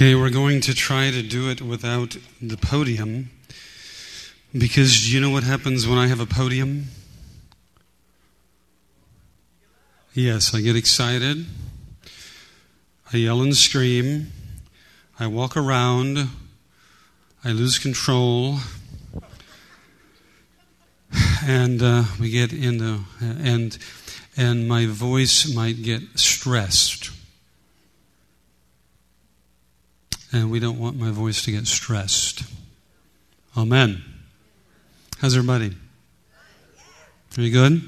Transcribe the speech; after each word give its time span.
Okay, 0.00 0.14
we're 0.14 0.30
going 0.30 0.62
to 0.62 0.72
try 0.72 1.10
to 1.10 1.22
do 1.22 1.50
it 1.50 1.60
without 1.60 2.16
the 2.40 2.56
podium 2.56 3.28
because 4.50 5.12
you 5.12 5.20
know 5.20 5.28
what 5.28 5.42
happens 5.42 5.86
when 5.86 5.98
I 5.98 6.06
have 6.06 6.20
a 6.20 6.24
podium? 6.24 6.86
Yes, 10.14 10.54
I 10.54 10.62
get 10.62 10.74
excited. 10.74 11.44
I 13.12 13.18
yell 13.18 13.42
and 13.42 13.54
scream. 13.54 14.32
I 15.18 15.26
walk 15.26 15.54
around. 15.54 16.30
I 17.44 17.52
lose 17.52 17.78
control. 17.78 18.56
And 21.44 21.82
uh, 21.82 22.04
we 22.18 22.30
get 22.30 22.54
into, 22.54 23.00
and, 23.20 23.76
and 24.34 24.66
my 24.66 24.86
voice 24.86 25.54
might 25.54 25.82
get 25.82 26.00
stressed. 26.14 27.19
And 30.32 30.50
we 30.50 30.60
don't 30.60 30.78
want 30.78 30.96
my 30.96 31.10
voice 31.10 31.42
to 31.44 31.52
get 31.52 31.66
stressed. 31.66 32.42
Amen. 33.56 34.02
How's 35.18 35.36
everybody? 35.36 35.74
Very 37.32 37.50
good. 37.50 37.82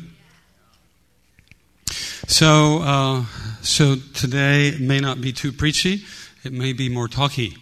So, 2.27 2.81
uh, 2.83 3.25
so 3.63 3.97
today 4.15 4.77
may 4.81 5.01
not 5.01 5.21
be 5.21 5.33
too 5.33 5.53
preachy. 5.53 6.03
It 6.45 6.53
may 6.53 6.73
be 6.73 6.89
more 6.89 7.09
talky. 7.09 7.57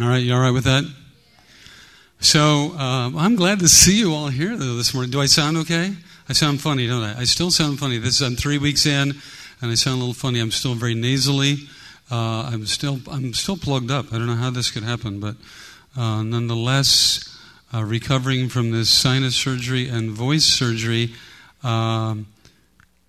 All 0.00 0.08
right, 0.08 0.18
you 0.18 0.32
all 0.32 0.40
right 0.40 0.52
with 0.52 0.64
that? 0.64 0.84
So 2.20 2.72
uh, 2.78 3.10
I'm 3.16 3.34
glad 3.34 3.60
to 3.60 3.68
see 3.68 3.98
you 3.98 4.14
all 4.14 4.28
here 4.28 4.56
though 4.56 4.76
this 4.76 4.94
morning. 4.94 5.10
Do 5.10 5.20
I 5.20 5.26
sound 5.26 5.56
okay? 5.58 5.94
I 6.28 6.32
sound 6.32 6.60
funny, 6.60 6.86
don't 6.86 7.02
I? 7.02 7.20
I 7.20 7.24
still 7.24 7.50
sound 7.50 7.78
funny. 7.78 7.98
This 7.98 8.20
I'm 8.20 8.36
three 8.36 8.58
weeks 8.58 8.86
in, 8.86 9.14
and 9.60 9.70
I 9.70 9.74
sound 9.74 9.96
a 9.96 9.98
little 9.98 10.14
funny. 10.14 10.38
I'm 10.38 10.52
still 10.52 10.74
very 10.74 10.94
nasally. 10.94 11.68
Uh, 12.10 12.50
I'm 12.52 12.66
still 12.66 13.00
I'm 13.10 13.32
still 13.34 13.56
plugged 13.56 13.90
up. 13.90 14.12
I 14.12 14.18
don't 14.18 14.26
know 14.26 14.34
how 14.34 14.50
this 14.50 14.70
could 14.70 14.82
happen, 14.82 15.20
but 15.20 15.36
uh, 15.96 16.22
nonetheless, 16.22 17.38
uh, 17.72 17.84
recovering 17.84 18.48
from 18.48 18.72
this 18.72 18.90
sinus 18.90 19.36
surgery 19.36 19.88
and 19.88 20.10
voice 20.10 20.44
surgery, 20.44 21.14
um, 21.62 22.26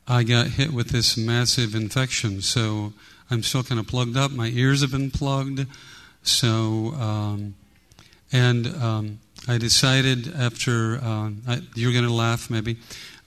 I 0.08 0.24
got 0.24 0.48
hit 0.48 0.72
with 0.72 0.90
this 0.90 1.18
massive 1.18 1.74
infection. 1.74 2.42
So 2.42 2.94
I'm 3.30 3.42
still 3.42 3.64
kind 3.64 3.80
of 3.80 3.88
plugged 3.88 4.18
up. 4.18 4.32
My 4.32 4.48
ears 4.48 4.82
have 4.82 4.92
been 4.92 5.10
plugged. 5.10 5.66
So 6.22 6.94
um, 7.00 7.56
and 8.32 8.68
um, 8.68 9.20
I 9.48 9.58
decided 9.58 10.34
after 10.36 10.98
uh, 10.98 11.32
I, 11.48 11.62
you're 11.74 11.92
going 11.92 12.06
to 12.06 12.14
laugh 12.14 12.50
maybe, 12.50 12.78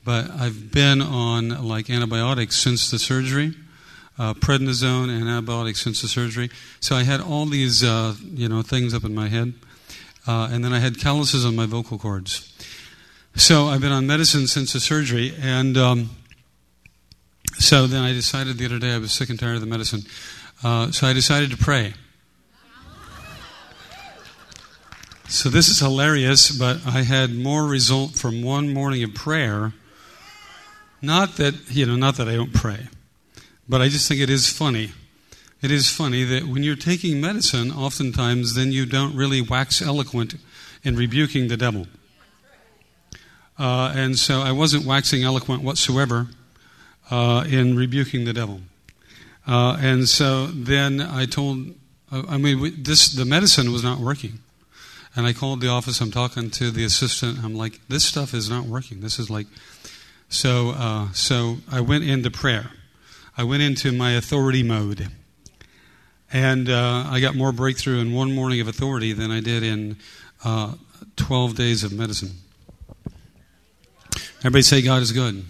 but 0.04 0.30
I've 0.30 0.70
been 0.70 1.02
on 1.02 1.66
like 1.66 1.90
antibiotics 1.90 2.56
since 2.56 2.90
the 2.90 2.98
surgery 2.98 3.54
uh, 4.18 4.34
prednisone 4.34 5.10
and 5.10 5.28
antibiotics 5.28 5.80
since 5.80 6.02
the 6.02 6.08
surgery. 6.08 6.50
So 6.80 6.96
I 6.96 7.02
had 7.02 7.20
all 7.20 7.46
these, 7.46 7.82
uh, 7.82 8.14
you 8.22 8.48
know, 8.48 8.62
things 8.62 8.94
up 8.94 9.04
in 9.04 9.14
my 9.14 9.28
head, 9.28 9.54
uh, 10.26 10.48
and 10.50 10.64
then 10.64 10.72
I 10.72 10.78
had 10.78 11.00
calluses 11.00 11.44
on 11.44 11.56
my 11.56 11.66
vocal 11.66 11.98
cords. 11.98 12.52
So 13.36 13.66
I've 13.66 13.80
been 13.80 13.92
on 13.92 14.06
medicine 14.06 14.46
since 14.46 14.72
the 14.72 14.80
surgery, 14.80 15.34
and 15.40 15.76
um, 15.76 16.10
so 17.58 17.86
then 17.86 18.02
I 18.02 18.12
decided 18.12 18.58
the 18.58 18.66
other 18.66 18.78
day 18.78 18.94
I 18.94 18.98
was 18.98 19.12
sick 19.12 19.28
and 19.28 19.38
tired 19.38 19.56
of 19.56 19.60
the 19.60 19.66
medicine. 19.66 20.02
Uh, 20.62 20.92
so 20.92 21.06
I 21.06 21.12
decided 21.12 21.50
to 21.50 21.56
pray. 21.56 21.94
So 25.28 25.48
this 25.48 25.68
is 25.68 25.80
hilarious, 25.80 26.50
but 26.56 26.86
I 26.86 27.02
had 27.02 27.34
more 27.34 27.66
result 27.66 28.12
from 28.12 28.42
one 28.42 28.72
morning 28.72 29.02
of 29.02 29.14
prayer. 29.14 29.72
Not 31.02 31.36
that, 31.36 31.54
you 31.70 31.86
know, 31.86 31.96
not 31.96 32.16
that 32.16 32.28
I 32.28 32.36
don't 32.36 32.54
pray. 32.54 32.88
But 33.68 33.80
I 33.80 33.88
just 33.88 34.08
think 34.08 34.20
it 34.20 34.30
is 34.30 34.48
funny. 34.48 34.92
It 35.62 35.70
is 35.70 35.88
funny 35.88 36.24
that 36.24 36.44
when 36.44 36.62
you're 36.62 36.76
taking 36.76 37.20
medicine, 37.20 37.70
oftentimes 37.70 38.54
then 38.54 38.70
you 38.70 38.84
don't 38.84 39.16
really 39.16 39.40
wax 39.40 39.80
eloquent 39.80 40.34
in 40.82 40.96
rebuking 40.96 41.48
the 41.48 41.56
devil. 41.56 41.86
Uh, 43.58 43.92
and 43.94 44.18
so 44.18 44.42
I 44.42 44.52
wasn't 44.52 44.84
waxing 44.84 45.22
eloquent 45.22 45.62
whatsoever 45.62 46.28
uh, 47.10 47.44
in 47.48 47.76
rebuking 47.76 48.24
the 48.24 48.32
devil. 48.32 48.60
Uh, 49.46 49.76
and 49.80 50.08
so 50.08 50.46
then 50.46 51.00
I 51.00 51.24
told, 51.26 51.74
uh, 52.10 52.24
I 52.28 52.36
mean, 52.36 52.82
this 52.82 53.08
the 53.08 53.24
medicine 53.24 53.72
was 53.72 53.82
not 53.82 53.98
working. 53.98 54.40
And 55.16 55.26
I 55.26 55.32
called 55.32 55.60
the 55.60 55.68
office. 55.68 56.00
I'm 56.00 56.10
talking 56.10 56.50
to 56.50 56.70
the 56.70 56.84
assistant. 56.84 57.38
I'm 57.44 57.54
like, 57.54 57.80
this 57.88 58.04
stuff 58.04 58.34
is 58.34 58.50
not 58.50 58.64
working. 58.64 59.00
This 59.00 59.18
is 59.18 59.30
like, 59.30 59.46
so. 60.28 60.70
Uh, 60.70 61.12
so 61.12 61.58
I 61.70 61.80
went 61.80 62.04
into 62.04 62.30
prayer. 62.30 62.72
I 63.36 63.42
went 63.42 63.62
into 63.62 63.90
my 63.90 64.12
authority 64.12 64.62
mode. 64.62 65.08
And 66.32 66.68
uh, 66.68 67.04
I 67.08 67.20
got 67.20 67.34
more 67.34 67.52
breakthrough 67.52 67.98
in 67.98 68.12
one 68.12 68.32
morning 68.32 68.60
of 68.60 68.68
authority 68.68 69.12
than 69.12 69.30
I 69.30 69.40
did 69.40 69.62
in 69.62 69.96
uh, 70.44 70.74
12 71.16 71.56
days 71.56 71.82
of 71.82 71.92
medicine. 71.92 72.30
Everybody 74.40 74.62
say, 74.62 74.82
God 74.82 75.02
is 75.02 75.10
good. 75.10 75.44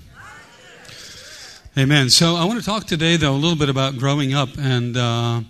Amen. 1.76 2.08
So 2.08 2.36
I 2.36 2.44
want 2.44 2.58
to 2.60 2.64
talk 2.64 2.86
today, 2.86 3.16
though, 3.16 3.32
a 3.32 3.36
little 3.36 3.58
bit 3.58 3.68
about 3.68 3.98
growing 3.98 4.32
up 4.32 4.50
and 4.56 4.96
uh, 4.96 5.40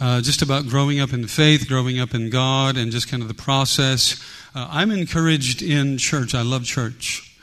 uh, 0.00 0.20
just 0.22 0.42
about 0.42 0.66
growing 0.66 0.98
up 0.98 1.12
in 1.12 1.26
faith, 1.26 1.68
growing 1.68 2.00
up 2.00 2.14
in 2.14 2.30
God, 2.30 2.76
and 2.76 2.90
just 2.90 3.08
kind 3.08 3.22
of 3.22 3.28
the 3.28 3.34
process. 3.34 4.20
Uh, 4.54 4.66
I'm 4.70 4.90
encouraged 4.90 5.62
in 5.62 5.98
church. 5.98 6.34
I 6.34 6.42
love 6.42 6.64
church. 6.64 7.35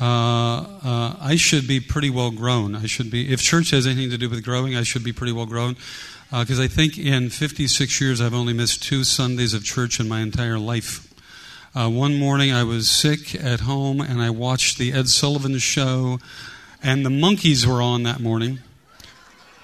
Uh, 0.00 0.64
uh, 0.84 1.16
I 1.20 1.36
should 1.36 1.66
be 1.66 1.80
pretty 1.80 2.10
well 2.10 2.30
grown. 2.30 2.76
I 2.76 2.86
should 2.86 3.10
be, 3.10 3.32
if 3.32 3.42
church 3.42 3.70
has 3.70 3.86
anything 3.86 4.10
to 4.10 4.18
do 4.18 4.30
with 4.30 4.44
growing, 4.44 4.76
I 4.76 4.82
should 4.84 5.02
be 5.02 5.12
pretty 5.12 5.32
well 5.32 5.46
grown. 5.46 5.76
Because 6.30 6.60
uh, 6.60 6.64
I 6.64 6.68
think 6.68 6.98
in 6.98 7.30
56 7.30 8.00
years, 8.00 8.20
I've 8.20 8.34
only 8.34 8.52
missed 8.52 8.82
two 8.82 9.02
Sundays 9.02 9.54
of 9.54 9.64
church 9.64 9.98
in 9.98 10.08
my 10.08 10.20
entire 10.20 10.58
life. 10.58 11.12
Uh, 11.74 11.88
one 11.88 12.16
morning, 12.16 12.52
I 12.52 12.64
was 12.64 12.88
sick 12.88 13.34
at 13.34 13.60
home 13.60 14.00
and 14.00 14.20
I 14.20 14.30
watched 14.30 14.78
the 14.78 14.92
Ed 14.92 15.08
Sullivan 15.08 15.58
show, 15.58 16.18
and 16.82 17.04
the 17.04 17.10
Monkees 17.10 17.66
were 17.66 17.82
on 17.82 18.04
that 18.04 18.20
morning. 18.20 18.60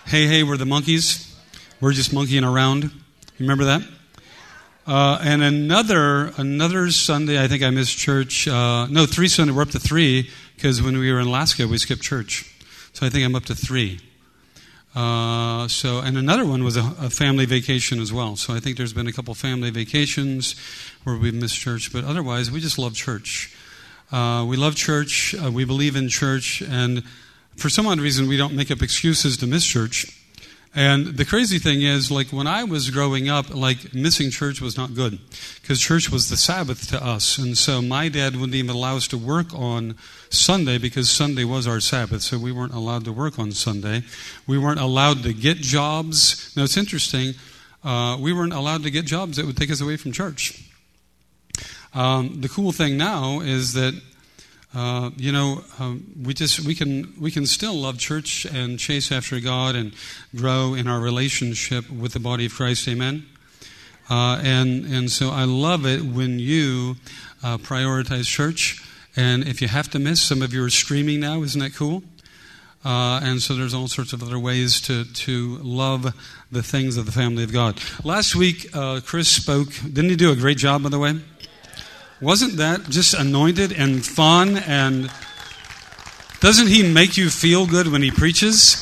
Hey, 0.07 0.27
hey, 0.27 0.43
we're 0.43 0.57
the 0.57 0.65
Monkees. 0.65 1.35
We're 1.81 1.93
just 1.93 2.13
monkeying 2.13 2.45
around. 2.45 2.91
Remember 3.39 3.65
that? 3.65 3.83
Uh, 4.87 5.19
and 5.23 5.43
another 5.43 6.33
another 6.37 6.91
Sunday, 6.91 7.43
I 7.43 7.49
think 7.49 7.63
I 7.63 7.71
missed 7.71 7.97
church. 7.97 8.47
Uh, 8.47 8.87
no, 8.87 9.07
three 9.07 9.29
Sunday. 9.29 9.55
We're 9.55 9.63
up 9.63 9.71
to 9.71 9.81
three 9.81 10.31
because 10.57 10.83
when 10.83 10.99
we 10.99 11.11
were 11.11 11.21
in 11.21 11.27
Alaska, 11.27 11.67
we 11.67 11.79
skipped 11.79 12.03
church. 12.03 12.55
So 12.93 13.07
I 13.07 13.09
think 13.09 13.25
I'm 13.25 13.35
up 13.35 13.47
to 13.47 13.55
three. 13.55 14.01
Uh, 14.95 15.69
so 15.69 16.01
and 16.01 16.19
another 16.19 16.45
one 16.45 16.63
was 16.63 16.77
a, 16.77 16.95
a, 17.01 17.09
family 17.09 17.47
vacation 17.47 17.99
as 17.99 18.13
well. 18.13 18.37
So 18.37 18.55
I 18.55 18.61
think 18.61 18.77
there's 18.77 18.93
been 18.93 19.09
a 19.09 19.13
couple 19.13 19.35
family 19.35 19.71
vacations 19.71 20.55
where 21.03 21.17
we've 21.17 21.35
missed 21.35 21.59
church, 21.59 21.91
but 21.91 22.05
otherwise 22.05 22.51
we 22.51 22.61
just 22.61 22.79
love 22.79 22.95
church. 22.95 23.57
Uh, 24.13 24.45
we 24.47 24.57
love 24.57 24.77
church. 24.77 25.35
Uh, 25.35 25.51
we 25.51 25.65
believe 25.65 25.97
in 25.97 26.11
church, 26.11 26.63
and 26.63 27.03
for 27.57 27.71
some 27.71 27.87
odd 27.87 28.01
reason, 28.01 28.29
we 28.29 28.37
don't 28.37 28.55
make 28.55 28.71
up 28.71 28.83
excuses 28.83 29.39
to 29.39 29.47
miss 29.47 29.65
church. 29.65 30.24
And 30.77 31.07
the 31.07 31.25
crazy 31.25 31.61
thing 31.61 31.83
is, 31.83 32.11
like 32.11 32.29
when 32.29 32.49
I 32.49 32.65
was 32.65 32.91
growing 32.91 33.29
up, 33.29 33.55
like 33.55 33.95
missing 33.95 34.31
church 34.31 34.61
was 34.61 34.77
not 34.77 34.95
good 34.95 35.21
because 35.61 35.81
church 35.81 36.11
was 36.11 36.29
the 36.29 36.37
Sabbath 36.37 36.89
to 36.89 37.03
us. 37.03 37.39
And 37.39 37.57
so 37.57 37.81
my 37.81 38.09
dad 38.09 38.35
wouldn't 38.35 38.57
even 38.57 38.75
allow 38.75 38.97
us 38.97 39.07
to 39.09 39.19
work 39.19 39.55
on 39.55 39.95
Sunday 40.31 40.79
because 40.79 41.09
Sunday 41.09 41.45
was 41.45 41.69
our 41.69 41.79
Sabbath. 41.79 42.23
So 42.23 42.39
we 42.39 42.51
weren't 42.51 42.75
allowed 42.75 43.05
to 43.05 43.13
work 43.13 43.39
on 43.39 43.53
Sunday. 43.53 44.03
We 44.49 44.59
weren't 44.59 44.81
allowed 44.81 45.23
to 45.23 45.33
get 45.33 45.59
jobs. 45.59 46.53
Now 46.57 46.65
it's 46.65 46.77
interesting. 46.77 47.35
Uh, 47.85 48.17
we 48.19 48.33
weren't 48.33 48.53
allowed 48.53 48.83
to 48.83 48.91
get 48.91 49.05
jobs 49.05 49.37
that 49.37 49.47
would 49.47 49.57
take 49.57 49.71
us 49.71 49.81
away 49.81 49.97
from 49.97 50.11
church. 50.11 50.61
Um, 51.93 52.41
the 52.41 52.49
cool 52.49 52.73
thing 52.73 52.97
now 52.97 53.39
is 53.39 53.75
that 53.75 53.95
uh, 54.75 55.11
you 55.17 55.31
know, 55.31 55.63
um, 55.79 56.05
we 56.21 56.35
just 56.35 56.61
we 56.61 56.75
can 56.75 57.15
we 57.21 57.31
can 57.31 57.47
still 57.47 57.75
love 57.75 57.99
church 57.99 58.45
and 58.45 58.79
chase 58.79 59.13
after 59.13 59.39
God 59.41 59.77
and 59.77 59.95
grow 60.35 60.75
in 60.75 60.89
our 60.89 61.01
relationship 61.01 61.89
with 61.91 62.13
the 62.13 62.21
body 62.21 62.47
of 62.47 62.55
Christ. 62.55 62.89
Amen. 62.89 63.27
Uh, 64.11 64.41
and 64.43 64.85
and 64.85 65.11
so 65.11 65.31
I 65.31 65.45
love 65.45 65.87
it 65.87 66.03
when 66.03 66.39
you 66.39 66.97
uh, 67.43 67.59
prioritize 67.59 68.27
church. 68.27 68.83
And 69.17 69.47
if 69.47 69.63
you 69.63 69.69
have 69.69 69.89
to 69.91 70.01
miss, 70.01 70.21
some 70.21 70.43
of 70.43 70.53
you 70.53 70.65
are 70.65 70.71
streaming 70.71 71.21
now. 71.21 71.43
Isn't 71.43 71.61
that 71.61 71.75
cool? 71.75 72.03
Uh, 72.85 73.21
and 73.23 73.41
so 73.41 73.55
there's 73.55 73.73
all 73.73 73.89
sorts 73.89 74.13
of 74.13 74.23
other 74.23 74.39
ways 74.39 74.81
to, 74.83 75.05
to 75.05 75.57
love 75.59 76.13
the 76.53 76.63
things 76.63 76.99
of 76.99 77.07
the 77.07 77.13
family 77.13 77.43
of 77.43 77.51
God. 77.51 77.81
Last 78.03 78.37
week, 78.37 78.69
uh, 78.75 79.01
Chris 79.03 79.29
spoke. 79.29 79.69
Didn't 79.83 80.11
he 80.11 80.17
do 80.17 80.33
a 80.33 80.37
great 80.37 80.59
job, 80.59 80.83
by 80.83 80.91
the 80.91 80.99
way? 80.99 81.15
Wasn't 82.21 82.57
that 82.57 82.85
just 82.89 83.15
anointed 83.15 83.73
and 83.73 84.05
fun? 84.05 84.57
And 84.57 85.11
doesn't 86.41 86.69
he 86.69 86.83
make 86.83 87.17
you 87.17 87.31
feel 87.31 87.67
good 87.67 87.89
when 87.89 88.03
he 88.03 88.11
preaches? 88.11 88.81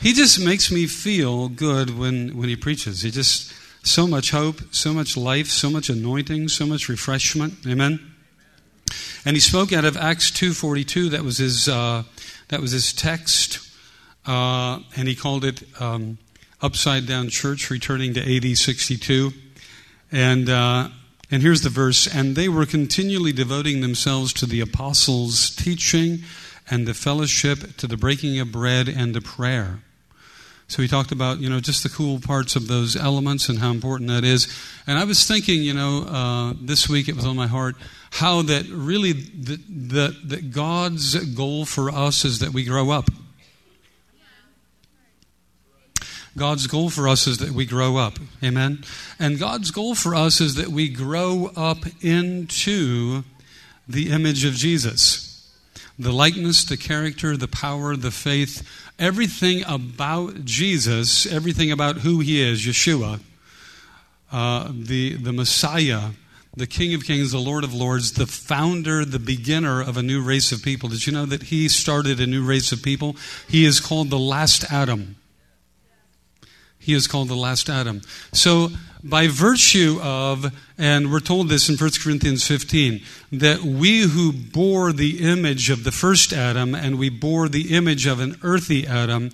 He 0.00 0.12
just 0.12 0.38
makes 0.44 0.70
me 0.70 0.86
feel 0.86 1.48
good 1.48 1.98
when, 1.98 2.36
when 2.36 2.48
he 2.48 2.56
preaches. 2.56 3.02
He 3.02 3.10
just, 3.10 3.52
so 3.86 4.06
much 4.06 4.30
hope, 4.30 4.60
so 4.72 4.92
much 4.92 5.16
life, 5.16 5.46
so 5.46 5.70
much 5.70 5.88
anointing, 5.88 6.48
so 6.48 6.66
much 6.66 6.88
refreshment. 6.88 7.54
Amen? 7.66 8.00
And 9.24 9.36
he 9.36 9.40
spoke 9.40 9.72
out 9.72 9.84
of 9.84 9.96
Acts 9.96 10.30
2.42. 10.30 11.10
That 11.10 11.22
was 11.22 11.38
his, 11.38 11.68
uh, 11.68 12.02
that 12.48 12.60
was 12.60 12.72
his 12.72 12.92
text. 12.92 13.60
Uh, 14.26 14.80
and 14.96 15.06
he 15.06 15.14
called 15.14 15.44
it 15.44 15.62
um, 15.80 16.18
upside 16.60 17.06
down 17.06 17.28
church 17.28 17.70
returning 17.70 18.14
to 18.14 18.36
AD 18.36 18.56
62. 18.56 19.32
And, 20.10 20.48
uh, 20.48 20.88
and 21.30 21.42
here's 21.42 21.62
the 21.62 21.70
verse 21.70 22.06
And 22.06 22.36
they 22.36 22.48
were 22.48 22.66
continually 22.66 23.32
devoting 23.32 23.80
themselves 23.80 24.32
to 24.34 24.46
the 24.46 24.60
apostles' 24.60 25.50
teaching 25.50 26.20
and 26.70 26.86
the 26.86 26.94
fellowship, 26.94 27.76
to 27.76 27.86
the 27.86 27.96
breaking 27.96 28.38
of 28.40 28.52
bread 28.52 28.88
and 28.88 29.14
to 29.14 29.20
prayer. 29.20 29.80
So 30.68 30.82
he 30.82 30.88
talked 30.88 31.12
about, 31.12 31.38
you 31.38 31.48
know, 31.48 31.60
just 31.60 31.84
the 31.84 31.88
cool 31.88 32.18
parts 32.18 32.56
of 32.56 32.66
those 32.66 32.96
elements 32.96 33.48
and 33.48 33.60
how 33.60 33.70
important 33.70 34.10
that 34.10 34.24
is. 34.24 34.52
And 34.86 34.98
I 34.98 35.04
was 35.04 35.24
thinking, 35.24 35.62
you 35.62 35.72
know, 35.72 36.02
uh, 36.02 36.54
this 36.60 36.88
week 36.88 37.08
it 37.08 37.14
was 37.14 37.24
on 37.24 37.36
my 37.36 37.46
heart 37.46 37.76
how 38.10 38.42
that 38.42 38.66
really 38.68 39.12
that, 39.12 39.60
that, 39.68 40.28
that 40.28 40.50
God's 40.50 41.14
goal 41.34 41.66
for 41.66 41.90
us 41.90 42.24
is 42.24 42.40
that 42.40 42.50
we 42.50 42.64
grow 42.64 42.90
up. 42.90 43.10
God's 46.36 46.66
goal 46.66 46.90
for 46.90 47.08
us 47.08 47.26
is 47.26 47.38
that 47.38 47.52
we 47.52 47.64
grow 47.64 47.96
up. 47.96 48.18
Amen. 48.44 48.84
And 49.18 49.38
God's 49.38 49.70
goal 49.70 49.94
for 49.94 50.14
us 50.14 50.40
is 50.40 50.56
that 50.56 50.68
we 50.68 50.88
grow 50.88 51.50
up 51.56 51.78
into 52.02 53.24
the 53.88 54.10
image 54.10 54.44
of 54.44 54.52
Jesus. 54.52 55.50
The 55.98 56.12
likeness, 56.12 56.64
the 56.64 56.76
character, 56.76 57.38
the 57.38 57.48
power, 57.48 57.96
the 57.96 58.10
faith, 58.10 58.68
everything 58.98 59.64
about 59.66 60.44
Jesus, 60.44 61.24
everything 61.24 61.72
about 61.72 61.98
who 61.98 62.20
he 62.20 62.42
is, 62.42 62.66
Yeshua, 62.66 63.20
uh, 64.30 64.70
the, 64.74 65.14
the 65.14 65.32
Messiah, 65.32 66.10
the 66.54 66.66
King 66.66 66.92
of 66.92 67.04
Kings, 67.04 67.32
the 67.32 67.38
Lord 67.38 67.64
of 67.64 67.72
Lords, 67.72 68.12
the 68.12 68.26
founder, 68.26 69.06
the 69.06 69.18
beginner 69.18 69.80
of 69.80 69.96
a 69.96 70.02
new 70.02 70.22
race 70.22 70.52
of 70.52 70.62
people. 70.62 70.90
Did 70.90 71.06
you 71.06 71.14
know 71.14 71.24
that 71.24 71.44
he 71.44 71.68
started 71.68 72.20
a 72.20 72.26
new 72.26 72.44
race 72.44 72.72
of 72.72 72.82
people? 72.82 73.16
He 73.48 73.64
is 73.64 73.80
called 73.80 74.10
the 74.10 74.18
last 74.18 74.70
Adam. 74.70 75.16
He 76.86 76.94
is 76.94 77.08
called 77.08 77.26
the 77.26 77.34
last 77.34 77.68
Adam. 77.68 78.00
So, 78.32 78.68
by 79.02 79.26
virtue 79.26 79.98
of, 80.00 80.54
and 80.78 81.10
we're 81.10 81.18
told 81.18 81.48
this 81.48 81.68
in 81.68 81.76
1 81.76 81.90
Corinthians 82.00 82.46
15, 82.46 83.02
that 83.32 83.62
we 83.62 84.02
who 84.02 84.32
bore 84.32 84.92
the 84.92 85.18
image 85.18 85.68
of 85.68 85.82
the 85.82 85.90
first 85.90 86.32
Adam 86.32 86.76
and 86.76 86.96
we 86.96 87.08
bore 87.08 87.48
the 87.48 87.74
image 87.74 88.06
of 88.06 88.20
an 88.20 88.36
earthy 88.44 88.86
Adam, 88.86 89.32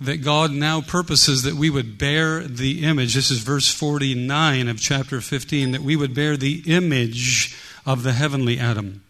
that 0.00 0.16
God 0.16 0.50
now 0.50 0.80
purposes 0.80 1.44
that 1.44 1.54
we 1.54 1.70
would 1.70 1.96
bear 1.96 2.42
the 2.42 2.82
image. 2.82 3.14
This 3.14 3.30
is 3.30 3.38
verse 3.38 3.72
49 3.72 4.66
of 4.66 4.80
chapter 4.80 5.20
15, 5.20 5.70
that 5.70 5.82
we 5.82 5.94
would 5.94 6.12
bear 6.12 6.36
the 6.36 6.64
image 6.66 7.56
of 7.86 8.02
the 8.02 8.14
heavenly 8.14 8.58
Adam. 8.58 9.04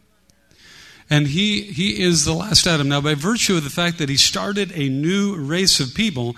And 1.09 1.29
he, 1.29 1.63
he 1.63 2.03
is 2.03 2.27
the 2.27 2.35
last 2.35 2.67
Adam. 2.67 2.91
Now, 2.91 3.01
by 3.01 3.15
virtue 3.15 3.57
of 3.57 3.65
the 3.65 3.71
fact 3.71 3.97
that 3.97 4.11
he 4.11 4.19
started 4.19 4.71
a 4.75 4.91
new 4.91 5.35
race 5.35 5.81
of 5.81 5.95
people, 5.95 6.37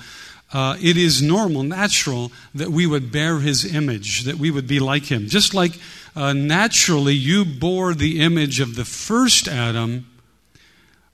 uh, 0.53 0.77
it 0.81 0.97
is 0.97 1.23
normal, 1.23 1.63
natural, 1.63 2.31
that 2.55 2.69
we 2.69 2.87
would 2.87 3.11
bear 3.11 3.39
his 3.39 3.75
image, 3.75 4.25
that 4.25 4.37
we 4.37 4.51
would 4.51 4.67
be 4.67 4.81
like 4.81 5.05
him. 5.05 5.27
Just 5.29 5.55
like 5.55 5.79
uh, 6.15 6.33
naturally 6.33 7.15
you 7.15 7.45
bore 7.45 7.95
the 7.95 8.21
image 8.21 8.61
of 8.61 8.75
the 8.75 8.85
first 8.85 9.49
Adam, 9.49 10.07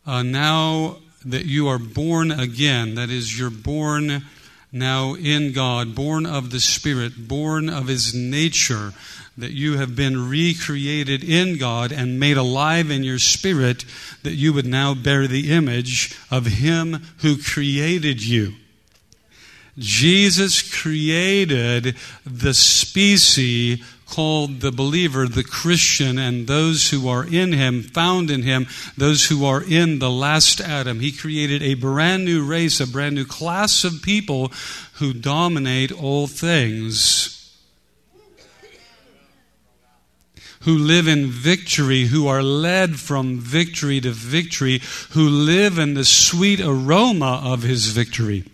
uh, 0.07 0.23
now 0.23 0.97
that 1.25 1.45
you 1.45 1.69
are 1.69 1.79
born 1.79 2.33
again, 2.33 2.95
that 2.97 3.11
is, 3.11 3.39
you're 3.39 3.51
born 3.51 4.25
now 4.73 5.15
in 5.15 5.53
God, 5.53 5.95
born 5.95 6.27
of 6.27 6.51
the 6.51 6.61
Spirit, 6.61 7.29
born 7.29 7.69
of 7.69 7.87
his 7.87 8.15
nature, 8.15 8.93
that 9.37 9.53
you 9.53 9.79
have 9.79 9.95
been 9.95 10.29
recreated 10.29 11.23
in 11.23 11.59
God 11.59 11.93
and 11.93 12.19
made 12.19 12.37
alive 12.37 12.91
in 12.91 13.05
your 13.05 13.21
spirit, 13.21 13.85
that 14.25 14.35
you 14.35 14.53
would 14.53 14.67
now 14.67 14.95
bear 14.95 15.29
the 15.29 15.53
image 15.53 16.19
of 16.29 16.47
him 16.47 17.05
who 17.19 17.41
created 17.41 18.23
you. 18.23 18.55
Jesus 19.79 20.63
created 20.83 21.97
the 22.27 22.53
species 22.55 23.83
called 24.09 24.61
the 24.61 24.73
believer, 24.73 25.29
the 25.29 25.45
Christian, 25.45 26.19
and 26.19 26.47
those 26.47 26.91
who 26.91 27.09
are 27.09 27.25
in 27.25 27.53
him, 27.53 27.83
found 27.83 28.31
in 28.31 28.43
him, 28.43 28.67
those 28.97 29.27
who 29.27 29.45
are 29.45 29.63
in 29.63 29.99
the 29.99 30.11
last 30.11 30.61
Adam. 30.61 31.01
He 31.01 31.13
created 31.13 31.63
a 31.63 31.75
brand 31.75 32.25
new 32.25 32.45
race, 32.45 32.81
a 32.81 32.87
brand 32.87 33.15
new 33.15 33.27
class 33.27 33.85
of 33.85 34.03
people 34.03 34.51
who 34.95 35.13
dominate 35.13 35.93
all 35.93 36.27
things. 36.27 37.35
Who 40.63 40.77
live 40.77 41.07
in 41.07 41.27
victory, 41.27 42.07
who 42.07 42.27
are 42.27 42.43
led 42.43 42.97
from 42.97 43.39
victory 43.39 44.01
to 44.01 44.11
victory, 44.11 44.81
who 45.11 45.29
live 45.29 45.79
in 45.79 45.95
the 45.95 46.05
sweet 46.05 46.61
aroma 46.61 47.43
of 47.45 47.63
his 47.63 47.89
victory. 47.89 48.45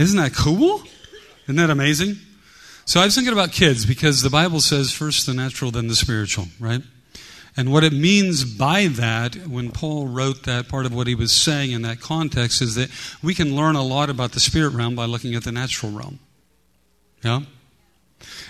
Isn't 0.00 0.18
that 0.18 0.34
cool? 0.34 0.82
Isn't 1.44 1.56
that 1.56 1.68
amazing? 1.68 2.16
So 2.86 3.00
I 3.00 3.04
was 3.04 3.14
thinking 3.14 3.34
about 3.34 3.52
kids 3.52 3.84
because 3.84 4.22
the 4.22 4.30
Bible 4.30 4.60
says 4.60 4.92
first 4.92 5.26
the 5.26 5.34
natural, 5.34 5.70
then 5.70 5.88
the 5.88 5.94
spiritual, 5.94 6.46
right? 6.58 6.80
And 7.54 7.70
what 7.70 7.84
it 7.84 7.92
means 7.92 8.44
by 8.44 8.86
that, 8.86 9.34
when 9.46 9.70
Paul 9.70 10.06
wrote 10.06 10.44
that, 10.44 10.68
part 10.68 10.86
of 10.86 10.94
what 10.94 11.06
he 11.06 11.14
was 11.14 11.32
saying 11.32 11.72
in 11.72 11.82
that 11.82 12.00
context 12.00 12.62
is 12.62 12.76
that 12.76 12.88
we 13.22 13.34
can 13.34 13.54
learn 13.54 13.76
a 13.76 13.82
lot 13.82 14.08
about 14.08 14.32
the 14.32 14.40
spirit 14.40 14.70
realm 14.70 14.94
by 14.94 15.04
looking 15.04 15.34
at 15.34 15.44
the 15.44 15.52
natural 15.52 15.92
realm. 15.92 16.18
Yeah? 17.22 17.42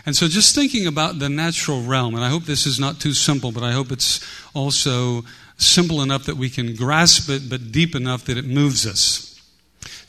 And 0.07 0.15
so 0.15 0.29
just 0.29 0.55
thinking 0.55 0.87
about 0.87 1.19
the 1.19 1.29
natural 1.29 1.83
realm, 1.83 2.15
and 2.15 2.23
I 2.23 2.29
hope 2.29 2.45
this 2.45 2.65
is 2.65 2.79
not 2.79 3.01
too 3.01 3.13
simple, 3.13 3.51
but 3.51 3.65
I 3.65 3.73
hope 3.73 3.91
it's 3.91 4.25
also 4.55 5.25
simple 5.57 6.01
enough 6.01 6.27
that 6.27 6.37
we 6.37 6.49
can 6.49 6.77
grasp 6.77 7.29
it, 7.29 7.51
but 7.51 7.73
deep 7.73 7.97
enough 7.97 8.25
that 8.27 8.39
it 8.39 8.45
moves 8.45 8.87
us. 8.87 9.30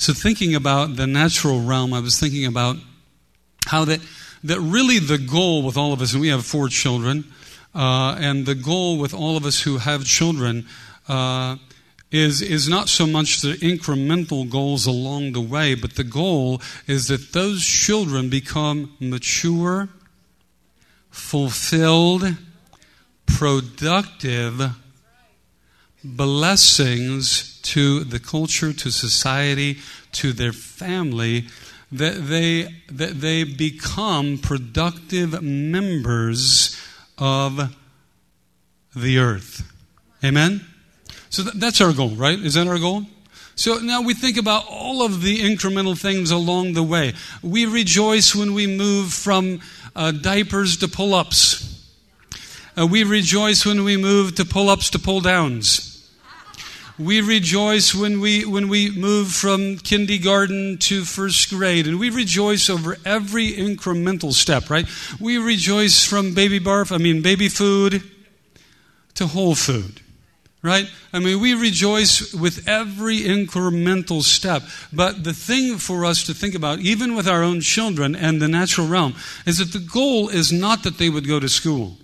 So, 0.02 0.14
thinking 0.14 0.56
about 0.56 0.96
the 0.96 1.06
natural 1.06 1.62
realm, 1.62 1.94
I 1.94 2.00
was 2.00 2.20
thinking 2.20 2.48
about 2.48 2.76
how 3.68 3.86
that, 3.86 4.00
that 4.44 4.60
really 4.60 4.98
the 4.98 5.20
goal 5.20 5.62
with 5.62 5.78
all 5.78 5.94
of 5.94 6.02
us, 6.02 6.14
and 6.14 6.22
we 6.22 6.30
have 6.30 6.44
four 6.44 6.70
children, 6.70 7.24
uh, 7.76 8.18
and 8.20 8.48
the 8.48 8.56
goal 8.56 8.98
with 8.98 9.14
all 9.14 9.38
of 9.38 9.46
us 9.46 9.62
who 9.62 9.78
have 9.78 10.04
children 10.04 10.66
uh, 11.08 11.58
is, 12.10 12.42
is 12.42 12.68
not 12.68 12.90
so 12.90 13.06
much 13.06 13.42
the 13.42 13.54
incremental 13.58 14.50
goals 14.50 14.88
along 14.88 15.34
the 15.34 15.40
way, 15.40 15.76
but 15.76 15.94
the 15.94 16.04
goal 16.04 16.64
is 16.88 17.08
that 17.10 17.32
those 17.32 17.64
children 17.64 18.28
become 18.28 18.98
mature, 19.00 19.88
fulfilled, 21.12 22.38
productive 23.28 24.72
blessings 26.04 27.51
to 27.64 28.04
the 28.04 28.20
culture, 28.20 28.74
to 28.74 28.92
society, 28.92 29.80
to 30.14 30.34
their 30.34 30.54
family, 30.54 31.48
that 31.92 32.28
they, 32.28 32.76
that 32.88 33.22
they 33.22 33.44
become 33.44 34.38
productive 34.38 35.42
members 35.42 36.80
of 37.18 37.76
the 38.96 39.20
earth. 39.20 39.72
Amen? 40.24 40.66
So 41.30 41.44
that's 41.44 41.82
our 41.82 41.94
goal, 41.94 42.10
right? 42.10 42.38
Is 42.38 42.56
that 42.56 42.68
our 42.68 42.80
goal? 42.80 43.04
So 43.56 43.78
now 43.78 44.02
we 44.02 44.14
think 44.14 44.38
about 44.38 44.66
all 44.70 45.04
of 45.04 45.22
the 45.22 45.40
incremental 45.40 46.00
things 46.00 46.32
along 46.32 46.74
the 46.74 46.84
way. 46.84 47.14
We 47.44 47.66
rejoice 47.66 48.34
when 48.34 48.54
we 48.54 48.66
move 48.66 49.14
from 49.14 49.60
uh, 49.96 50.12
diapers 50.12 50.78
to 50.78 50.88
pull 50.88 51.14
ups. 51.14 51.68
Uh, 52.78 52.88
we 52.88 53.04
rejoice 53.04 53.66
when 53.66 53.84
we 53.84 53.98
move 53.98 54.36
to 54.36 54.46
pull 54.46 54.70
ups 54.70 54.90
to 54.92 55.00
pull 55.00 55.20
downs. 55.22 55.91
We 57.02 57.22
rejoice 57.22 57.96
when 57.96 58.20
we, 58.20 58.46
when 58.46 58.68
we 58.70 58.92
move 58.92 59.32
from 59.32 59.78
kindergarten 59.78 60.78
to 60.80 61.04
first 61.04 61.50
grade, 61.50 61.88
and 61.88 62.00
we 62.00 62.10
rejoice 62.10 62.70
over 62.70 62.98
every 63.04 63.52
incremental 63.54 64.34
step, 64.34 64.70
right? 64.70 64.86
We 65.20 65.38
rejoice 65.38 66.06
from 66.06 66.36
baby 66.36 66.60
barf, 66.60 66.92
I 66.92 66.98
mean, 66.98 67.22
baby 67.22 67.50
food 67.50 68.04
to 69.16 69.28
whole 69.28 69.56
food, 69.56 70.02
right? 70.62 70.88
I 71.12 71.20
mean, 71.20 71.40
we 71.40 71.54
rejoice 71.56 72.34
with 72.34 72.68
every 72.68 73.20
incremental 73.20 74.22
step. 74.22 74.62
But 74.94 75.24
the 75.24 75.34
thing 75.34 75.78
for 75.78 76.06
us 76.06 76.24
to 76.26 76.34
think 76.34 76.54
about, 76.54 76.80
even 76.80 77.16
with 77.16 77.28
our 77.28 77.42
own 77.42 77.62
children 77.62 78.16
and 78.16 78.42
the 78.42 78.48
natural 78.48 78.88
realm, 78.88 79.16
is 79.46 79.58
that 79.58 79.74
the 79.74 79.86
goal 79.86 80.30
is 80.30 80.52
not 80.52 80.84
that 80.84 80.98
they 80.98 81.10
would 81.10 81.28
go 81.28 81.40
to 81.40 81.50
school. 81.50 81.98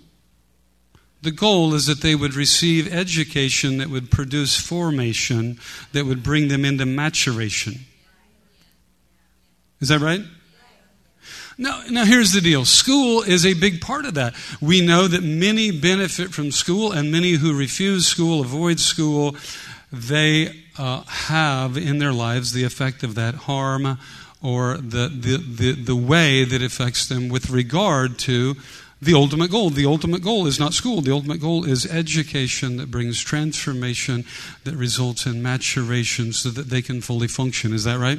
The 1.22 1.30
goal 1.32 1.74
is 1.74 1.86
that 1.86 2.00
they 2.00 2.14
would 2.14 2.34
receive 2.34 2.92
education 2.92 3.78
that 3.78 3.88
would 3.88 4.10
produce 4.10 4.58
formation 4.58 5.58
that 5.92 6.06
would 6.06 6.22
bring 6.22 6.48
them 6.48 6.64
into 6.64 6.86
maturation. 6.86 7.80
Is 9.80 9.88
that 9.88 10.00
right? 10.00 10.22
Now, 11.60 11.82
now 11.90 12.04
here's 12.04 12.32
the 12.32 12.40
deal. 12.40 12.64
School 12.64 13.22
is 13.22 13.44
a 13.44 13.54
big 13.54 13.80
part 13.80 14.04
of 14.04 14.14
that. 14.14 14.34
We 14.60 14.80
know 14.80 15.08
that 15.08 15.24
many 15.24 15.72
benefit 15.72 16.32
from 16.32 16.52
school, 16.52 16.92
and 16.92 17.10
many 17.10 17.32
who 17.32 17.52
refuse 17.52 18.06
school, 18.06 18.40
avoid 18.42 18.78
school, 18.78 19.34
they 19.92 20.54
uh, 20.78 21.02
have 21.02 21.76
in 21.76 21.98
their 21.98 22.12
lives 22.12 22.52
the 22.52 22.62
effect 22.62 23.02
of 23.02 23.16
that 23.16 23.34
harm 23.34 23.98
or 24.40 24.76
the, 24.76 25.08
the, 25.08 25.36
the, 25.38 25.72
the 25.72 25.96
way 25.96 26.44
that 26.44 26.62
affects 26.62 27.08
them 27.08 27.28
with 27.28 27.50
regard 27.50 28.20
to 28.20 28.54
the 29.00 29.14
ultimate 29.14 29.50
goal. 29.50 29.70
The 29.70 29.86
ultimate 29.86 30.22
goal 30.22 30.46
is 30.46 30.58
not 30.58 30.74
school. 30.74 31.00
The 31.00 31.12
ultimate 31.12 31.40
goal 31.40 31.64
is 31.64 31.86
education 31.86 32.76
that 32.78 32.90
brings 32.90 33.20
transformation 33.20 34.24
that 34.64 34.74
results 34.74 35.26
in 35.26 35.42
maturation 35.42 36.32
so 36.32 36.50
that 36.50 36.68
they 36.68 36.82
can 36.82 37.00
fully 37.00 37.28
function. 37.28 37.72
Is 37.72 37.84
that 37.84 37.98
right? 37.98 38.18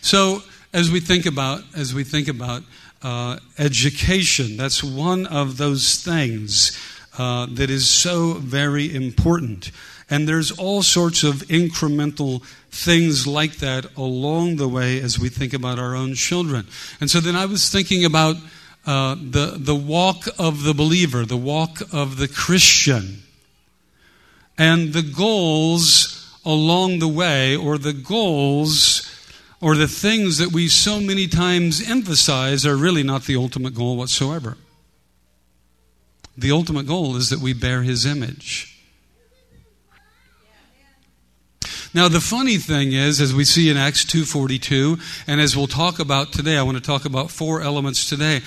So, 0.00 0.42
as 0.72 0.90
we 0.90 1.00
think 1.00 1.26
about 1.26 1.62
as 1.74 1.94
we 1.94 2.04
think 2.04 2.28
about 2.28 2.62
uh, 3.02 3.38
education, 3.58 4.56
that's 4.56 4.82
one 4.82 5.26
of 5.26 5.56
those 5.56 6.02
things 6.02 6.76
uh, 7.18 7.46
that 7.50 7.70
is 7.70 7.88
so 7.88 8.34
very 8.34 8.94
important. 8.94 9.70
And 10.08 10.28
there's 10.28 10.50
all 10.50 10.82
sorts 10.82 11.22
of 11.22 11.36
incremental 11.46 12.42
things 12.70 13.26
like 13.26 13.56
that 13.56 13.86
along 13.96 14.56
the 14.56 14.68
way 14.68 15.00
as 15.00 15.18
we 15.18 15.28
think 15.28 15.52
about 15.52 15.78
our 15.78 15.94
own 15.94 16.14
children. 16.14 16.66
And 17.00 17.08
so 17.08 17.20
then 17.20 17.36
I 17.36 17.46
was 17.46 17.70
thinking 17.70 18.04
about 18.04 18.36
uh, 18.90 19.14
the, 19.14 19.54
the 19.56 19.74
walk 19.74 20.26
of 20.36 20.64
the 20.64 20.74
believer, 20.74 21.24
the 21.24 21.36
walk 21.36 21.80
of 21.92 22.16
the 22.16 22.26
Christian, 22.26 23.22
and 24.58 24.92
the 24.92 25.02
goals 25.02 26.36
along 26.44 26.98
the 26.98 27.06
way, 27.06 27.54
or 27.54 27.78
the 27.78 27.92
goals 27.92 29.06
or 29.60 29.76
the 29.76 29.86
things 29.86 30.38
that 30.38 30.50
we 30.50 30.66
so 30.66 31.00
many 31.00 31.28
times 31.28 31.88
emphasize 31.88 32.66
are 32.66 32.76
really 32.76 33.04
not 33.04 33.26
the 33.26 33.36
ultimate 33.36 33.74
goal 33.76 33.96
whatsoever. 33.96 34.56
The 36.36 36.50
ultimate 36.50 36.86
goal 36.88 37.14
is 37.14 37.30
that 37.30 37.38
we 37.38 37.52
bear 37.52 37.82
his 37.82 38.04
image. 38.04 38.70
Now 41.92 42.06
the 42.06 42.20
funny 42.20 42.56
thing 42.56 42.92
is 42.92 43.20
as 43.20 43.34
we 43.34 43.44
see 43.44 43.68
in 43.68 43.76
Acts 43.76 44.04
2:42 44.04 45.00
and 45.26 45.40
as 45.40 45.56
we'll 45.56 45.66
talk 45.66 45.98
about 45.98 46.32
today 46.32 46.56
I 46.56 46.62
want 46.62 46.76
to 46.76 46.82
talk 46.82 47.04
about 47.04 47.32
four 47.32 47.62
elements 47.62 48.08
today. 48.08 48.42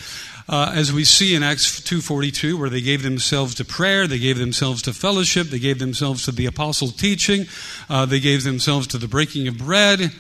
Uh, 0.47 0.71
as 0.75 0.91
we 0.91 1.05
see 1.05 1.35
in 1.35 1.43
Acts 1.43 1.79
2:42 1.79 2.57
where 2.57 2.69
they 2.69 2.81
gave 2.81 3.01
themselves 3.01 3.55
to 3.55 3.65
prayer, 3.65 4.07
they 4.07 4.19
gave 4.19 4.37
themselves 4.37 4.81
to 4.81 4.93
fellowship, 4.93 5.49
they 5.49 5.59
gave 5.59 5.79
themselves 5.79 6.23
to 6.23 6.31
the 6.31 6.45
apostle 6.45 6.91
teaching, 6.91 7.47
uh, 7.89 8.05
they 8.05 8.19
gave 8.19 8.43
themselves 8.43 8.87
to 8.87 8.97
the 8.97 9.07
breaking 9.07 9.47
of 9.47 9.57
bread. 9.57 10.11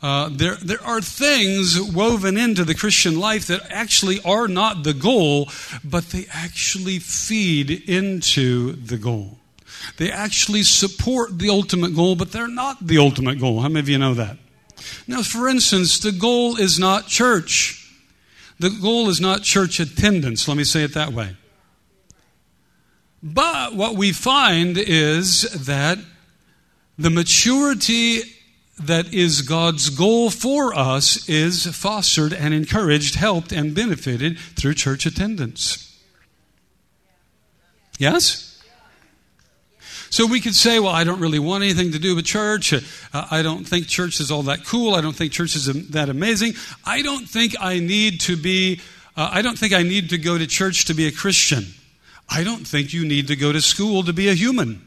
Uh, 0.00 0.28
there, 0.30 0.56
there 0.56 0.82
are 0.84 1.00
things 1.00 1.80
woven 1.80 2.36
into 2.36 2.64
the 2.64 2.74
Christian 2.74 3.18
life 3.18 3.46
that 3.48 3.60
actually 3.68 4.20
are 4.24 4.46
not 4.46 4.84
the 4.84 4.94
goal, 4.94 5.50
but 5.82 6.10
they 6.10 6.26
actually 6.32 7.00
feed 7.00 7.70
into 7.88 8.72
the 8.72 8.96
goal. 8.96 9.38
They 9.96 10.10
actually 10.10 10.62
support 10.62 11.38
the 11.38 11.48
ultimate 11.48 11.96
goal, 11.96 12.14
but 12.14 12.30
they're 12.30 12.46
not 12.46 12.86
the 12.86 12.98
ultimate 12.98 13.40
goal. 13.40 13.60
How 13.60 13.68
many 13.68 13.80
of 13.80 13.88
you 13.88 13.98
know 13.98 14.14
that? 14.14 14.36
Now, 15.08 15.22
for 15.22 15.48
instance, 15.48 15.98
the 15.98 16.12
goal 16.12 16.56
is 16.56 16.78
not 16.78 17.08
church. 17.08 17.87
The 18.58 18.70
goal 18.70 19.08
is 19.08 19.20
not 19.20 19.42
church 19.42 19.78
attendance. 19.80 20.48
Let 20.48 20.56
me 20.56 20.64
say 20.64 20.82
it 20.82 20.94
that 20.94 21.12
way. 21.12 21.36
But 23.22 23.74
what 23.74 23.94
we 23.96 24.12
find 24.12 24.76
is 24.78 25.42
that 25.66 25.98
the 26.96 27.10
maturity 27.10 28.20
that 28.80 29.12
is 29.12 29.42
God's 29.42 29.90
goal 29.90 30.30
for 30.30 30.74
us 30.74 31.28
is 31.28 31.66
fostered 31.66 32.32
and 32.32 32.54
encouraged, 32.54 33.16
helped, 33.16 33.52
and 33.52 33.74
benefited 33.74 34.38
through 34.38 34.74
church 34.74 35.04
attendance. 35.04 35.84
Yes? 37.98 38.47
So 40.10 40.26
we 40.26 40.40
could 40.40 40.54
say, 40.54 40.80
well, 40.80 40.92
I 40.92 41.04
don't 41.04 41.20
really 41.20 41.38
want 41.38 41.64
anything 41.64 41.92
to 41.92 41.98
do 41.98 42.16
with 42.16 42.24
church. 42.24 42.72
Uh, 42.72 42.80
I 43.30 43.42
don't 43.42 43.64
think 43.64 43.86
church 43.86 44.20
is 44.20 44.30
all 44.30 44.42
that 44.44 44.64
cool. 44.64 44.94
I 44.94 45.00
don't 45.00 45.14
think 45.14 45.32
church 45.32 45.54
is 45.54 45.66
that 45.90 46.08
amazing. 46.08 46.54
I 46.84 47.02
don't 47.02 47.28
think 47.28 47.54
I 47.60 47.78
need 47.78 48.20
to 48.22 48.36
be, 48.36 48.80
uh, 49.16 49.28
I 49.30 49.42
don't 49.42 49.58
think 49.58 49.72
I 49.72 49.82
need 49.82 50.10
to 50.10 50.18
go 50.18 50.38
to 50.38 50.46
church 50.46 50.86
to 50.86 50.94
be 50.94 51.06
a 51.06 51.12
Christian. 51.12 51.66
I 52.28 52.42
don't 52.42 52.66
think 52.66 52.92
you 52.92 53.06
need 53.06 53.28
to 53.28 53.36
go 53.36 53.52
to 53.52 53.60
school 53.60 54.02
to 54.04 54.12
be 54.12 54.28
a 54.28 54.34
human. 54.34 54.82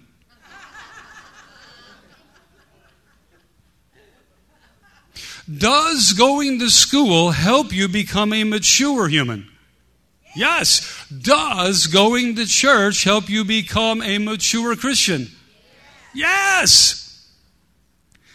Does 5.57 6.13
going 6.13 6.59
to 6.59 6.69
school 6.69 7.31
help 7.31 7.73
you 7.73 7.87
become 7.87 8.31
a 8.31 8.43
mature 8.43 9.07
human? 9.07 9.50
Yes. 10.35 11.07
Does 11.09 11.88
going 11.88 12.35
to 12.35 12.45
church 12.45 13.03
help 13.03 13.29
you 13.29 13.43
become 13.43 14.01
a 14.01 14.17
mature 14.17 14.75
Christian? 14.75 15.27
Yes. 16.13 17.29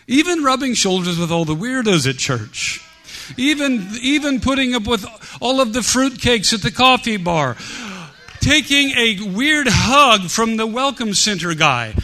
Even 0.06 0.44
rubbing 0.44 0.74
shoulders 0.74 1.18
with 1.18 1.30
all 1.30 1.44
the 1.44 1.54
weirdos 1.54 2.08
at 2.08 2.16
church. 2.16 2.82
Even, 3.36 3.88
even 4.00 4.40
putting 4.40 4.74
up 4.74 4.86
with 4.86 5.04
all 5.40 5.60
of 5.60 5.72
the 5.72 5.80
fruitcakes 5.80 6.52
at 6.52 6.62
the 6.62 6.70
coffee 6.70 7.16
bar. 7.16 7.56
Taking 8.40 8.90
a 8.90 9.20
weird 9.34 9.66
hug 9.68 10.30
from 10.30 10.56
the 10.56 10.66
welcome 10.66 11.14
center 11.14 11.54
guy 11.54 11.94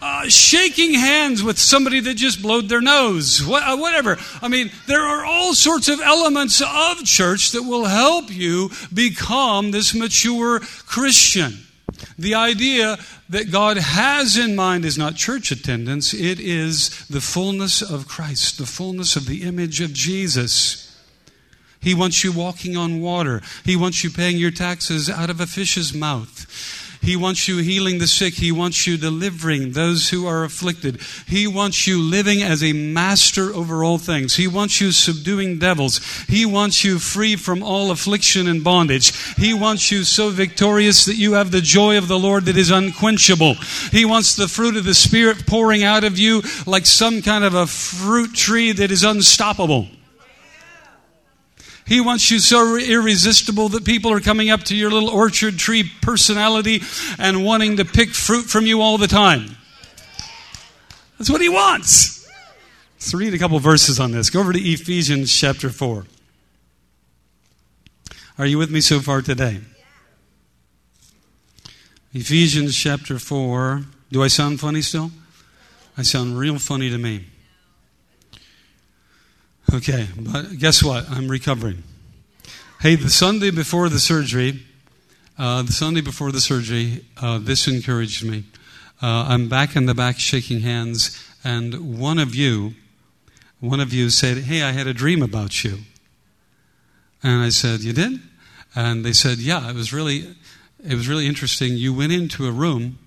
uh, 0.00 0.28
shaking 0.28 0.94
hands 0.94 1.42
with 1.42 1.58
somebody 1.58 2.00
that 2.00 2.14
just 2.14 2.40
blowed 2.40 2.68
their 2.68 2.80
nose, 2.80 3.42
uh, 3.42 3.76
whatever. 3.76 4.16
I 4.40 4.48
mean, 4.48 4.70
there 4.86 5.02
are 5.02 5.24
all 5.24 5.54
sorts 5.54 5.88
of 5.88 6.00
elements 6.00 6.62
of 6.62 7.04
church 7.04 7.52
that 7.52 7.62
will 7.62 7.84
help 7.84 8.32
you 8.32 8.70
become 8.92 9.70
this 9.70 9.94
mature 9.94 10.60
Christian. 10.60 11.64
The 12.18 12.34
idea 12.34 12.96
that 13.28 13.50
God 13.50 13.76
has 13.76 14.36
in 14.36 14.54
mind 14.54 14.84
is 14.84 14.96
not 14.96 15.16
church 15.16 15.50
attendance, 15.50 16.14
it 16.14 16.38
is 16.38 17.06
the 17.08 17.20
fullness 17.20 17.82
of 17.82 18.08
Christ, 18.08 18.58
the 18.58 18.66
fullness 18.66 19.16
of 19.16 19.26
the 19.26 19.42
image 19.42 19.80
of 19.80 19.92
Jesus. 19.92 20.84
He 21.80 21.94
wants 21.94 22.24
you 22.24 22.32
walking 22.32 22.76
on 22.76 23.00
water. 23.00 23.40
He 23.64 23.76
wants 23.76 24.02
you 24.02 24.10
paying 24.10 24.36
your 24.36 24.50
taxes 24.50 25.08
out 25.08 25.30
of 25.30 25.40
a 25.40 25.46
fish's 25.46 25.94
mouth. 25.94 26.46
He 27.00 27.16
wants 27.16 27.48
you 27.48 27.58
healing 27.58 27.98
the 27.98 28.06
sick. 28.06 28.34
He 28.34 28.52
wants 28.52 28.86
you 28.86 28.96
delivering 28.96 29.72
those 29.72 30.10
who 30.10 30.26
are 30.26 30.44
afflicted. 30.44 31.00
He 31.26 31.46
wants 31.46 31.86
you 31.86 32.00
living 32.00 32.42
as 32.42 32.62
a 32.62 32.72
master 32.72 33.54
over 33.54 33.84
all 33.84 33.98
things. 33.98 34.36
He 34.36 34.46
wants 34.46 34.80
you 34.80 34.92
subduing 34.92 35.58
devils. 35.58 35.98
He 36.28 36.44
wants 36.44 36.84
you 36.84 36.98
free 36.98 37.36
from 37.36 37.62
all 37.62 37.90
affliction 37.90 38.48
and 38.48 38.64
bondage. 38.64 39.16
He 39.36 39.54
wants 39.54 39.90
you 39.90 40.04
so 40.04 40.30
victorious 40.30 41.04
that 41.04 41.16
you 41.16 41.34
have 41.34 41.50
the 41.50 41.60
joy 41.60 41.98
of 41.98 42.08
the 42.08 42.18
Lord 42.18 42.44
that 42.46 42.56
is 42.56 42.70
unquenchable. 42.70 43.54
He 43.92 44.04
wants 44.04 44.36
the 44.36 44.48
fruit 44.48 44.76
of 44.76 44.84
the 44.84 44.94
Spirit 44.94 45.46
pouring 45.46 45.84
out 45.84 46.04
of 46.04 46.18
you 46.18 46.42
like 46.66 46.86
some 46.86 47.22
kind 47.22 47.44
of 47.44 47.54
a 47.54 47.66
fruit 47.66 48.34
tree 48.34 48.72
that 48.72 48.90
is 48.90 49.04
unstoppable. 49.04 49.88
He 51.88 52.02
wants 52.02 52.30
you 52.30 52.38
so 52.38 52.76
irresistible 52.76 53.70
that 53.70 53.86
people 53.86 54.12
are 54.12 54.20
coming 54.20 54.50
up 54.50 54.62
to 54.64 54.76
your 54.76 54.90
little 54.90 55.08
orchard 55.08 55.58
tree 55.58 55.90
personality 56.02 56.82
and 57.18 57.46
wanting 57.46 57.78
to 57.78 57.86
pick 57.86 58.10
fruit 58.10 58.44
from 58.44 58.66
you 58.66 58.82
all 58.82 58.98
the 58.98 59.06
time. 59.06 59.56
That's 61.16 61.30
what 61.30 61.40
he 61.40 61.48
wants. 61.48 62.28
Let's 62.96 63.14
read 63.14 63.32
a 63.32 63.38
couple 63.38 63.58
verses 63.58 63.98
on 63.98 64.12
this. 64.12 64.28
Go 64.28 64.40
over 64.40 64.52
to 64.52 64.60
Ephesians 64.60 65.34
chapter 65.34 65.70
4. 65.70 66.04
Are 68.36 68.46
you 68.46 68.58
with 68.58 68.70
me 68.70 68.82
so 68.82 69.00
far 69.00 69.22
today? 69.22 69.60
Ephesians 72.12 72.76
chapter 72.76 73.18
4. 73.18 73.84
Do 74.12 74.22
I 74.22 74.28
sound 74.28 74.60
funny 74.60 74.82
still? 74.82 75.10
I 75.96 76.02
sound 76.02 76.38
real 76.38 76.58
funny 76.58 76.90
to 76.90 76.98
me. 76.98 77.24
Okay, 79.70 80.08
but 80.16 80.58
guess 80.58 80.82
what? 80.82 81.10
I'm 81.10 81.28
recovering. 81.28 81.82
Hey, 82.80 82.94
the 82.94 83.10
Sunday 83.10 83.50
before 83.50 83.90
the 83.90 83.98
surgery, 83.98 84.62
uh, 85.36 85.60
the 85.60 85.72
Sunday 85.72 86.00
before 86.00 86.32
the 86.32 86.40
surgery, 86.40 87.04
uh, 87.18 87.36
this 87.36 87.68
encouraged 87.68 88.24
me. 88.24 88.44
Uh, 89.02 89.26
I'm 89.28 89.50
back 89.50 89.76
in 89.76 89.84
the 89.84 89.94
back 89.94 90.18
shaking 90.18 90.60
hands, 90.60 91.22
and 91.44 91.98
one 91.98 92.18
of 92.18 92.34
you, 92.34 92.76
one 93.60 93.78
of 93.78 93.92
you 93.92 94.08
said, 94.08 94.38
"Hey, 94.38 94.62
I 94.62 94.72
had 94.72 94.86
a 94.86 94.94
dream 94.94 95.22
about 95.22 95.62
you." 95.62 95.80
And 97.22 97.42
I 97.42 97.50
said, 97.50 97.82
"You 97.82 97.92
did?" 97.92 98.20
And 98.74 99.04
they 99.04 99.12
said, 99.12 99.38
"Yeah, 99.38 99.68
it 99.68 99.74
was 99.74 99.92
really, 99.92 100.34
it 100.82 100.94
was 100.94 101.08
really 101.08 101.26
interesting. 101.26 101.76
You 101.76 101.92
went 101.92 102.12
into 102.12 102.46
a 102.46 102.52
room, 102.52 102.98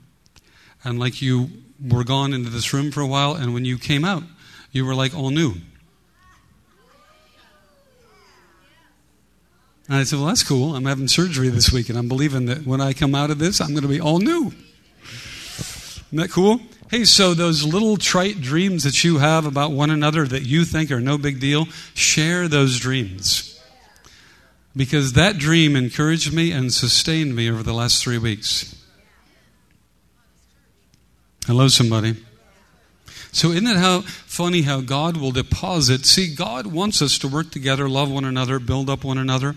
and 0.84 1.00
like 1.00 1.24
you 1.24 1.64
were 1.84 2.04
gone 2.04 2.34
into 2.34 2.52
this 2.52 2.72
room 2.72 2.92
for 2.92 3.02
a 3.02 3.08
while, 3.08 3.34
and 3.34 3.52
when 3.52 3.66
you 3.66 3.80
came 3.80 4.06
out, 4.06 4.24
you 4.72 4.86
were 4.86 4.94
like 4.94 5.16
all 5.16 5.32
new." 5.32 5.56
And 9.92 10.00
I 10.00 10.04
said, 10.04 10.20
Well, 10.20 10.30
that's 10.30 10.44
cool. 10.44 10.74
I'm 10.74 10.86
having 10.86 11.10
surgery 11.10 11.50
this 11.50 11.70
week, 11.70 11.90
and 11.90 12.00
I'm 12.00 12.08
believing 12.08 12.46
that 12.46 12.66
when 12.66 12.80
I 12.80 12.94
come 12.94 13.14
out 13.14 13.30
of 13.30 13.40
this, 13.40 13.60
I'm 13.60 13.72
going 13.72 13.82
to 13.82 13.90
be 13.90 14.00
all 14.00 14.20
new. 14.20 14.54
Isn't 15.04 16.18
that 16.18 16.32
cool? 16.32 16.62
Hey, 16.90 17.04
so 17.04 17.34
those 17.34 17.66
little 17.66 17.98
trite 17.98 18.40
dreams 18.40 18.86
that 18.86 19.04
you 19.04 19.18
have 19.18 19.46
about 19.46 19.74
one 19.74 19.90
another 19.90 20.26
that 20.26 20.44
you 20.44 20.64
think 20.64 20.92
are 20.92 21.02
no 21.02 21.18
big 21.18 21.42
deal, 21.42 21.66
share 21.94 22.48
those 22.48 22.80
dreams. 22.80 23.62
Because 24.78 25.12
that 25.12 25.38
dream 25.38 25.76
encouraged 25.76 26.32
me 26.32 26.54
and 26.54 26.72
sustained 26.72 27.36
me 27.36 27.52
over 27.52 27.62
the 27.62 27.74
last 27.74 28.02
three 28.02 28.18
weeks. 28.18 28.74
Hello, 31.48 31.68
somebody. 31.68 32.16
So, 33.34 33.50
isn't 33.50 33.68
it 33.68 33.76
how 33.76 34.06
funny 34.32 34.62
how 34.62 34.80
God 34.80 35.18
will 35.18 35.32
deposit? 35.32 36.06
See, 36.06 36.34
God 36.34 36.68
wants 36.68 37.02
us 37.02 37.18
to 37.18 37.28
work 37.28 37.52
together, 37.52 37.90
love 37.90 38.10
one 38.10 38.24
another, 38.24 38.60
build 38.60 38.90
up 38.90 39.04
one 39.04 39.18
another. 39.18 39.56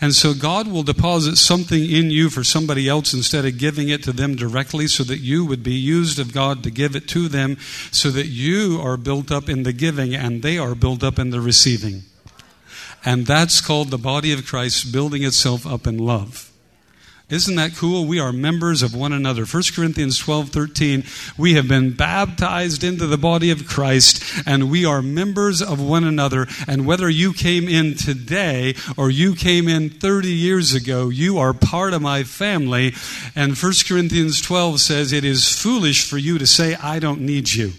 And 0.00 0.14
so 0.14 0.32
God 0.32 0.68
will 0.68 0.84
deposit 0.84 1.36
something 1.36 1.90
in 1.90 2.10
you 2.10 2.30
for 2.30 2.44
somebody 2.44 2.88
else 2.88 3.12
instead 3.12 3.44
of 3.44 3.58
giving 3.58 3.88
it 3.88 4.04
to 4.04 4.12
them 4.12 4.36
directly 4.36 4.86
so 4.86 5.02
that 5.02 5.18
you 5.18 5.44
would 5.44 5.64
be 5.64 5.74
used 5.74 6.20
of 6.20 6.32
God 6.32 6.62
to 6.62 6.70
give 6.70 6.94
it 6.94 7.08
to 7.08 7.26
them 7.26 7.56
so 7.90 8.10
that 8.10 8.26
you 8.26 8.80
are 8.80 8.96
built 8.96 9.32
up 9.32 9.48
in 9.48 9.64
the 9.64 9.72
giving 9.72 10.14
and 10.14 10.40
they 10.40 10.56
are 10.56 10.76
built 10.76 11.02
up 11.02 11.18
in 11.18 11.30
the 11.30 11.40
receiving. 11.40 12.02
And 13.04 13.26
that's 13.26 13.60
called 13.60 13.90
the 13.90 13.98
body 13.98 14.32
of 14.32 14.46
Christ 14.46 14.92
building 14.92 15.24
itself 15.24 15.66
up 15.66 15.84
in 15.84 15.98
love. 15.98 16.45
Isn't 17.28 17.56
that 17.56 17.74
cool? 17.74 18.06
We 18.06 18.20
are 18.20 18.30
members 18.30 18.84
of 18.84 18.94
one 18.94 19.12
another. 19.12 19.44
1 19.44 19.62
Corinthians 19.74 20.16
12 20.16 20.50
13. 20.50 21.04
We 21.36 21.54
have 21.54 21.66
been 21.66 21.92
baptized 21.92 22.84
into 22.84 23.08
the 23.08 23.18
body 23.18 23.50
of 23.50 23.66
Christ, 23.66 24.22
and 24.46 24.70
we 24.70 24.84
are 24.84 25.02
members 25.02 25.60
of 25.60 25.80
one 25.80 26.04
another. 26.04 26.46
And 26.68 26.86
whether 26.86 27.10
you 27.10 27.32
came 27.32 27.68
in 27.68 27.96
today 27.96 28.76
or 28.96 29.10
you 29.10 29.34
came 29.34 29.66
in 29.66 29.90
30 29.90 30.28
years 30.28 30.72
ago, 30.72 31.08
you 31.08 31.38
are 31.38 31.52
part 31.52 31.94
of 31.94 32.02
my 32.02 32.22
family. 32.22 32.94
And 33.34 33.58
1 33.58 33.72
Corinthians 33.88 34.40
12 34.40 34.78
says, 34.80 35.12
It 35.12 35.24
is 35.24 35.52
foolish 35.52 36.08
for 36.08 36.18
you 36.18 36.38
to 36.38 36.46
say, 36.46 36.76
I 36.76 37.00
don't 37.00 37.22
need 37.22 37.52
you. 37.52 37.72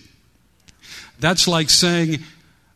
That's 1.19 1.47
like 1.47 1.69
saying, 1.69 2.19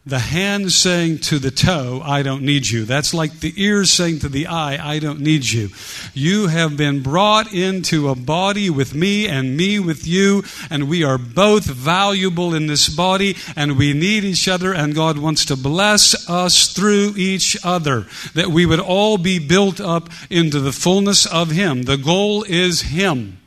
the 0.03 0.17
hand 0.17 0.71
saying 0.71 1.19
to 1.19 1.37
the 1.37 1.51
toe, 1.51 2.01
I 2.03 2.23
don't 2.23 2.41
need 2.41 2.67
you. 2.67 2.85
That's 2.85 3.13
like 3.13 3.39
the 3.39 3.53
ear 3.55 3.85
saying 3.85 4.19
to 4.19 4.29
the 4.29 4.47
eye, 4.47 4.79
I 4.83 4.97
don't 4.97 5.19
need 5.19 5.45
you. 5.45 5.69
You 6.15 6.47
have 6.47 6.75
been 6.75 7.03
brought 7.03 7.53
into 7.53 8.09
a 8.09 8.15
body 8.15 8.71
with 8.71 8.95
me 8.95 9.27
and 9.27 9.55
me 9.55 9.77
with 9.77 10.07
you, 10.07 10.43
and 10.71 10.89
we 10.89 11.03
are 11.03 11.19
both 11.19 11.65
valuable 11.65 12.55
in 12.55 12.65
this 12.65 12.89
body, 12.89 13.35
and 13.55 13.77
we 13.77 13.93
need 13.93 14.23
each 14.23 14.47
other, 14.47 14.73
and 14.73 14.95
God 14.95 15.19
wants 15.19 15.45
to 15.45 15.55
bless 15.55 16.27
us 16.27 16.73
through 16.73 17.13
each 17.15 17.55
other, 17.63 18.07
that 18.33 18.47
we 18.47 18.65
would 18.65 18.79
all 18.79 19.19
be 19.19 19.37
built 19.37 19.79
up 19.79 20.09
into 20.31 20.59
the 20.59 20.71
fullness 20.71 21.27
of 21.27 21.51
Him. 21.51 21.83
The 21.83 21.97
goal 21.97 22.41
is 22.41 22.81
Him. 22.81 23.37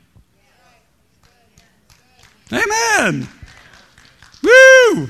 Amen. 2.53 3.27
Woo! 4.41 5.09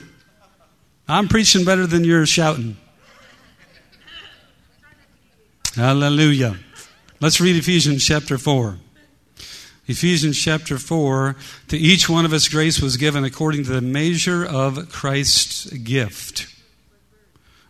I'm 1.07 1.29
preaching 1.29 1.67
better 1.67 1.87
than 1.87 2.03
you're 2.05 2.25
shouting. 2.25 2.79
Hallelujah. 5.75 6.57
Let's 7.21 7.43
read 7.43 7.57
Ephesians 7.57 8.07
chapter 8.07 8.39
4. 8.39 8.79
Ephesians 9.87 10.39
chapter 10.41 10.79
4 10.79 11.37
To 11.69 11.77
each 11.77 12.09
one 12.09 12.25
of 12.25 12.33
us 12.33 12.49
grace 12.49 12.81
was 12.81 12.97
given 12.97 13.23
according 13.23 13.65
to 13.65 13.73
the 13.73 13.83
measure 13.83 14.47
of 14.47 14.89
Christ's 14.91 15.67
gift. 15.71 16.47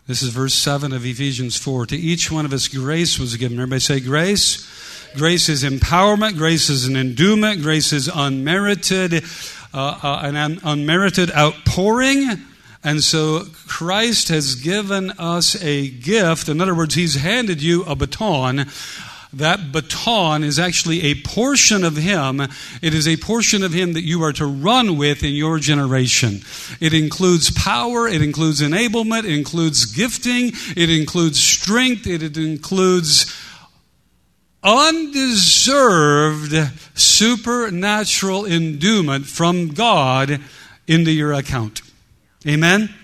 This 0.06 0.22
is 0.22 0.28
verse 0.28 0.54
7 0.54 0.92
of 0.92 1.04
Ephesians 1.04 1.56
4. 1.56 1.86
To 1.86 1.96
each 1.96 2.30
one 2.30 2.44
of 2.44 2.52
us 2.52 2.68
grace 2.68 3.18
was 3.18 3.36
given. 3.36 3.58
Everybody 3.58 3.80
say 3.80 3.98
grace. 3.98 4.70
Grace 5.16 5.48
is 5.48 5.64
empowerment. 5.64 6.36
Grace 6.36 6.70
is 6.70 6.86
an 6.86 6.94
endowment. 6.94 7.62
Grace 7.62 7.92
is 7.92 8.08
unmerited, 8.14 9.24
uh, 9.72 9.98
uh, 10.02 10.20
an 10.22 10.60
unmerited 10.62 11.32
outpouring 11.32 12.44
and 12.84 13.02
so 13.02 13.46
Christ 13.66 14.28
has 14.28 14.54
given 14.56 15.10
us 15.12 15.60
a 15.62 15.88
gift. 15.88 16.50
In 16.50 16.60
other 16.60 16.74
words, 16.74 16.94
He's 16.94 17.14
handed 17.14 17.62
you 17.62 17.82
a 17.84 17.96
baton. 17.96 18.66
That 19.32 19.72
baton 19.72 20.44
is 20.44 20.58
actually 20.60 21.02
a 21.02 21.14
portion 21.22 21.82
of 21.82 21.96
Him. 21.96 22.40
It 22.82 22.94
is 22.94 23.08
a 23.08 23.16
portion 23.16 23.64
of 23.64 23.72
Him 23.72 23.94
that 23.94 24.04
you 24.04 24.22
are 24.22 24.34
to 24.34 24.46
run 24.46 24.98
with 24.98 25.24
in 25.24 25.32
your 25.32 25.58
generation. 25.58 26.42
It 26.78 26.92
includes 26.92 27.50
power, 27.50 28.06
it 28.06 28.20
includes 28.22 28.60
enablement, 28.60 29.24
it 29.24 29.34
includes 29.34 29.86
gifting, 29.86 30.52
it 30.76 30.90
includes 30.90 31.40
strength, 31.40 32.06
it 32.06 32.36
includes 32.36 33.34
undeserved 34.62 36.54
supernatural 36.94 38.46
endowment 38.46 39.26
from 39.26 39.68
God 39.68 40.40
into 40.86 41.10
your 41.10 41.32
account. 41.32 41.82
Amen? 42.46 42.94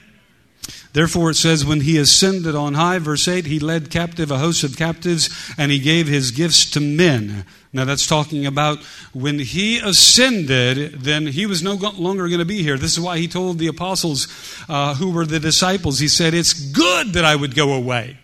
Therefore, 0.92 1.30
it 1.30 1.36
says, 1.36 1.64
when 1.64 1.82
he 1.82 1.98
ascended 1.98 2.56
on 2.56 2.74
high, 2.74 2.98
verse 2.98 3.28
8, 3.28 3.46
he 3.46 3.60
led 3.60 3.90
captive 3.90 4.30
a 4.30 4.38
host 4.38 4.64
of 4.64 4.76
captives 4.76 5.30
and 5.56 5.70
he 5.70 5.78
gave 5.78 6.08
his 6.08 6.32
gifts 6.32 6.68
to 6.70 6.80
men. 6.80 7.44
Now, 7.72 7.84
that's 7.84 8.08
talking 8.08 8.44
about 8.44 8.78
when 9.12 9.38
he 9.38 9.78
ascended, 9.78 11.02
then 11.02 11.28
he 11.28 11.46
was 11.46 11.62
no 11.62 11.74
longer 11.74 12.26
going 12.26 12.40
to 12.40 12.44
be 12.44 12.64
here. 12.64 12.76
This 12.76 12.92
is 12.92 13.00
why 13.00 13.18
he 13.18 13.28
told 13.28 13.58
the 13.58 13.68
apostles 13.68 14.26
uh, 14.68 14.94
who 14.94 15.10
were 15.10 15.24
the 15.24 15.38
disciples, 15.38 16.00
he 16.00 16.08
said, 16.08 16.34
It's 16.34 16.52
good 16.52 17.12
that 17.12 17.24
I 17.24 17.36
would 17.36 17.54
go 17.54 17.72
away. 17.72 18.18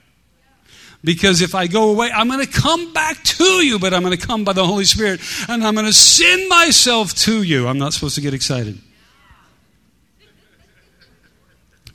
Because 1.05 1.43
if 1.43 1.55
I 1.55 1.69
go 1.69 1.91
away, 1.91 2.11
I'm 2.11 2.29
going 2.29 2.45
to 2.45 2.51
come 2.51 2.93
back 2.93 3.23
to 3.23 3.45
you, 3.45 3.79
but 3.79 3.95
I'm 3.95 4.03
going 4.03 4.17
to 4.17 4.27
come 4.27 4.43
by 4.43 4.55
the 4.55 4.67
Holy 4.67 4.85
Spirit 4.85 5.21
and 5.49 5.63
I'm 5.63 5.75
going 5.75 5.87
to 5.87 5.93
send 5.93 6.49
myself 6.49 7.15
to 7.15 7.45
you. 7.45 7.69
I'm 7.69 7.79
not 7.79 7.93
supposed 7.93 8.17
to 8.17 8.21
get 8.21 8.35
excited. 8.35 8.81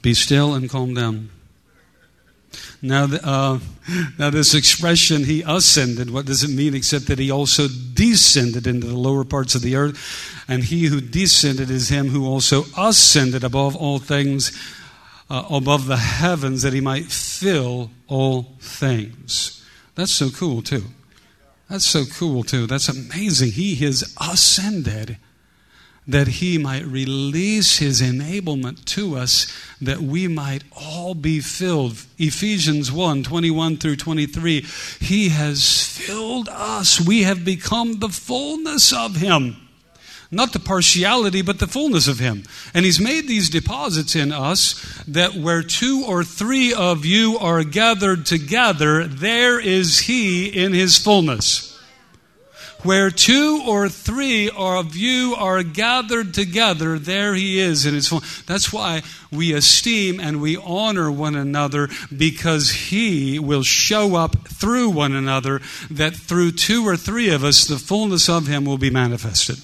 Be 0.01 0.13
still 0.13 0.53
and 0.53 0.69
calm 0.69 0.93
down. 0.93 1.29
Now, 2.81 3.03
uh, 3.05 3.59
now, 4.17 4.29
this 4.29 4.53
expression, 4.55 5.23
he 5.23 5.43
ascended, 5.45 6.09
what 6.09 6.25
does 6.25 6.43
it 6.43 6.49
mean 6.49 6.73
except 6.73 7.07
that 7.07 7.19
he 7.19 7.29
also 7.29 7.67
descended 7.67 8.65
into 8.65 8.87
the 8.87 8.97
lower 8.97 9.23
parts 9.23 9.53
of 9.55 9.61
the 9.61 9.75
earth? 9.75 10.43
And 10.47 10.63
he 10.63 10.85
who 10.85 10.99
descended 10.99 11.69
is 11.69 11.89
him 11.89 12.09
who 12.09 12.25
also 12.25 12.65
ascended 12.77 13.43
above 13.43 13.75
all 13.75 13.99
things, 13.99 14.51
uh, 15.29 15.45
above 15.49 15.85
the 15.85 15.97
heavens, 15.97 16.63
that 16.63 16.73
he 16.73 16.81
might 16.81 17.05
fill 17.05 17.91
all 18.07 18.57
things. 18.59 19.63
That's 19.95 20.11
so 20.11 20.29
cool, 20.29 20.61
too. 20.61 20.85
That's 21.69 21.85
so 21.85 22.03
cool, 22.05 22.43
too. 22.43 22.65
That's 22.67 22.89
amazing. 22.89 23.51
He 23.51 23.75
has 23.75 24.15
ascended 24.19 25.17
that 26.07 26.27
he 26.27 26.57
might 26.57 26.85
release 26.85 27.77
his 27.77 28.01
enablement 28.01 28.83
to 28.85 29.15
us 29.15 29.51
that 29.79 30.01
we 30.01 30.27
might 30.27 30.63
all 30.71 31.13
be 31.13 31.39
filled 31.39 31.93
ephesians 32.17 32.91
1 32.91 33.23
21 33.23 33.77
through 33.77 33.95
23 33.95 34.61
he 34.99 35.29
has 35.29 35.85
filled 35.85 36.49
us 36.49 36.99
we 36.99 37.23
have 37.23 37.45
become 37.45 37.99
the 37.99 38.09
fullness 38.09 38.91
of 38.91 39.17
him 39.17 39.55
not 40.33 40.53
the 40.53 40.59
partiality, 40.59 41.41
but 41.41 41.59
the 41.59 41.67
fullness 41.67 42.07
of 42.07 42.19
Him. 42.19 42.43
And 42.73 42.85
He's 42.85 43.01
made 43.01 43.27
these 43.27 43.49
deposits 43.49 44.15
in 44.15 44.31
us 44.31 45.03
that 45.05 45.35
where 45.35 45.61
two 45.61 46.05
or 46.07 46.23
three 46.23 46.73
of 46.73 47.05
you 47.05 47.37
are 47.37 47.65
gathered 47.65 48.25
together, 48.25 49.05
there 49.05 49.59
is 49.59 49.99
He 49.99 50.47
in 50.47 50.71
His 50.71 50.97
fullness. 50.97 51.70
Where 52.83 53.11
two 53.11 53.63
or 53.67 53.89
three 53.89 54.49
of 54.49 54.95
you 54.95 55.35
are 55.37 55.61
gathered 55.61 56.33
together, 56.33 56.97
there 56.97 57.35
he 57.35 57.59
is 57.59 57.85
in 57.85 57.93
his 57.93 58.07
form. 58.07 58.23
That's 58.47 58.73
why 58.73 59.03
we 59.31 59.53
esteem 59.53 60.19
and 60.19 60.41
we 60.41 60.57
honor 60.57 61.11
one 61.11 61.35
another 61.35 61.89
because 62.15 62.71
he 62.71 63.37
will 63.37 63.63
show 63.63 64.15
up 64.15 64.47
through 64.47 64.89
one 64.89 65.13
another, 65.13 65.61
that 65.91 66.15
through 66.15 66.53
two 66.53 66.87
or 66.87 66.97
three 66.97 67.29
of 67.29 67.43
us, 67.43 67.65
the 67.65 67.77
fullness 67.77 68.27
of 68.27 68.47
him 68.47 68.65
will 68.65 68.79
be 68.79 68.89
manifested. 68.89 69.57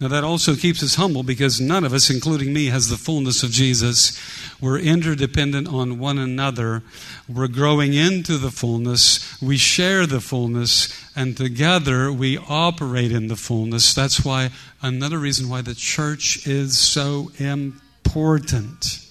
Now, 0.00 0.06
that 0.06 0.22
also 0.22 0.54
keeps 0.54 0.80
us 0.84 0.94
humble 0.94 1.24
because 1.24 1.60
none 1.60 1.82
of 1.82 1.92
us, 1.92 2.08
including 2.08 2.52
me, 2.52 2.66
has 2.66 2.88
the 2.88 2.96
fullness 2.96 3.42
of 3.42 3.50
Jesus. 3.50 4.16
We're 4.60 4.78
interdependent 4.78 5.66
on 5.66 5.98
one 5.98 6.18
another. 6.18 6.84
We're 7.28 7.48
growing 7.48 7.94
into 7.94 8.38
the 8.38 8.52
fullness. 8.52 9.42
We 9.42 9.56
share 9.56 10.06
the 10.06 10.20
fullness, 10.20 10.88
and 11.16 11.36
together 11.36 12.12
we 12.12 12.38
operate 12.38 13.10
in 13.10 13.26
the 13.26 13.34
fullness. 13.34 13.92
That's 13.92 14.24
why, 14.24 14.50
another 14.80 15.18
reason 15.18 15.48
why 15.48 15.62
the 15.62 15.74
church 15.74 16.46
is 16.46 16.78
so 16.78 17.32
important. 17.40 19.04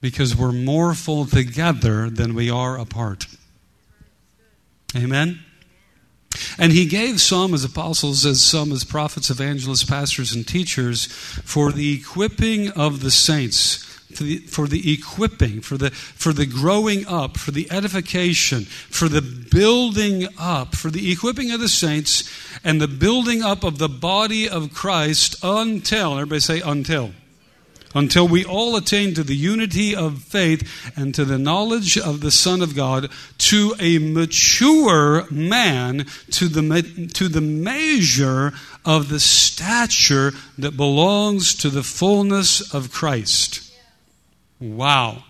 Because 0.00 0.34
we're 0.34 0.50
more 0.50 0.94
full 0.94 1.26
together 1.26 2.10
than 2.10 2.34
we 2.34 2.50
are 2.50 2.76
apart. 2.76 3.26
Amen? 4.96 5.38
And 6.58 6.72
he 6.72 6.86
gave 6.86 7.20
some 7.20 7.54
as 7.54 7.64
apostles, 7.64 8.26
as 8.26 8.42
some 8.42 8.72
as 8.72 8.84
prophets, 8.84 9.30
evangelists, 9.30 9.84
pastors, 9.84 10.32
and 10.32 10.46
teachers 10.46 11.06
for 11.06 11.72
the 11.72 11.94
equipping 11.94 12.70
of 12.70 13.00
the 13.00 13.10
saints. 13.10 13.88
For 14.12 14.24
the, 14.24 14.36
for 14.38 14.66
the 14.66 14.92
equipping, 14.92 15.62
for 15.62 15.78
the, 15.78 15.90
for 15.90 16.34
the 16.34 16.44
growing 16.44 17.06
up, 17.06 17.38
for 17.38 17.50
the 17.50 17.72
edification, 17.72 18.66
for 18.66 19.08
the 19.08 19.22
building 19.22 20.28
up, 20.38 20.76
for 20.76 20.90
the 20.90 21.10
equipping 21.10 21.50
of 21.50 21.60
the 21.60 21.68
saints, 21.68 22.30
and 22.62 22.78
the 22.78 22.88
building 22.88 23.42
up 23.42 23.64
of 23.64 23.78
the 23.78 23.88
body 23.88 24.46
of 24.46 24.74
Christ 24.74 25.36
until, 25.42 26.12
everybody 26.12 26.40
say 26.40 26.60
until 26.60 27.12
until 27.94 28.26
we 28.26 28.44
all 28.44 28.76
attain 28.76 29.14
to 29.14 29.22
the 29.22 29.36
unity 29.36 29.94
of 29.94 30.22
faith 30.22 30.92
and 30.96 31.14
to 31.14 31.24
the 31.24 31.38
knowledge 31.38 31.98
of 31.98 32.20
the 32.20 32.30
Son 32.30 32.62
of 32.62 32.74
God, 32.74 33.10
to 33.38 33.74
a 33.78 33.98
mature 33.98 35.26
man, 35.30 36.06
to 36.30 36.48
the, 36.48 37.10
to 37.14 37.28
the 37.28 37.40
measure 37.40 38.52
of 38.84 39.08
the 39.08 39.20
stature 39.20 40.32
that 40.58 40.76
belongs 40.76 41.54
to 41.54 41.70
the 41.70 41.82
fullness 41.82 42.74
of 42.74 42.92
Christ. 42.92 43.72
Wow. 44.60 45.24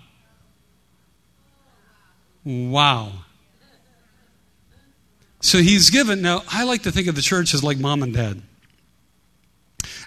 Wow. 2.44 3.12
So 5.40 5.58
he's 5.58 5.90
given, 5.90 6.22
now 6.22 6.42
I 6.48 6.64
like 6.64 6.82
to 6.82 6.92
think 6.92 7.08
of 7.08 7.16
the 7.16 7.22
church 7.22 7.52
as 7.52 7.64
like 7.64 7.78
mom 7.78 8.02
and 8.02 8.14
dad. 8.14 8.42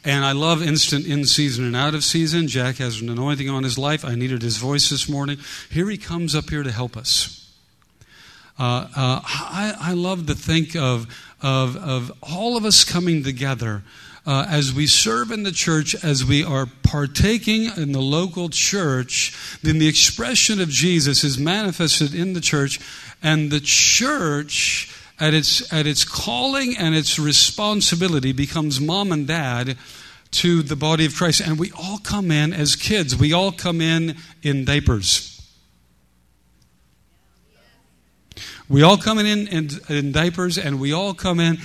And 0.03 0.25
I 0.25 0.31
love 0.33 0.61
instant 0.61 1.05
in 1.05 1.25
season 1.25 1.65
and 1.65 1.75
out 1.75 1.95
of 1.95 2.03
season. 2.03 2.47
Jack 2.47 2.77
has 2.77 3.01
an 3.01 3.09
anointing 3.09 3.49
on 3.49 3.63
his 3.63 3.77
life. 3.77 4.05
I 4.05 4.15
needed 4.15 4.41
his 4.41 4.57
voice 4.57 4.89
this 4.89 5.09
morning. 5.09 5.37
Here 5.69 5.89
he 5.89 5.97
comes 5.97 6.35
up 6.35 6.49
here 6.49 6.63
to 6.63 6.71
help 6.71 6.95
us. 6.95 7.41
Uh, 8.57 8.87
uh, 8.95 9.21
I, 9.25 9.75
I, 9.79 9.93
love 9.93 10.27
to 10.27 10.33
think 10.33 10.77
of, 10.77 11.07
of, 11.41 11.75
of 11.75 12.11
all 12.23 12.55
of 12.55 12.63
us 12.63 12.85
coming 12.85 13.21
together 13.21 13.83
uh, 14.25 14.45
as 14.49 14.73
we 14.73 14.87
serve 14.87 15.29
in 15.29 15.43
the 15.43 15.51
church, 15.51 15.93
as 16.03 16.25
we 16.25 16.43
are 16.43 16.65
partaking 16.83 17.65
in 17.77 17.91
the 17.91 18.01
local 18.01 18.49
church, 18.49 19.59
then 19.61 19.77
the 19.77 19.87
expression 19.87 20.59
of 20.59 20.69
Jesus 20.69 21.23
is 21.23 21.37
manifested 21.37 22.15
in 22.15 22.33
the 22.33 22.41
church, 22.41 22.79
and 23.21 23.51
the 23.51 23.59
church 23.59 24.94
at 25.19 25.33
its, 25.33 25.71
at 25.71 25.87
its 25.87 26.03
calling 26.03 26.75
and 26.77 26.95
its 26.95 27.17
responsibility 27.17 28.31
becomes 28.31 28.79
mom 28.79 29.11
and 29.11 29.27
dad 29.27 29.77
to 30.31 30.61
the 30.61 30.75
body 30.75 31.05
of 31.05 31.15
Christ. 31.15 31.41
And 31.41 31.57
we 31.57 31.71
all 31.71 31.97
come 31.99 32.31
in 32.31 32.53
as 32.53 32.75
kids, 32.75 33.15
we 33.15 33.33
all 33.33 33.51
come 33.51 33.81
in 33.81 34.17
in 34.43 34.65
diapers. 34.65 35.31
We 38.67 38.81
all 38.81 38.97
come 38.97 39.19
in 39.19 39.47
in, 39.47 39.69
in 39.89 40.11
diapers 40.11 40.57
and 40.57 40.79
we 40.79 40.91
all 40.91 41.13
come 41.13 41.39
in. 41.39 41.57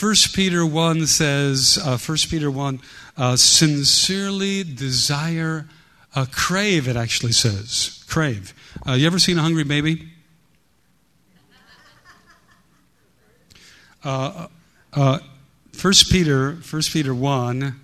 1 0.00 0.14
Peter 0.34 0.64
1 0.64 1.06
says, 1.06 1.78
uh, 1.82 1.98
1 1.98 2.18
Peter 2.28 2.50
1, 2.50 2.80
uh, 3.16 3.36
sincerely 3.36 4.62
desire, 4.62 5.66
uh, 6.14 6.26
crave, 6.30 6.86
it 6.86 6.96
actually 6.96 7.32
says. 7.32 8.04
Crave. 8.08 8.54
Uh, 8.86 8.92
you 8.92 9.06
ever 9.06 9.18
seen 9.18 9.38
a 9.38 9.42
hungry 9.42 9.64
baby? 9.64 10.11
Uh, 14.04 14.48
uh, 14.92 15.18
First 15.72 16.10
Peter, 16.10 16.56
First 16.56 16.92
Peter 16.92 17.14
one, 17.14 17.80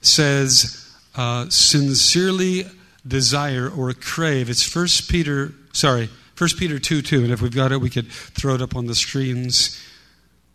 says 0.00 0.92
uh, 1.16 1.48
sincerely 1.48 2.66
desire 3.06 3.70
or 3.70 3.92
crave. 3.94 4.50
It's 4.50 4.62
First 4.62 5.10
Peter, 5.10 5.54
sorry, 5.72 6.10
First 6.34 6.58
Peter 6.58 6.78
two 6.78 7.02
two, 7.02 7.22
and 7.22 7.32
if 7.32 7.40
we've 7.40 7.54
got 7.54 7.72
it, 7.72 7.80
we 7.80 7.90
could 7.90 8.10
throw 8.10 8.54
it 8.54 8.62
up 8.62 8.76
on 8.76 8.86
the 8.86 8.94
screens. 8.94 9.80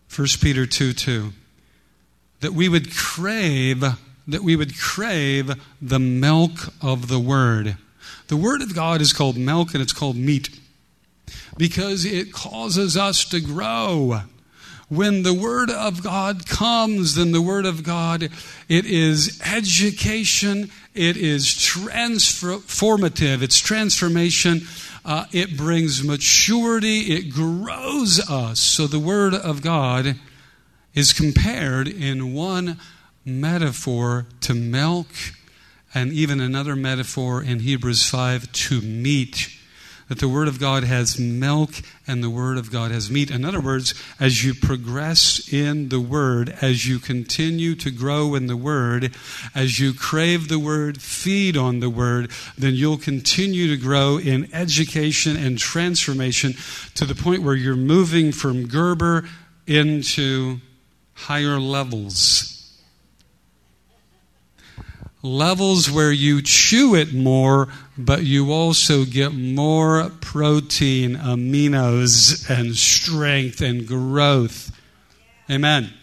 First 0.07 0.41
Peter 0.41 0.65
two 0.65 0.93
two, 0.93 1.33
that 2.41 2.53
we 2.53 2.69
would 2.69 2.95
crave, 2.95 3.81
that 4.27 4.43
we 4.43 4.55
would 4.55 4.77
crave 4.77 5.53
the 5.81 5.99
milk 5.99 6.73
of 6.81 7.07
the 7.07 7.19
Word. 7.19 7.77
The 8.27 8.37
Word 8.37 8.61
of 8.61 8.75
God 8.75 9.01
is 9.01 9.13
called 9.13 9.37
milk, 9.37 9.73
and 9.73 9.81
it's 9.81 9.93
called 9.93 10.15
meat 10.15 10.49
because 11.57 12.05
it 12.05 12.31
causes 12.31 12.95
us 12.95 13.25
to 13.25 13.39
grow 13.39 14.21
when 14.89 15.23
the 15.23 15.33
Word 15.33 15.69
of 15.69 16.01
God 16.01 16.47
comes, 16.47 17.15
then 17.15 17.31
the 17.31 17.41
Word 17.41 17.65
of 17.65 17.83
God, 17.83 18.23
it 18.69 18.85
is 18.85 19.41
education, 19.45 20.71
it 20.93 21.17
is 21.17 21.47
transformative, 21.47 23.41
it's 23.41 23.59
transformation, 23.59 24.61
uh, 25.03 25.25
it 25.31 25.57
brings 25.57 26.03
maturity, 26.03 27.13
it 27.13 27.29
grows 27.29 28.19
us. 28.29 28.59
So 28.59 28.87
the 28.87 28.99
Word 28.99 29.33
of 29.33 29.61
God 29.61 30.15
is 30.93 31.11
compared 31.11 31.87
in 31.87 32.33
one 32.33 32.79
metaphor 33.25 34.25
to 34.41 34.53
milk, 34.53 35.07
and 35.93 36.13
even 36.13 36.39
another 36.39 36.75
metaphor 36.77 37.43
in 37.43 37.59
Hebrews 37.59 38.07
5 38.07 38.51
to 38.53 38.81
meat 38.81 39.56
that 40.07 40.19
the 40.19 40.29
Word 40.29 40.47
of 40.47 40.59
God 40.59 40.83
has 40.83 41.19
milk 41.19 41.71
and 42.05 42.23
the 42.23 42.29
Word 42.29 42.57
of 42.57 42.71
God 42.71 42.91
has 42.91 43.11
meat. 43.11 43.29
In 43.29 43.43
other 43.43 43.59
words, 43.59 43.93
as 44.19 44.43
you 44.43 44.53
progress 44.53 45.51
in 45.51 45.89
the 45.89 45.99
Word, 45.99 46.55
as 46.61 46.87
you 46.87 46.99
continue 46.99 47.75
to 47.75 47.91
grow 47.91 48.35
in 48.35 48.47
the 48.47 48.55
Word, 48.55 49.13
as 49.53 49.79
you 49.79 49.93
crave 49.93 50.47
the 50.47 50.59
Word, 50.59 51.01
feed 51.01 51.57
on 51.57 51.79
the 51.79 51.89
Word, 51.89 52.31
then 52.57 52.73
you'll 52.73 52.97
continue 52.97 53.67
to 53.67 53.77
grow 53.77 54.17
in 54.17 54.53
education 54.53 55.35
and 55.35 55.57
transformation 55.57 56.53
to 56.95 57.05
the 57.05 57.15
point 57.15 57.43
where 57.43 57.55
you're 57.55 57.75
moving 57.75 58.31
from 58.31 58.67
Gerber 58.67 59.27
into 59.65 60.59
higher 61.13 61.59
levels 61.59 62.57
levels 65.23 65.89
where 65.89 66.11
you 66.11 66.41
chew 66.41 66.95
it 66.95 67.13
more, 67.13 67.67
but 67.97 68.23
you 68.23 68.51
also 68.51 69.05
get 69.05 69.33
more 69.33 70.11
protein, 70.21 71.15
aminos, 71.15 72.49
and 72.49 72.75
strength 72.75 73.61
and 73.61 73.87
growth. 73.87 74.71
Amen. 75.49 75.93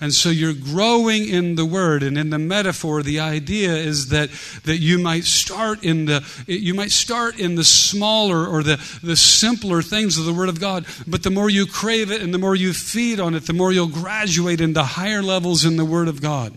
And 0.00 0.14
so 0.14 0.28
you're 0.28 0.54
growing 0.54 1.28
in 1.28 1.56
the 1.56 1.64
word 1.64 2.04
and 2.04 2.16
in 2.16 2.30
the 2.30 2.38
metaphor 2.38 3.02
the 3.02 3.18
idea 3.18 3.74
is 3.74 4.10
that 4.10 4.30
that 4.64 4.76
you 4.76 4.96
might 4.96 5.24
start 5.24 5.82
in 5.82 6.04
the 6.04 6.24
you 6.46 6.72
might 6.72 6.92
start 6.92 7.38
in 7.40 7.56
the 7.56 7.64
smaller 7.64 8.46
or 8.46 8.62
the 8.62 8.76
the 9.02 9.16
simpler 9.16 9.82
things 9.82 10.16
of 10.16 10.24
the 10.24 10.32
word 10.32 10.48
of 10.48 10.60
God 10.60 10.86
but 11.08 11.24
the 11.24 11.32
more 11.32 11.50
you 11.50 11.66
crave 11.66 12.12
it 12.12 12.22
and 12.22 12.32
the 12.32 12.38
more 12.38 12.54
you 12.54 12.72
feed 12.72 13.18
on 13.18 13.34
it 13.34 13.46
the 13.46 13.52
more 13.52 13.72
you'll 13.72 13.88
graduate 13.88 14.60
into 14.60 14.84
higher 14.84 15.22
levels 15.22 15.64
in 15.64 15.76
the 15.76 15.84
word 15.84 16.06
of 16.06 16.22
God. 16.22 16.56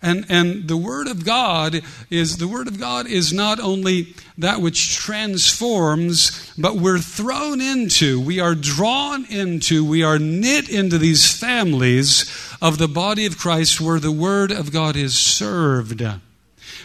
And, 0.00 0.26
and 0.28 0.68
the 0.68 0.76
Word 0.76 1.08
of 1.08 1.24
God 1.24 1.80
is 2.08 2.36
the 2.36 2.46
Word 2.46 2.68
of 2.68 2.78
God 2.78 3.08
is 3.08 3.32
not 3.32 3.58
only 3.58 4.14
that 4.36 4.60
which 4.60 4.96
transforms, 4.96 6.52
but 6.56 6.76
we're 6.76 7.00
thrown 7.00 7.60
into, 7.60 8.20
we 8.20 8.38
are 8.38 8.54
drawn 8.54 9.24
into, 9.26 9.84
we 9.84 10.04
are 10.04 10.18
knit 10.18 10.68
into 10.68 10.98
these 10.98 11.32
families 11.32 12.30
of 12.62 12.78
the 12.78 12.86
body 12.86 13.26
of 13.26 13.38
Christ 13.38 13.80
where 13.80 13.98
the 13.98 14.12
Word 14.12 14.52
of 14.52 14.72
God 14.72 14.94
is 14.94 15.18
served, 15.18 16.00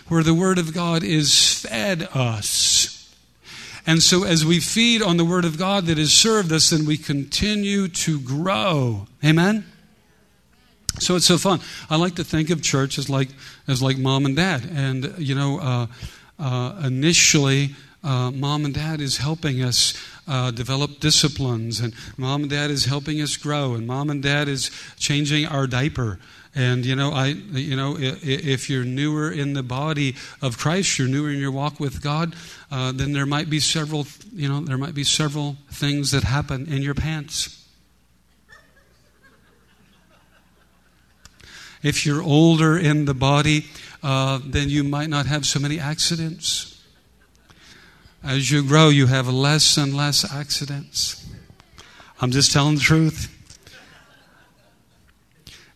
where 0.08 0.24
the 0.24 0.34
Word 0.34 0.58
of 0.58 0.74
God 0.74 1.04
is 1.04 1.60
fed 1.60 2.10
us. 2.16 2.90
And 3.86 4.02
so, 4.02 4.24
as 4.24 4.46
we 4.46 4.60
feed 4.60 5.04
on 5.04 5.18
the 5.18 5.26
Word 5.26 5.46
of 5.46 5.58
God 5.58 5.86
that 5.86 5.98
has 5.98 6.14
served 6.14 6.52
us, 6.52 6.70
then 6.70 6.86
we 6.86 6.98
continue 6.98 7.90
to 7.90 8.20
grow. 8.20 9.08
Amen? 9.24 9.66
So 11.00 11.16
it's 11.16 11.26
so 11.26 11.38
fun. 11.38 11.60
I 11.90 11.96
like 11.96 12.16
to 12.16 12.24
think 12.24 12.50
of 12.50 12.62
church 12.62 12.98
as 12.98 13.10
like 13.10 13.30
as 13.68 13.82
like 13.82 13.98
mom 13.98 14.26
and 14.26 14.36
dad, 14.36 14.70
and 14.72 15.16
you 15.18 15.34
know, 15.36 15.60
uh, 15.60 15.88
uh, 16.40 16.82
initially, 16.86 17.76
uh, 18.04 18.32
mom 18.32 18.66
and 18.66 18.74
dad 18.74 19.02
is 19.02 19.18
helping 19.18 19.64
us 19.64 19.94
uh, 20.28 20.52
develop 20.52 21.00
disciplines, 21.00 21.80
and 21.80 21.94
mom 22.16 22.42
and 22.44 22.50
dad 22.50 22.70
is 22.70 22.86
helping 22.86 23.22
us 23.22 23.38
grow, 23.38 23.74
and 23.74 23.88
mom 23.88 24.10
and 24.10 24.22
dad 24.22 24.48
is 24.48 24.70
changing 24.98 25.48
our 25.48 25.66
diaper. 25.68 26.20
And 26.56 26.86
you 26.86 26.96
know, 26.96 27.12
I 27.12 27.28
you 27.28 27.76
know, 27.76 27.98
if 27.98 28.70
you're 28.70 28.86
newer 28.86 29.32
in 29.32 29.54
the 29.54 29.64
body 29.64 30.16
of 30.42 30.60
Christ, 30.60 31.00
you're 31.00 31.08
newer 31.08 31.32
in 31.32 31.40
your 31.40 31.52
walk 31.52 31.80
with 31.80 32.04
God, 32.04 32.36
uh, 32.72 32.92
then 32.92 33.14
there 33.14 33.26
might 33.26 33.50
be 33.50 33.60
several 33.60 34.06
you 34.32 34.48
know 34.48 34.60
there 34.60 34.78
might 34.78 34.94
be 34.94 35.04
several 35.04 35.58
things 35.72 36.12
that 36.12 36.24
happen 36.24 36.72
in 36.72 36.84
your 36.84 36.94
pants. 36.94 37.63
If 41.84 42.06
you're 42.06 42.24
older 42.24 42.78
in 42.78 43.06
the 43.06 43.14
body, 43.14 43.66
uh, 44.02 44.40
then 44.44 44.70
you 44.70 44.84
might 44.84 45.10
not 45.10 45.26
have 45.26 45.46
so 45.46 45.60
many 45.60 45.80
accidents. 45.80 46.82
As 48.24 48.50
you 48.50 48.64
grow, 48.64 48.88
you 48.88 49.08
have 49.08 49.28
less 49.28 49.76
and 49.78 49.94
less 49.94 50.24
accidents. 50.32 51.30
I'm 52.22 52.32
just 52.32 52.54
telling 52.54 52.76
the 52.76 52.82
truth. 52.82 53.30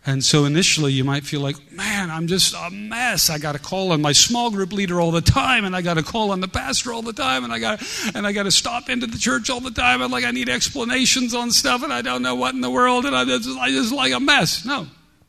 And 0.06 0.24
so 0.24 0.46
initially 0.46 0.94
you 0.94 1.04
might 1.04 1.26
feel 1.26 1.42
like, 1.42 1.58
man, 1.74 2.10
I'm 2.10 2.28
just 2.28 2.54
a 2.54 2.70
mess. 2.72 3.30
I 3.30 3.38
got 3.38 3.52
to 3.52 3.60
call 3.60 3.92
on 3.92 4.02
my 4.02 4.14
small 4.14 4.50
group 4.50 4.72
leader 4.72 5.02
all 5.02 5.12
the 5.12 5.20
time, 5.20 5.66
and 5.66 5.76
I 5.76 5.82
got 5.82 5.96
to 5.96 6.04
call 6.04 6.32
on 6.32 6.40
the 6.40 6.48
pastor 6.48 6.94
all 6.94 7.02
the 7.02 7.12
time, 7.12 7.44
and 7.44 7.52
I 7.52 7.60
got 7.60 7.84
and 8.16 8.26
I 8.26 8.32
got 8.32 8.44
to 8.44 8.52
stop 8.52 8.90
into 8.90 9.06
the 9.06 9.18
church 9.18 9.50
all 9.50 9.60
the 9.60 9.70
time, 9.70 10.02
and 10.02 10.10
like 10.10 10.24
I 10.24 10.32
need 10.32 10.48
explanations 10.48 11.34
on 11.34 11.52
stuff, 11.52 11.84
and 11.84 11.92
I 11.92 12.02
don't 12.02 12.22
know 12.22 12.36
what 12.36 12.56
in 12.56 12.62
the 12.62 12.70
world, 12.70 13.06
and 13.06 13.14
I 13.14 13.26
just, 13.26 13.50
I 13.50 13.70
just 13.70 13.92
like 13.92 14.14
a 14.14 14.22
mess. 14.22 14.64
No, 14.64 14.88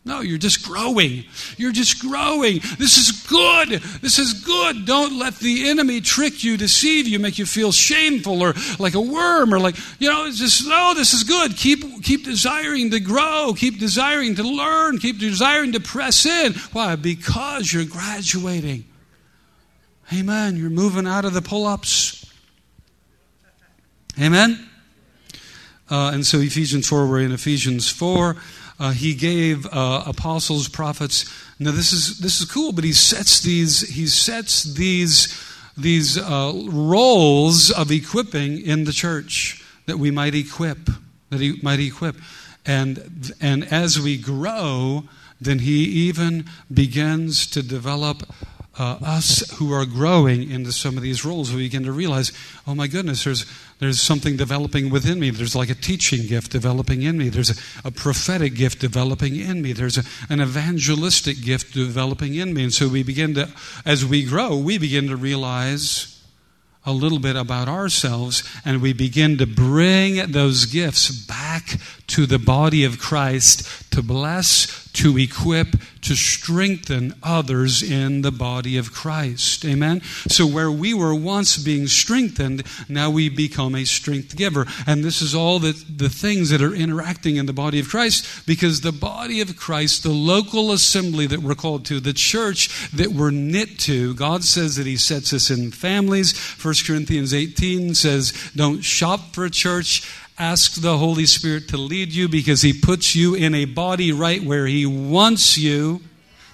no, 0.09 0.21
you're 0.21 0.39
just 0.39 0.65
growing. 0.65 1.25
You're 1.59 1.71
just 1.71 2.01
growing. 2.01 2.61
This 2.79 2.97
is 2.97 3.27
good. 3.29 3.69
This 4.01 4.19
is 4.19 4.33
good. 4.33 4.87
Don't 4.87 5.19
let 5.19 5.37
the 5.37 5.69
enemy 5.69 6.01
trick 6.01 6.43
you, 6.43 6.57
deceive 6.57 7.07
you, 7.07 7.19
make 7.19 7.39
you 7.39 7.45
feel 7.45 7.73
shameful 7.73 8.43
or 8.43 8.55
like 8.79 8.95
a 8.95 9.01
worm 9.01 9.53
or 9.53 9.61
like, 9.61 9.77
you 10.01 10.09
know, 10.09 10.25
it's 10.25 10.39
just, 10.39 10.67
no, 10.67 10.95
this 10.95 11.13
is 11.13 11.25
good. 11.25 11.57
Keep, 11.57 12.03
keep 12.03 12.25
desiring 12.25 12.91
to 12.91 13.01
grow. 13.01 13.53
Keep 13.55 13.79
desiring 13.79 14.35
to 14.37 14.43
learn. 14.43 14.99
Keep 14.99 15.19
desiring 15.19 15.73
to 15.73 15.81
press 15.81 16.25
in. 16.25 16.55
Why? 16.73 16.97
Because 16.97 17.71
you're 17.71 17.85
graduating. 17.85 18.87
Amen. 20.11 20.57
You're 20.57 20.71
moving 20.71 21.07
out 21.07 21.27
of 21.27 21.35
the 21.35 21.43
pull 21.43 21.67
ups. 21.67 22.25
Amen. 24.19 24.69
Uh, 25.91 26.13
and 26.15 26.25
so 26.27 26.39
Ephesians 26.39 26.89
4, 26.89 27.07
we're 27.07 27.21
in 27.21 27.33
Ephesians 27.33 27.91
4. 27.91 28.37
Uh, 28.79 28.93
he 28.93 29.15
gave 29.15 29.67
uh, 29.67 30.05
apostles, 30.07 30.69
prophets. 30.69 31.25
Now 31.59 31.73
this 31.73 31.93
is 31.93 32.19
this 32.21 32.41
is 32.41 32.47
cool, 32.47 32.73
but 32.73 32.85
he 32.85 32.93
sets 32.93 33.41
these 33.41 33.81
he 33.81 34.07
sets 34.07 34.63
these 34.63 35.29
these 35.77 36.19
uh, 36.19 36.53
roles 36.67 37.71
of 37.71 37.91
equipping 37.91 38.61
in 38.61 38.85
the 38.85 38.93
church 38.93 39.65
that 39.87 39.99
we 39.99 40.11
might 40.11 40.35
equip, 40.35 40.91
that 41.31 41.41
he 41.41 41.59
might 41.63 41.81
equip. 41.81 42.17
And, 42.67 43.33
and 43.41 43.65
as 43.73 43.99
we 43.99 44.19
grow, 44.19 45.05
then 45.41 45.61
he 45.61 45.85
even 45.85 46.45
begins 46.73 47.47
to 47.47 47.63
develop 47.63 48.23
uh, 48.79 48.99
us 49.03 49.51
who 49.57 49.73
are 49.73 49.85
growing 49.85 50.51
into 50.51 50.73
some 50.73 50.97
of 50.97 51.03
these 51.03 51.25
roles. 51.25 51.53
We 51.53 51.65
begin 51.65 51.83
to 51.85 51.93
realize, 51.93 52.33
oh 52.67 52.75
my 52.75 52.87
goodness, 52.87 53.25
there's, 53.25 53.45
there's 53.81 54.01
something 54.01 54.37
developing 54.37 54.89
within 54.89 55.19
me. 55.19 55.31
There's 55.31 55.57
like 55.57 55.69
a 55.69 55.75
teaching 55.75 56.27
gift 56.27 56.53
developing 56.53 57.03
in 57.03 57.19
me. 57.19 57.29
There's 57.29 57.51
a, 57.51 57.89
a 57.89 57.91
prophetic 57.91 58.55
gift 58.55 58.81
developing 58.81 59.37
in 59.37 59.63
me. 59.63 59.73
There's 59.73 59.99
a, 59.99 60.05
an 60.31 60.41
evangelistic 60.41 61.43
gift 61.43 61.75
developing 61.75 62.37
in 62.37 62.55
me. 62.55 62.63
And 62.65 62.73
so 62.73 62.89
we 62.89 63.03
begin 63.03 63.35
to, 63.35 63.49
as 63.85 64.05
we 64.05 64.25
grow, 64.25 64.57
we 64.57 64.79
begin 64.79 65.09
to 65.09 65.17
realize 65.17 66.15
a 66.87 66.93
little 66.93 67.19
bit 67.19 67.37
about 67.37 67.69
ourselves 67.69 68.49
and 68.65 68.81
we 68.81 68.95
begin 68.95 69.37
to 69.37 69.47
bring 69.47 70.33
those 70.33 70.65
gifts 70.65 71.11
back 71.11 71.79
to 72.07 72.25
the 72.25 72.39
body 72.39 72.85
of 72.85 72.99
Christ 72.99 73.88
to 73.99 74.03
bless, 74.05 74.89
to 74.93 75.19
equip, 75.19 75.75
to 76.03 76.15
strengthen 76.15 77.13
others 77.21 77.83
in 77.83 78.23
the 78.23 78.31
body 78.31 78.79
of 78.79 78.93
Christ. 78.93 79.65
Amen? 79.65 80.03
So, 80.29 80.47
where 80.47 80.71
we 80.71 80.95
were 80.95 81.17
once 81.17 81.59
being 81.59 81.89
strengthened, 81.89 82.63
now 82.89 83.11
we 83.11 83.29
become 83.29 83.75
a 83.75 83.85
strength 83.85 84.37
giver. 84.37 84.67
And 84.87 85.03
this 85.03 85.21
is 85.21 85.35
all 85.35 85.59
the, 85.59 85.73
the 85.73 86.09
things 86.09 86.51
that 86.51 86.63
are 86.63 86.75
interacting 86.75 87.37
in 87.37 87.47
the 87.47 87.53
body 87.53 87.81
of 87.81 87.89
Christ 87.89 88.47
because 88.47 88.83
the 88.83 88.93
body 88.93 89.41
of 89.41 89.57
Christ, 89.57 90.05
the 90.05 90.11
local 90.11 90.71
assembly 90.71 91.27
that 91.27 91.41
we're 91.41 91.57
called 91.57 91.85
to, 91.87 91.99
the 91.99 92.13
church 92.13 92.91
that 92.93 93.09
we're 93.09 93.33
knit 93.33 93.81
to, 93.81 94.15
God 94.15 94.45
says 94.45 94.77
that 94.77 94.87
He 94.87 94.97
sets 94.97 95.33
us 95.33 95.51
in 95.51 95.73
families. 95.73 96.39
1 96.39 96.75
Corinthians 96.87 97.35
18 97.35 97.97
says, 97.97 98.53
Don't 98.55 98.83
shop 98.83 99.33
for 99.33 99.45
a 99.45 99.51
church 99.51 100.09
Ask 100.39 100.81
the 100.81 100.97
Holy 100.97 101.27
Spirit 101.27 101.69
to 101.71 101.77
lead 101.77 102.15
you 102.15 102.29
because 102.29 102.63
He 102.63 102.73
puts 102.73 103.17
you 103.17 103.35
in 103.35 103.57
a 103.57 103.65
body 103.65 104.13
right 104.13 104.41
where 104.41 104.67
He 104.67 104.87
wants 104.87 105.59
you. 105.59 106.01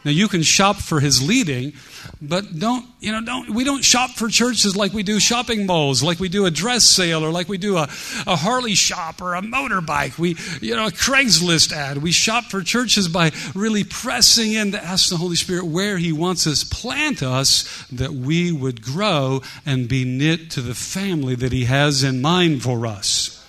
Now 0.06 0.10
you 0.10 0.26
can 0.26 0.42
shop 0.42 0.76
for 0.76 1.00
His 1.00 1.26
leading, 1.26 1.74
but 2.20 2.58
don't 2.58 2.86
you 3.00 3.12
know? 3.12 3.20
Don't 3.20 3.50
we 3.50 3.62
don't 3.62 3.84
shop 3.84 4.12
for 4.12 4.28
churches 4.28 4.74
like 4.74 4.94
we 4.94 5.02
do 5.02 5.20
shopping 5.20 5.66
malls, 5.66 6.02
like 6.02 6.18
we 6.18 6.30
do 6.30 6.46
a 6.46 6.50
dress 6.50 6.84
sale, 6.84 7.22
or 7.22 7.30
like 7.30 7.46
we 7.46 7.58
do 7.58 7.76
a, 7.76 7.82
a 8.26 8.36
Harley 8.36 8.74
shop 8.74 9.20
or 9.20 9.34
a 9.34 9.42
motorbike. 9.42 10.18
We 10.18 10.36
you 10.66 10.74
know 10.76 10.86
a 10.86 10.90
Craigslist 10.90 11.70
ad. 11.70 11.98
We 11.98 12.10
shop 12.10 12.44
for 12.44 12.62
churches 12.62 13.06
by 13.06 13.32
really 13.54 13.84
pressing 13.84 14.52
in 14.54 14.72
to 14.72 14.82
ask 14.82 15.10
the 15.10 15.18
Holy 15.18 15.36
Spirit 15.36 15.66
where 15.66 15.98
He 15.98 16.10
wants 16.10 16.46
us, 16.46 16.64
plant 16.64 17.22
us, 17.22 17.86
that 17.92 18.14
we 18.14 18.50
would 18.50 18.80
grow 18.80 19.42
and 19.66 19.88
be 19.88 20.06
knit 20.06 20.50
to 20.52 20.62
the 20.62 20.74
family 20.74 21.34
that 21.34 21.52
He 21.52 21.66
has 21.66 22.02
in 22.02 22.22
mind 22.22 22.62
for 22.62 22.86
us 22.86 23.43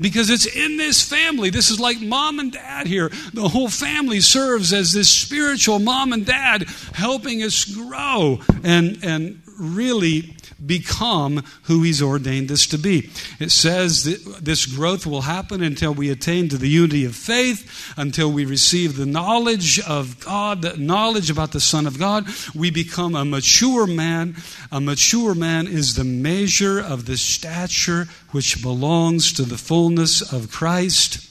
because 0.00 0.30
it's 0.30 0.46
in 0.46 0.76
this 0.76 1.02
family. 1.02 1.50
This 1.50 1.70
is 1.70 1.80
like 1.80 2.00
mom 2.00 2.38
and 2.38 2.52
dad 2.52 2.86
here. 2.86 3.10
The 3.32 3.48
whole 3.48 3.68
family 3.68 4.20
serves 4.20 4.72
as 4.72 4.92
this 4.92 5.10
spiritual 5.10 5.78
mom 5.78 6.12
and 6.12 6.24
dad 6.24 6.62
helping 6.94 7.42
us 7.42 7.64
grow 7.64 8.40
and, 8.62 8.98
and 9.02 9.42
really 9.58 10.36
become 10.64 11.44
who 11.64 11.82
He's 11.82 12.02
ordained 12.02 12.50
us 12.50 12.66
to 12.66 12.78
be. 12.78 13.10
It 13.38 13.50
says 13.50 14.04
that 14.04 14.44
this 14.44 14.66
growth 14.66 15.06
will 15.06 15.22
happen 15.22 15.62
until 15.62 15.94
we 15.94 16.10
attain 16.10 16.48
to 16.48 16.58
the 16.58 16.68
unity 16.68 17.04
of 17.04 17.14
faith, 17.14 17.94
until 17.96 18.32
we 18.32 18.44
receive 18.44 18.96
the 18.96 19.06
knowledge 19.06 19.80
of 19.80 20.20
God, 20.24 20.62
the 20.62 20.76
knowledge 20.76 21.30
about 21.30 21.52
the 21.52 21.60
Son 21.60 21.86
of 21.86 21.98
God. 21.98 22.26
We 22.54 22.70
become 22.70 23.14
a 23.14 23.24
mature 23.24 23.86
man. 23.86 24.36
A 24.72 24.80
mature 24.80 25.34
man 25.34 25.66
is 25.66 25.94
the 25.94 26.04
measure 26.04 26.80
of 26.80 27.06
the 27.06 27.16
stature 27.16 28.08
which 28.30 28.62
belongs 28.62 29.32
to 29.34 29.42
the 29.42 29.58
fullness 29.58 30.32
of 30.32 30.50
Christ. 30.50 31.27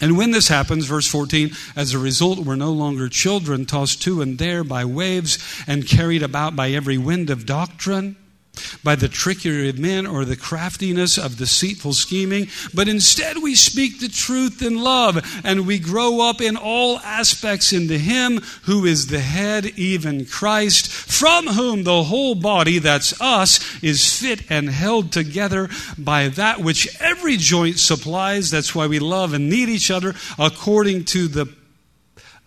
And 0.00 0.16
when 0.16 0.30
this 0.30 0.48
happens, 0.48 0.86
verse 0.86 1.06
14, 1.06 1.50
as 1.76 1.92
a 1.92 1.98
result, 1.98 2.38
we're 2.38 2.56
no 2.56 2.72
longer 2.72 3.08
children 3.08 3.66
tossed 3.66 4.02
to 4.02 4.22
and 4.22 4.38
there 4.38 4.64
by 4.64 4.84
waves 4.84 5.38
and 5.66 5.86
carried 5.86 6.22
about 6.22 6.56
by 6.56 6.70
every 6.70 6.96
wind 6.96 7.28
of 7.30 7.44
doctrine 7.46 8.16
by 8.82 8.94
the 8.94 9.08
trickery 9.08 9.68
of 9.68 9.78
men 9.78 10.06
or 10.06 10.24
the 10.24 10.36
craftiness 10.36 11.18
of 11.18 11.36
deceitful 11.36 11.92
scheming, 11.92 12.48
but 12.74 12.88
instead 12.88 13.38
we 13.38 13.54
speak 13.54 14.00
the 14.00 14.08
truth 14.08 14.62
in 14.62 14.82
love, 14.82 15.40
and 15.44 15.66
we 15.66 15.78
grow 15.78 16.20
up 16.20 16.40
in 16.40 16.56
all 16.56 16.98
aspects 17.00 17.72
into 17.72 17.98
Him 17.98 18.40
who 18.62 18.84
is 18.84 19.06
the 19.06 19.20
head, 19.20 19.66
even 19.76 20.24
Christ, 20.24 20.90
from 20.90 21.46
whom 21.46 21.84
the 21.84 22.04
whole 22.04 22.34
body, 22.34 22.78
that's 22.78 23.18
us, 23.20 23.60
is 23.82 24.18
fit 24.18 24.50
and 24.50 24.68
held 24.68 25.12
together 25.12 25.68
by 25.96 26.28
that 26.28 26.60
which 26.60 27.00
every 27.00 27.36
joint 27.36 27.78
supplies. 27.78 28.50
That's 28.50 28.74
why 28.74 28.86
we 28.86 28.98
love 28.98 29.32
and 29.32 29.48
need 29.48 29.68
each 29.68 29.90
other 29.90 30.14
according 30.38 31.04
to 31.06 31.28
the 31.28 31.46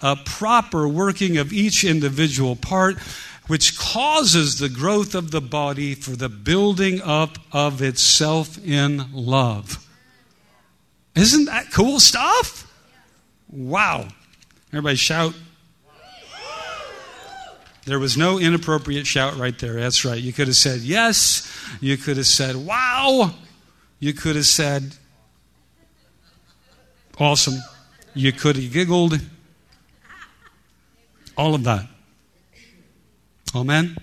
uh, 0.02 0.18
proper 0.26 0.88
working 0.88 1.38
of 1.38 1.54
each 1.54 1.84
individual 1.84 2.56
part 2.56 2.98
which 3.48 3.78
causes 3.78 4.60
the 4.60 4.70
growth 4.70 5.16
of 5.16 5.32
the 5.32 5.42
body 5.42 5.96
for 5.96 6.12
the 6.12 6.30
building 6.30 7.02
up 7.02 7.38
of 7.52 7.82
itself 7.82 8.58
in 8.64 9.12
love. 9.12 9.86
Isn't 11.16 11.46
that 11.46 11.72
cool 11.72 12.00
stuff? 12.00 12.72
Wow. 13.50 14.08
Everybody 14.70 14.96
shout. 14.96 15.36
There 17.86 18.00
was 18.00 18.18
no 18.18 18.40
inappropriate 18.40 19.06
shout 19.06 19.38
right 19.38 19.58
there. 19.60 19.74
That's 19.74 20.06
right. 20.06 20.20
You 20.20 20.32
could 20.32 20.48
have 20.48 20.56
said 20.56 20.80
yes. 20.80 21.52
You 21.82 21.98
could 21.98 22.18
have 22.18 22.26
said 22.26 22.56
wow. 22.56 23.34
You 24.00 24.14
could 24.14 24.38
have 24.38 24.46
said 24.46 24.96
awesome. 27.20 27.60
You 28.14 28.32
could 28.32 28.56
have 28.56 28.72
giggled. 28.72 29.20
All 31.38 31.56
of 31.56 31.64
that. 31.66 31.88
Amen? 33.56 33.98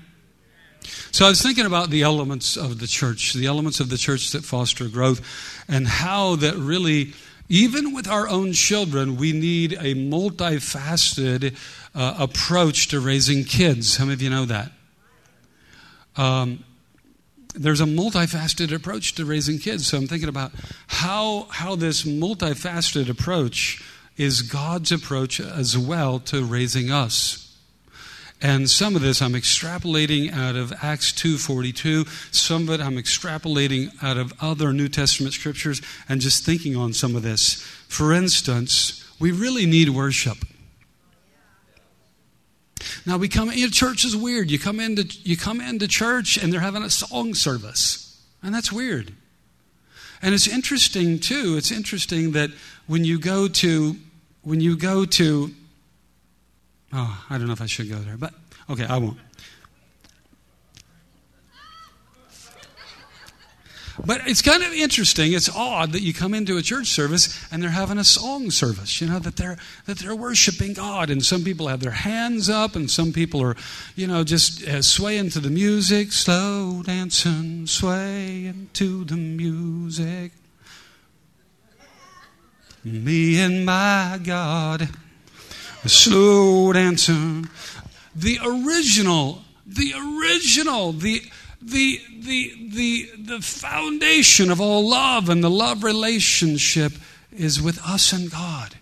So 1.13 1.27
I 1.27 1.29
was 1.29 1.43
thinking 1.43 1.67
about 1.67 1.91
the 1.91 2.03
elements 2.03 2.57
of 2.57 2.79
the 2.79 2.87
church, 2.87 3.33
the 3.33 3.47
elements 3.47 3.81
of 3.81 3.91
the 3.91 3.99
church 3.99 4.31
that 4.31 4.45
foster 4.45 4.89
growth, 4.89 5.21
and 5.69 5.87
how 5.87 6.37
that 6.37 6.55
really, 6.57 7.13
even 7.49 7.93
with 7.93 8.09
our 8.09 8.29
own 8.29 8.53
children, 8.53 9.17
we 9.17 9.33
need 9.33 9.73
a 9.75 9.95
multifaceted 9.95 11.57
uh, 11.95 12.15
approach 12.19 12.89
to 12.89 13.01
raising 13.01 13.45
kids. 13.45 13.97
How 13.97 14.05
many 14.05 14.15
of 14.15 14.23
you 14.23 14.31
know 14.31 14.45
that? 14.47 14.73
Um, 16.17 16.65
there's 17.55 17.81
a 17.81 17.87
multifaceted 17.87 18.73
approach 18.73 19.15
to 19.17 19.25
raising 19.25 19.59
kids. 19.59 19.89
So 19.89 19.99
I'm 19.99 20.07
thinking 20.07 20.29
about 20.29 20.53
how, 20.87 21.49
how 21.51 21.75
this 21.75 22.05
multifaceted 22.05 23.09
approach 23.09 23.83
is 24.17 24.43
God's 24.43 24.93
approach 24.93 25.41
as 25.41 25.77
well 25.77 26.21
to 26.21 26.45
raising 26.45 26.91
us. 26.91 27.50
And 28.43 28.71
some 28.71 28.97
of 28.97 29.03
this 29.03 29.21
I'm 29.21 29.35
extrapolating 29.35 30.33
out 30.33 30.57
of 30.57 30.73
Acts 30.83 31.13
2:42, 31.13 32.07
some 32.35 32.69
of 32.69 32.81
it 32.81 32.81
I'm 32.81 32.97
extrapolating 32.97 33.91
out 34.03 34.17
of 34.17 34.33
other 34.41 34.73
New 34.73 34.89
Testament 34.89 35.35
scriptures 35.35 35.83
and 36.09 36.21
just 36.21 36.45
thinking 36.45 36.75
on 36.75 36.95
some 36.95 37.15
of 37.15 37.23
this. 37.23 37.63
For 37.89 38.15
instance, 38.15 39.05
we 39.19 39.31
really 39.31 39.67
need 39.67 39.91
worship. 39.91 40.39
Now 43.05 43.19
we 43.19 43.29
come 43.29 43.51
in 43.51 43.71
church 43.71 44.05
is 44.05 44.17
weird. 44.17 44.51
You 44.51 44.59
come 44.59 44.81
into 44.81 45.05
you 45.23 45.37
come 45.37 45.61
into 45.61 45.87
church 45.87 46.37
and 46.37 46.53
they're 46.53 46.61
having 46.61 46.83
a 46.83 46.91
song 46.91 47.35
service. 47.35 48.17
And 48.43 48.55
that's 48.55 48.73
weird. 48.73 49.13
And 50.23 50.35
it's 50.35 50.49
interesting 50.49 51.19
too. 51.19 51.57
It's 51.57 51.71
interesting 51.71 52.33
that 52.33 52.51
when 52.87 53.05
you 53.05 53.19
go 53.19 53.49
to 53.49 53.97
when 54.43 54.61
you 54.61 54.77
go 54.77 55.05
to 55.05 55.55
Oh, 56.93 57.25
I 57.31 57.39
don't 57.39 57.47
know 57.47 57.53
if 57.53 57.63
I 57.63 57.67
should 57.67 57.89
go 57.89 57.99
there, 57.99 58.17
but 58.17 58.35
okay, 58.69 58.85
I 58.85 58.99
won't. 58.99 59.19
But 64.05 64.27
it's 64.27 64.41
kind 64.41 64.63
of 64.63 64.73
interesting. 64.73 65.33
It's 65.33 65.55
odd 65.55 65.93
that 65.93 66.01
you 66.01 66.15
come 66.15 66.33
into 66.33 66.57
a 66.57 66.63
church 66.63 66.87
service 66.87 67.39
and 67.53 67.63
they're 67.63 67.71
having 67.71 67.99
a 67.99 68.05
song 68.05 68.51
service. 68.51 69.01
You 69.01 69.09
know 69.09 69.19
that 69.19 69.37
they're 69.37 69.59
that 69.87 69.99
they're 69.99 70.17
worshiping 70.17 70.73
God, 70.73 71.11
and 71.11 71.25
some 71.25 71.45
people 71.45 71.69
have 71.69 71.81
their 71.81 71.91
hands 71.91 72.49
up, 72.49 72.77
and 72.77 72.91
some 72.91 73.13
people 73.13 73.43
are, 73.43 73.57
you 73.97 74.07
know, 74.07 74.25
just 74.25 74.67
uh, 74.67 74.83
swaying 74.83 75.31
to 75.31 75.41
the 75.41 75.51
music, 75.51 76.13
slow 76.13 76.83
dancing, 76.83 77.67
swaying 77.67 78.71
to 78.75 79.05
the 79.05 79.17
music. 79.17 80.33
Me 82.83 83.39
and 83.41 83.67
my 83.67 84.19
God 84.23 84.89
slow 85.87 86.73
dancing. 86.73 87.49
The 88.15 88.39
original, 88.45 89.43
the 89.67 89.95
original, 89.95 90.93
the 90.93 91.23
the 91.63 92.01
the 92.21 92.53
the 92.73 93.11
the 93.19 93.41
foundation 93.41 94.51
of 94.51 94.61
all 94.61 94.89
love 94.89 95.29
and 95.29 95.43
the 95.43 95.51
love 95.51 95.85
relationship 95.85 96.93
is 97.33 97.61
with 97.63 97.79
us 97.87 98.13
and 98.13 98.31
God. 98.31 98.77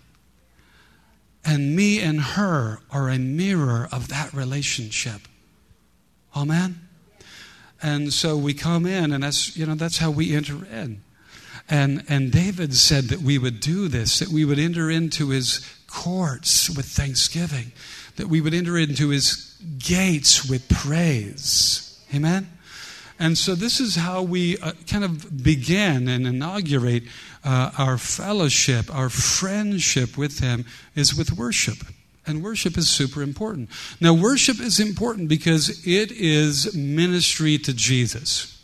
And 1.45 1.75
me 1.75 1.99
and 2.01 2.19
her 2.21 2.79
are 2.91 3.09
a 3.09 3.17
mirror 3.17 3.87
of 3.91 4.09
that 4.09 4.33
relationship. 4.33 5.21
Amen. 6.35 6.81
And 7.81 8.11
so 8.11 8.35
we 8.35 8.53
come 8.53 8.85
in, 8.85 9.13
and 9.13 9.23
that's, 9.23 9.55
you 9.55 9.65
know, 9.65 9.75
that's 9.75 9.99
how 9.99 10.11
we 10.11 10.35
enter 10.35 10.65
in. 10.65 11.01
And, 11.69 12.03
and 12.09 12.31
David 12.31 12.75
said 12.75 13.05
that 13.05 13.21
we 13.21 13.37
would 13.37 13.61
do 13.61 13.87
this, 13.87 14.19
that 14.19 14.27
we 14.27 14.43
would 14.43 14.59
enter 14.59 14.89
into 14.89 15.29
his 15.29 15.61
courts 15.89 16.69
with 16.69 16.85
thanksgiving, 16.85 17.71
that 18.15 18.27
we 18.27 18.41
would 18.41 18.53
enter 18.53 18.77
into 18.77 19.09
his 19.09 19.57
gates 19.77 20.49
with 20.49 20.67
praise. 20.69 21.99
Amen? 22.13 22.49
And 23.19 23.37
so 23.37 23.53
this 23.53 23.81
is 23.81 23.95
how 23.95 24.23
we 24.23 24.57
uh, 24.59 24.71
kind 24.87 25.03
of 25.03 25.43
begin 25.43 26.07
and 26.07 26.25
inaugurate 26.25 27.03
uh, 27.43 27.71
our 27.77 27.97
fellowship, 27.97 28.93
our 28.93 29.09
friendship 29.09 30.17
with 30.17 30.39
him 30.39 30.65
is 30.95 31.15
with 31.15 31.33
worship. 31.33 31.77
And 32.25 32.43
worship 32.43 32.77
is 32.77 32.87
super 32.87 33.21
important. 33.21 33.69
Now, 33.99 34.13
worship 34.13 34.59
is 34.59 34.79
important 34.79 35.27
because 35.29 35.85
it 35.85 36.11
is 36.11 36.75
ministry 36.75 37.57
to 37.57 37.73
Jesus. 37.73 38.61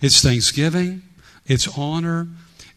It's 0.00 0.22
thanksgiving, 0.22 1.02
it's 1.46 1.66
honor. 1.76 2.28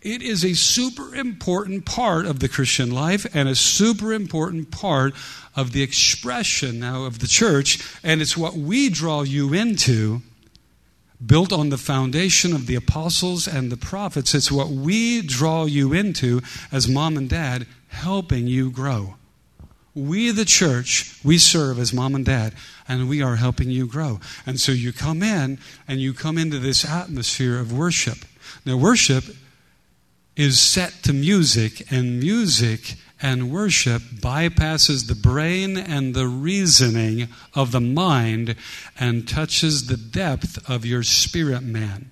It 0.07 0.21
is 0.21 0.45
a 0.45 0.53
super 0.53 1.13
important 1.13 1.85
part 1.85 2.25
of 2.27 2.39
the 2.39 2.47
Christian 2.47 2.91
life 2.91 3.27
and 3.35 3.49
a 3.49 3.55
super 3.55 4.13
important 4.13 4.71
part 4.71 5.13
of 5.53 5.73
the 5.73 5.83
expression 5.83 6.79
now 6.79 7.03
of 7.03 7.19
the 7.19 7.27
church. 7.27 7.85
And 8.05 8.21
it's 8.21 8.37
what 8.37 8.53
we 8.53 8.89
draw 8.89 9.23
you 9.23 9.53
into 9.53 10.21
built 11.23 11.51
on 11.51 11.71
the 11.71 11.77
foundation 11.77 12.53
of 12.53 12.67
the 12.67 12.75
apostles 12.75 13.49
and 13.49 13.69
the 13.69 13.75
prophets. 13.75 14.33
It's 14.33 14.49
what 14.49 14.69
we 14.69 15.21
draw 15.21 15.65
you 15.65 15.91
into 15.91 16.39
as 16.71 16.87
mom 16.87 17.17
and 17.17 17.29
dad, 17.29 17.67
helping 17.89 18.47
you 18.47 18.71
grow. 18.71 19.15
We, 19.93 20.31
the 20.31 20.45
church, 20.45 21.19
we 21.21 21.37
serve 21.37 21.79
as 21.79 21.91
mom 21.91 22.15
and 22.15 22.25
dad, 22.25 22.53
and 22.87 23.09
we 23.09 23.21
are 23.21 23.35
helping 23.35 23.71
you 23.71 23.85
grow. 23.85 24.21
And 24.45 24.57
so 24.57 24.71
you 24.71 24.93
come 24.93 25.21
in 25.21 25.59
and 25.85 25.99
you 25.99 26.13
come 26.13 26.37
into 26.37 26.59
this 26.59 26.85
atmosphere 26.85 27.59
of 27.59 27.77
worship. 27.77 28.19
Now, 28.65 28.77
worship 28.77 29.25
is 30.37 30.61
set 30.61 31.03
to 31.03 31.11
music, 31.11 31.91
and 31.91 32.19
music 32.19 32.93
and 33.21 33.51
worship 33.51 34.01
bypasses 34.01 35.07
the 35.07 35.15
brain 35.15 35.75
and 35.75 36.13
the 36.13 36.27
reasoning 36.27 37.27
of 37.55 37.71
the 37.71 37.81
mind 37.81 38.55
and 38.99 39.27
touches 39.27 39.87
the 39.87 39.97
depth 39.97 40.69
of 40.69 40.85
your 40.85 41.03
spirit 41.03 41.63
man. 41.63 42.11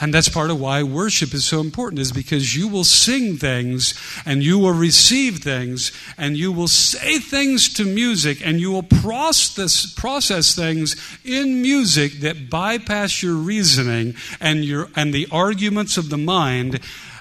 And 0.00 0.14
that's 0.14 0.28
part 0.28 0.50
of 0.50 0.60
why 0.60 0.82
worship 0.82 1.34
is 1.34 1.44
so 1.44 1.60
important, 1.60 2.00
is 2.00 2.12
because 2.12 2.54
you 2.54 2.68
will 2.68 2.84
sing 2.84 3.36
things 3.36 3.94
and 4.24 4.42
you 4.42 4.58
will 4.58 4.72
receive 4.72 5.38
things 5.38 5.92
and 6.16 6.36
you 6.36 6.52
will 6.52 6.68
say 6.68 7.18
things 7.18 7.72
to 7.74 7.84
music 7.84 8.44
and 8.44 8.60
you 8.60 8.70
will 8.70 8.82
process, 8.82 9.92
process 9.92 10.54
things 10.54 10.96
in 11.24 11.62
music 11.62 12.20
that 12.20 12.48
bypass 12.48 13.22
your 13.22 13.34
reasoning 13.34 14.14
and, 14.40 14.64
your, 14.64 14.88
and 14.94 15.12
the 15.12 15.26
arguments 15.32 15.96
of 15.96 16.10
the 16.10 16.18
mind 16.18 16.80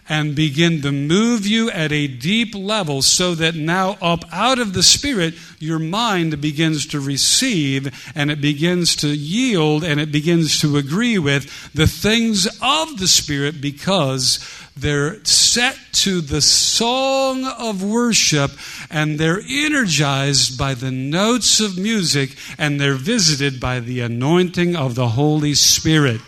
and 0.09 0.35
begin 0.35 0.81
to 0.81 0.91
move 0.91 1.45
you 1.45 1.69
at 1.71 1.91
a 1.91 2.07
deep 2.07 2.55
level 2.55 3.01
so 3.01 3.35
that 3.35 3.55
now 3.55 3.97
up 4.01 4.23
out 4.31 4.59
of 4.59 4.73
the 4.73 4.83
spirit 4.83 5.33
your 5.59 5.79
mind 5.79 6.39
begins 6.41 6.85
to 6.85 6.99
receive 6.99 8.11
and 8.15 8.31
it 8.31 8.41
begins 8.41 8.95
to 8.95 9.07
yield 9.07 9.83
and 9.83 9.99
it 9.99 10.11
begins 10.11 10.59
to 10.59 10.77
agree 10.77 11.17
with 11.17 11.73
the 11.73 11.87
things 11.87 12.47
of 12.61 12.99
the 12.99 13.07
spirit 13.07 13.59
because 13.61 14.39
they're 14.77 15.23
set 15.25 15.77
to 15.91 16.21
the 16.21 16.41
song 16.41 17.43
of 17.45 17.83
worship 17.83 18.51
and 18.91 19.19
they're 19.19 19.41
energized 19.49 20.57
by 20.57 20.75
the 20.75 20.91
notes 20.91 21.59
of 21.59 21.77
music 21.77 22.35
and 22.57 22.79
they're 22.79 22.93
visited 22.93 23.59
by 23.59 23.79
the 23.79 24.01
anointing 24.01 24.75
of 24.75 24.93
the 24.93 25.09
Holy 25.09 25.55
Spirit. 25.55 26.21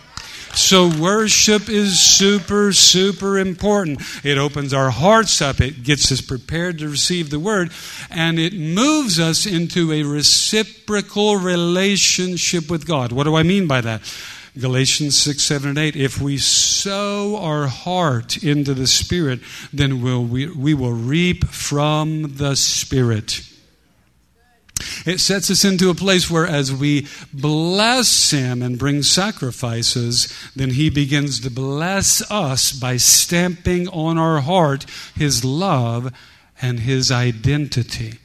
So, 0.53 0.89
worship 0.99 1.69
is 1.69 1.99
super, 1.99 2.73
super 2.73 3.37
important. 3.37 4.01
It 4.23 4.37
opens 4.37 4.73
our 4.73 4.89
hearts 4.89 5.41
up, 5.41 5.61
it 5.61 5.83
gets 5.83 6.11
us 6.11 6.21
prepared 6.21 6.79
to 6.79 6.89
receive 6.89 7.29
the 7.29 7.39
word, 7.39 7.71
and 8.09 8.39
it 8.39 8.53
moves 8.53 9.19
us 9.19 9.45
into 9.45 9.91
a 9.91 10.03
reciprocal 10.03 11.37
relationship 11.37 12.69
with 12.69 12.87
God. 12.87 13.11
What 13.11 13.25
do 13.25 13.35
I 13.35 13.43
mean 13.43 13.67
by 13.67 13.81
that? 13.81 14.01
Galatians 14.57 15.17
6, 15.17 15.41
7, 15.41 15.69
and 15.69 15.77
8. 15.77 15.95
If 15.95 16.19
we 16.19 16.37
sow 16.37 17.37
our 17.37 17.67
heart 17.67 18.43
into 18.43 18.73
the 18.73 18.87
Spirit, 18.87 19.39
then 19.71 20.01
we'll, 20.01 20.23
we, 20.23 20.47
we 20.47 20.73
will 20.73 20.93
reap 20.93 21.45
from 21.47 22.35
the 22.35 22.55
Spirit. 22.55 23.41
It 25.05 25.19
sets 25.19 25.49
us 25.51 25.65
into 25.65 25.89
a 25.89 25.95
place 25.95 26.29
where, 26.29 26.47
as 26.47 26.73
we 26.73 27.07
bless 27.33 28.31
Him 28.31 28.61
and 28.61 28.79
bring 28.79 29.03
sacrifices, 29.03 30.33
then 30.55 30.71
He 30.71 30.89
begins 30.89 31.39
to 31.41 31.51
bless 31.51 32.21
us 32.31 32.71
by 32.71 32.97
stamping 32.97 33.87
on 33.89 34.17
our 34.17 34.41
heart 34.41 34.85
His 35.15 35.43
love 35.43 36.13
and 36.61 36.81
His 36.81 37.11
identity. 37.11 38.19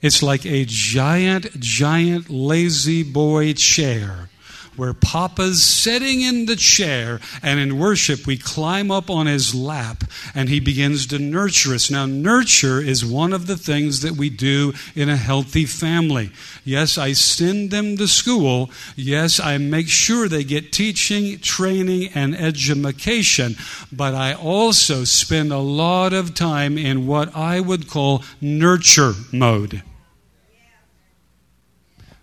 It's 0.00 0.22
like 0.22 0.44
a 0.44 0.64
giant, 0.66 1.60
giant 1.60 2.28
La-Z-Boy 2.28 3.52
chair 3.52 4.28
where 4.76 4.94
Papa's 4.94 5.62
sitting 5.62 6.20
in 6.20 6.46
the 6.46 6.56
chair, 6.56 7.20
and 7.42 7.60
in 7.60 7.78
worship 7.78 8.26
we 8.26 8.36
climb 8.36 8.90
up 8.90 9.10
on 9.10 9.26
his 9.26 9.54
lap 9.54 10.04
and 10.34 10.48
he 10.48 10.60
begins 10.60 11.06
to 11.08 11.18
nurture 11.18 11.74
us. 11.74 11.90
Now, 11.90 12.06
nurture 12.06 12.80
is 12.80 13.04
one 13.04 13.32
of 13.32 13.46
the 13.46 13.56
things 13.56 14.00
that 14.00 14.12
we 14.12 14.30
do 14.30 14.72
in 14.94 15.08
a 15.08 15.16
healthy 15.16 15.64
family. 15.66 16.30
Yes, 16.64 16.98
I 16.98 17.12
send 17.12 17.70
them 17.70 17.96
to 17.96 18.06
school. 18.06 18.70
Yes, 18.96 19.40
I 19.40 19.58
make 19.58 19.88
sure 19.88 20.28
they 20.28 20.44
get 20.44 20.72
teaching, 20.72 21.38
training, 21.38 22.10
and 22.14 22.34
education. 22.34 23.56
But 23.90 24.14
I 24.14 24.34
also 24.34 25.04
spend 25.04 25.52
a 25.52 25.58
lot 25.58 26.12
of 26.12 26.34
time 26.34 26.78
in 26.78 27.06
what 27.06 27.34
I 27.36 27.60
would 27.60 27.88
call 27.88 28.22
nurture 28.40 29.14
mode. 29.32 29.82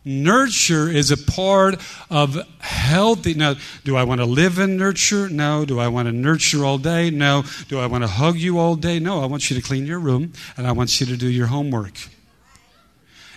Nurture 0.10 0.90
is 0.90 1.12
a 1.12 1.18
part 1.18 1.80
of 2.10 2.36
healthy. 2.58 3.36
Now, 3.36 3.54
do 3.84 3.96
I 3.96 4.04
want 4.04 4.22
to 4.22 4.26
live 4.26 4.58
in 4.58 4.76
nurture? 4.76 5.30
No. 5.30 5.66
Do 5.66 5.80
I 5.80 5.88
want 5.88 6.08
to 6.08 6.12
nurture 6.12 6.66
all 6.66 6.80
day? 6.80 7.12
No. 7.12 7.44
Do 7.68 7.78
I 7.78 7.86
want 7.86 8.04
to 8.04 8.08
hug 8.08 8.38
you 8.38 8.58
all 8.58 8.76
day? 8.76 8.98
No. 8.98 9.22
I 9.22 9.28
want 9.28 9.52
you 9.52 9.56
to 9.56 9.62
clean 9.62 9.86
your 9.86 10.00
room 10.00 10.34
and 10.58 10.66
I 10.66 10.72
want 10.72 11.00
you 11.00 11.06
to 11.06 11.16
do 11.16 11.28
your 11.30 11.46
homework. 11.46 11.94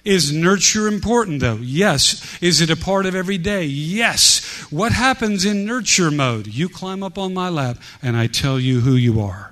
Is 0.03 0.33
nurture 0.33 0.89
important 0.89 1.41
though? 1.41 1.59
Yes. 1.61 2.43
Is 2.43 2.63
it 2.63 2.71
a 2.71 2.77
part 2.77 3.05
of 3.05 3.15
every 3.15 3.37
day? 3.37 3.65
Yes. 3.65 4.43
What 4.73 4.93
happens 4.93 5.45
in 5.45 5.67
nurture 5.67 6.11
mode? 6.11 6.47
You 6.47 6.71
climb 6.71 7.03
up 7.03 7.19
on 7.19 7.35
my 7.35 7.51
lap 7.51 7.77
and 8.01 8.17
I 8.17 8.29
tell 8.29 8.59
you 8.59 8.81
who 8.81 8.95
you 8.95 9.21
are. 9.21 9.52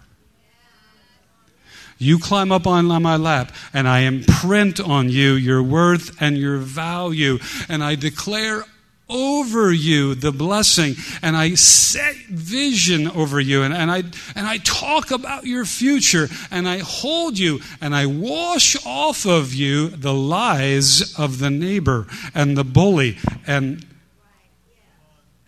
You 2.03 2.19
climb 2.19 2.51
up 2.51 2.67
on 2.67 2.87
my 2.87 3.17
lap, 3.17 3.53
and 3.75 3.87
I 3.87 4.01
imprint 4.01 4.81
on 4.81 5.11
you 5.11 5.35
your 5.35 5.63
worth 5.63 6.17
and 6.21 6.39
your 6.39 6.57
value, 6.57 7.39
and 7.69 7.85
I 7.85 7.95
declare 7.95 8.65
over 9.11 9.71
you 9.73 10.15
the 10.15 10.33
blessing 10.33 10.95
and 11.21 11.37
I 11.37 11.57
set 11.57 12.15
vision 12.29 13.11
over 13.11 13.41
you 13.41 13.63
and, 13.65 13.75
and, 13.75 13.91
I, 13.91 14.05
and 14.37 14.47
I 14.47 14.59
talk 14.59 15.11
about 15.11 15.45
your 15.45 15.65
future 15.65 16.29
and 16.51 16.69
I 16.69 16.79
hold 16.79 17.37
you 17.37 17.61
and 17.81 17.95
I 17.95 18.07
wash 18.07 18.77
off 18.87 19.27
of 19.27 19.53
you 19.53 19.89
the 19.89 20.15
lies 20.15 21.19
of 21.19 21.41
the 21.41 21.51
neighbor 21.51 22.07
and 22.35 22.57
the 22.57 22.65
bully 22.65 23.19
and, 23.47 23.85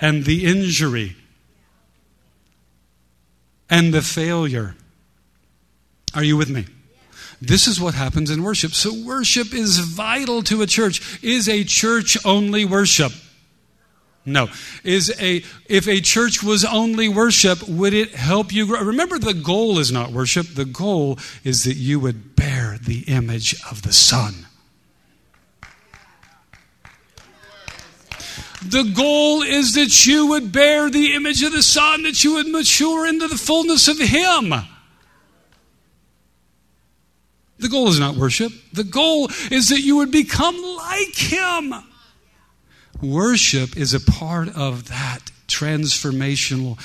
and 0.01 0.25
the 0.25 0.45
injury 0.45 1.15
and 3.71 3.95
the 3.95 4.03
failure. 4.03 4.75
Are 6.15 6.25
you 6.25 6.37
with 6.37 6.51
me? 6.51 6.67
This 7.41 7.67
is 7.67 7.81
what 7.81 7.95
happens 7.95 8.31
in 8.31 8.43
worship. 8.43 8.73
So, 8.73 8.95
worship 9.05 9.53
is 9.53 9.79
vital 9.79 10.43
to 10.45 10.63
a 10.63 10.67
church. 10.67 11.19
Is 11.25 11.49
a 11.49 11.65
church 11.65 12.17
only 12.25 12.65
worship? 12.65 13.13
No. 14.25 14.49
Is 14.85 15.13
a 15.21 15.43
if 15.67 15.89
a 15.89 16.01
church 16.01 16.43
was 16.43 16.65
only 16.65 17.09
worship, 17.09 17.69
would 17.69 17.95
it 17.95 18.15
help 18.15 18.53
you 18.53 18.67
grow? 18.67 18.81
Remember 18.81 19.19
the 19.19 19.35
goal 19.35 19.79
is 19.79 19.91
not 19.91 20.13
worship. 20.13 20.47
The 20.55 20.65
goal 20.65 21.19
is 21.43 21.65
that 21.65 21.75
you 21.75 21.99
would 21.99 22.37
bear 22.37 22.79
the 22.81 23.01
image 23.09 23.57
of 23.69 23.83
the 23.83 23.93
Son. 23.93 24.47
The 28.65 28.85
goal 28.95 29.43
is 29.43 29.75
that 29.75 30.07
you 30.07 30.29
would 30.29 30.53
bear 30.53 30.89
the 30.89 31.15
image 31.15 31.43
of 31.43 31.51
the 31.51 31.65
Son, 31.65 32.05
that 32.05 32.23
you 32.23 32.35
would 32.35 32.47
mature 32.47 33.05
into 33.05 33.27
the 33.27 33.37
fullness 33.37 33.89
of 33.89 33.99
Him. 33.99 34.55
The 37.63 37.69
goal 37.69 37.89
is 37.89 38.01
not 38.01 38.17
worship. 38.17 38.53
The 38.73 38.85
goal 38.85 39.31
is 39.51 39.69
that 39.69 39.81
you 39.81 39.97
would 39.97 40.11
become 40.11 40.57
like 40.57 41.15
Him. 41.15 41.73
Worship 43.01 43.77
is 43.77 43.95
a 43.95 44.01
part 44.01 44.49
of 44.57 44.89
that 44.89 45.31
transformational 45.47 46.79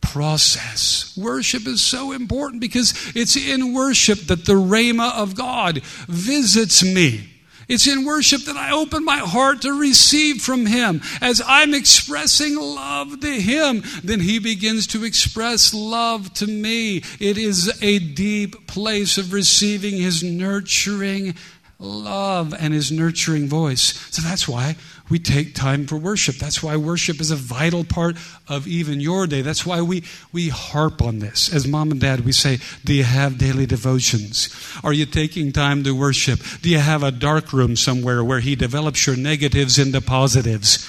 process. 0.00 1.14
Worship 1.18 1.66
is 1.66 1.82
so 1.82 2.12
important 2.12 2.62
because 2.62 2.94
it's 3.14 3.36
in 3.36 3.74
worship 3.74 4.20
that 4.20 4.46
the 4.46 4.54
Rhema 4.54 5.12
of 5.14 5.34
God 5.34 5.82
visits 6.08 6.82
me. 6.82 7.28
It's 7.70 7.86
in 7.86 8.04
worship 8.04 8.42
that 8.42 8.56
I 8.56 8.72
open 8.72 9.04
my 9.04 9.18
heart 9.18 9.62
to 9.62 9.72
receive 9.72 10.42
from 10.42 10.66
Him. 10.66 11.00
As 11.20 11.40
I'm 11.46 11.72
expressing 11.72 12.56
love 12.56 13.20
to 13.20 13.40
Him, 13.40 13.84
then 14.02 14.18
He 14.18 14.40
begins 14.40 14.88
to 14.88 15.04
express 15.04 15.72
love 15.72 16.34
to 16.34 16.48
me. 16.48 17.04
It 17.20 17.38
is 17.38 17.72
a 17.80 18.00
deep 18.00 18.66
place 18.66 19.18
of 19.18 19.32
receiving 19.32 19.98
His 19.98 20.24
nurturing 20.24 21.36
love 21.78 22.52
and 22.58 22.74
His 22.74 22.90
nurturing 22.90 23.46
voice. 23.48 23.96
So 24.10 24.20
that's 24.20 24.48
why 24.48 24.74
we 25.10 25.18
take 25.18 25.54
time 25.54 25.86
for 25.86 25.96
worship. 25.96 26.36
That's 26.36 26.62
why 26.62 26.76
worship 26.76 27.20
is 27.20 27.30
a 27.30 27.36
vital 27.36 27.84
part 27.84 28.16
of 28.48 28.66
even 28.66 29.00
your 29.00 29.26
day. 29.26 29.42
That's 29.42 29.66
why 29.66 29.82
we, 29.82 30.04
we 30.32 30.48
harp 30.48 31.02
on 31.02 31.18
this. 31.18 31.52
As 31.52 31.66
mom 31.66 31.90
and 31.90 32.00
dad, 32.00 32.20
we 32.20 32.32
say, 32.32 32.58
Do 32.84 32.94
you 32.94 33.04
have 33.04 33.36
daily 33.36 33.66
devotions? 33.66 34.48
Are 34.84 34.92
you 34.92 35.06
taking 35.06 35.52
time 35.52 35.82
to 35.84 35.94
worship? 35.94 36.40
Do 36.62 36.70
you 36.70 36.78
have 36.78 37.02
a 37.02 37.10
dark 37.10 37.52
room 37.52 37.74
somewhere 37.76 38.22
where 38.22 38.40
He 38.40 38.54
develops 38.54 39.06
your 39.06 39.16
negatives 39.16 39.78
into 39.78 40.00
positives? 40.00 40.88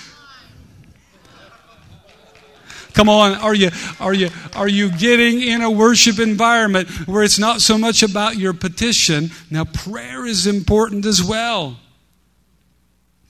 Come 2.94 3.08
on, 3.08 3.36
are 3.36 3.56
you 3.56 3.70
are 4.00 4.14
you 4.14 4.30
are 4.54 4.68
you 4.68 4.92
getting 4.92 5.42
in 5.42 5.62
a 5.62 5.72
worship 5.72 6.20
environment 6.20 6.90
where 7.08 7.24
it's 7.24 7.40
not 7.40 7.62
so 7.62 7.78
much 7.78 8.04
about 8.04 8.36
your 8.36 8.54
petition? 8.54 9.32
Now 9.50 9.64
prayer 9.64 10.26
is 10.26 10.46
important 10.46 11.06
as 11.06 11.24
well. 11.24 11.78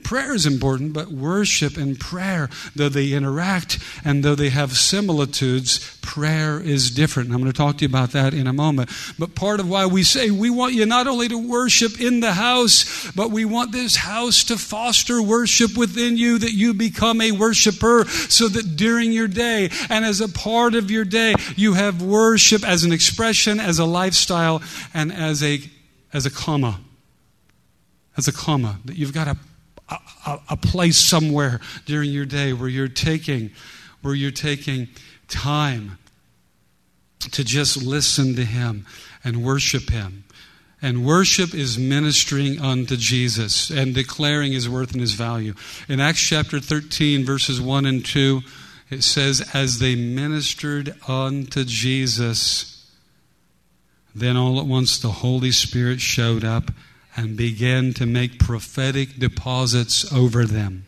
Prayer 0.03 0.33
is 0.33 0.45
important, 0.45 0.93
but 0.93 1.09
worship 1.09 1.77
and 1.77 1.99
prayer, 1.99 2.49
though 2.75 2.89
they 2.89 3.13
interact 3.13 3.79
and 4.03 4.23
though 4.23 4.35
they 4.35 4.49
have 4.49 4.73
similitudes, 4.73 5.97
prayer 6.01 6.59
is 6.59 6.91
different. 6.91 7.27
And 7.27 7.35
I'm 7.35 7.41
going 7.41 7.51
to 7.51 7.57
talk 7.57 7.77
to 7.77 7.85
you 7.85 7.89
about 7.89 8.11
that 8.11 8.33
in 8.33 8.47
a 8.47 8.53
moment. 8.53 8.89
But 9.17 9.35
part 9.35 9.59
of 9.59 9.69
why 9.69 9.85
we 9.85 10.03
say 10.03 10.31
we 10.31 10.49
want 10.49 10.73
you 10.73 10.85
not 10.85 11.07
only 11.07 11.27
to 11.29 11.37
worship 11.37 11.99
in 12.01 12.19
the 12.19 12.33
house, 12.33 13.11
but 13.11 13.31
we 13.31 13.45
want 13.45 13.71
this 13.71 13.95
house 13.95 14.43
to 14.45 14.57
foster 14.57 15.21
worship 15.21 15.77
within 15.77 16.17
you, 16.17 16.37
that 16.39 16.53
you 16.53 16.73
become 16.73 17.21
a 17.21 17.31
worshiper, 17.31 18.05
so 18.05 18.47
that 18.47 18.75
during 18.75 19.11
your 19.11 19.27
day 19.27 19.69
and 19.89 20.03
as 20.03 20.21
a 20.21 20.29
part 20.29 20.75
of 20.75 20.91
your 20.91 21.05
day, 21.05 21.35
you 21.55 21.73
have 21.73 22.01
worship 22.01 22.67
as 22.67 22.83
an 22.83 22.91
expression, 22.91 23.59
as 23.59 23.79
a 23.79 23.85
lifestyle, 23.85 24.61
and 24.93 25.13
as 25.13 25.43
a 25.43 25.61
as 26.13 26.25
a 26.25 26.31
comma. 26.31 26.79
As 28.17 28.27
a 28.27 28.33
comma. 28.33 28.79
That 28.85 28.97
you've 28.97 29.13
got 29.13 29.25
to 29.25 29.37
a, 30.25 30.39
a 30.49 30.57
place 30.57 30.97
somewhere 30.97 31.59
during 31.85 32.11
your 32.11 32.25
day 32.25 32.53
where 32.53 32.69
you're 32.69 32.87
taking 32.87 33.51
where 34.01 34.15
you're 34.15 34.31
taking 34.31 34.87
time 35.27 35.97
to 37.19 37.43
just 37.43 37.83
listen 37.83 38.35
to 38.35 38.43
him 38.43 38.85
and 39.23 39.43
worship 39.43 39.89
him 39.89 40.23
and 40.81 41.05
worship 41.05 41.53
is 41.53 41.77
ministering 41.77 42.59
unto 42.59 42.97
Jesus 42.97 43.69
and 43.69 43.93
declaring 43.93 44.53
his 44.53 44.67
worth 44.67 44.93
and 44.93 45.01
his 45.01 45.13
value. 45.13 45.53
In 45.87 45.99
Acts 45.99 46.21
chapter 46.21 46.59
13, 46.59 47.23
verses 47.23 47.61
1 47.61 47.85
and 47.85 48.03
2, 48.03 48.41
it 48.89 49.03
says, 49.03 49.47
As 49.53 49.77
they 49.77 49.95
ministered 49.95 50.95
unto 51.07 51.63
Jesus, 51.65 52.89
then 54.15 54.35
all 54.35 54.59
at 54.59 54.65
once 54.65 54.97
the 54.97 55.11
Holy 55.11 55.51
Spirit 55.51 56.01
showed 56.01 56.43
up 56.43 56.71
and 57.15 57.35
began 57.35 57.93
to 57.93 58.05
make 58.05 58.39
prophetic 58.39 59.19
deposits 59.19 60.11
over 60.13 60.45
them. 60.45 60.85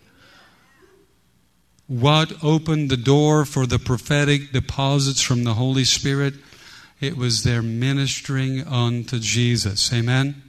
What 1.87 2.43
opened 2.43 2.89
the 2.89 2.97
door 2.97 3.45
for 3.45 3.65
the 3.65 3.79
prophetic 3.79 4.51
deposits 4.51 5.21
from 5.21 5.43
the 5.43 5.55
Holy 5.55 5.83
Spirit? 5.83 6.35
It 7.01 7.17
was 7.17 7.43
their 7.43 7.61
ministering 7.61 8.65
unto 8.65 9.19
Jesus. 9.19 9.91
Amen? 9.91 10.41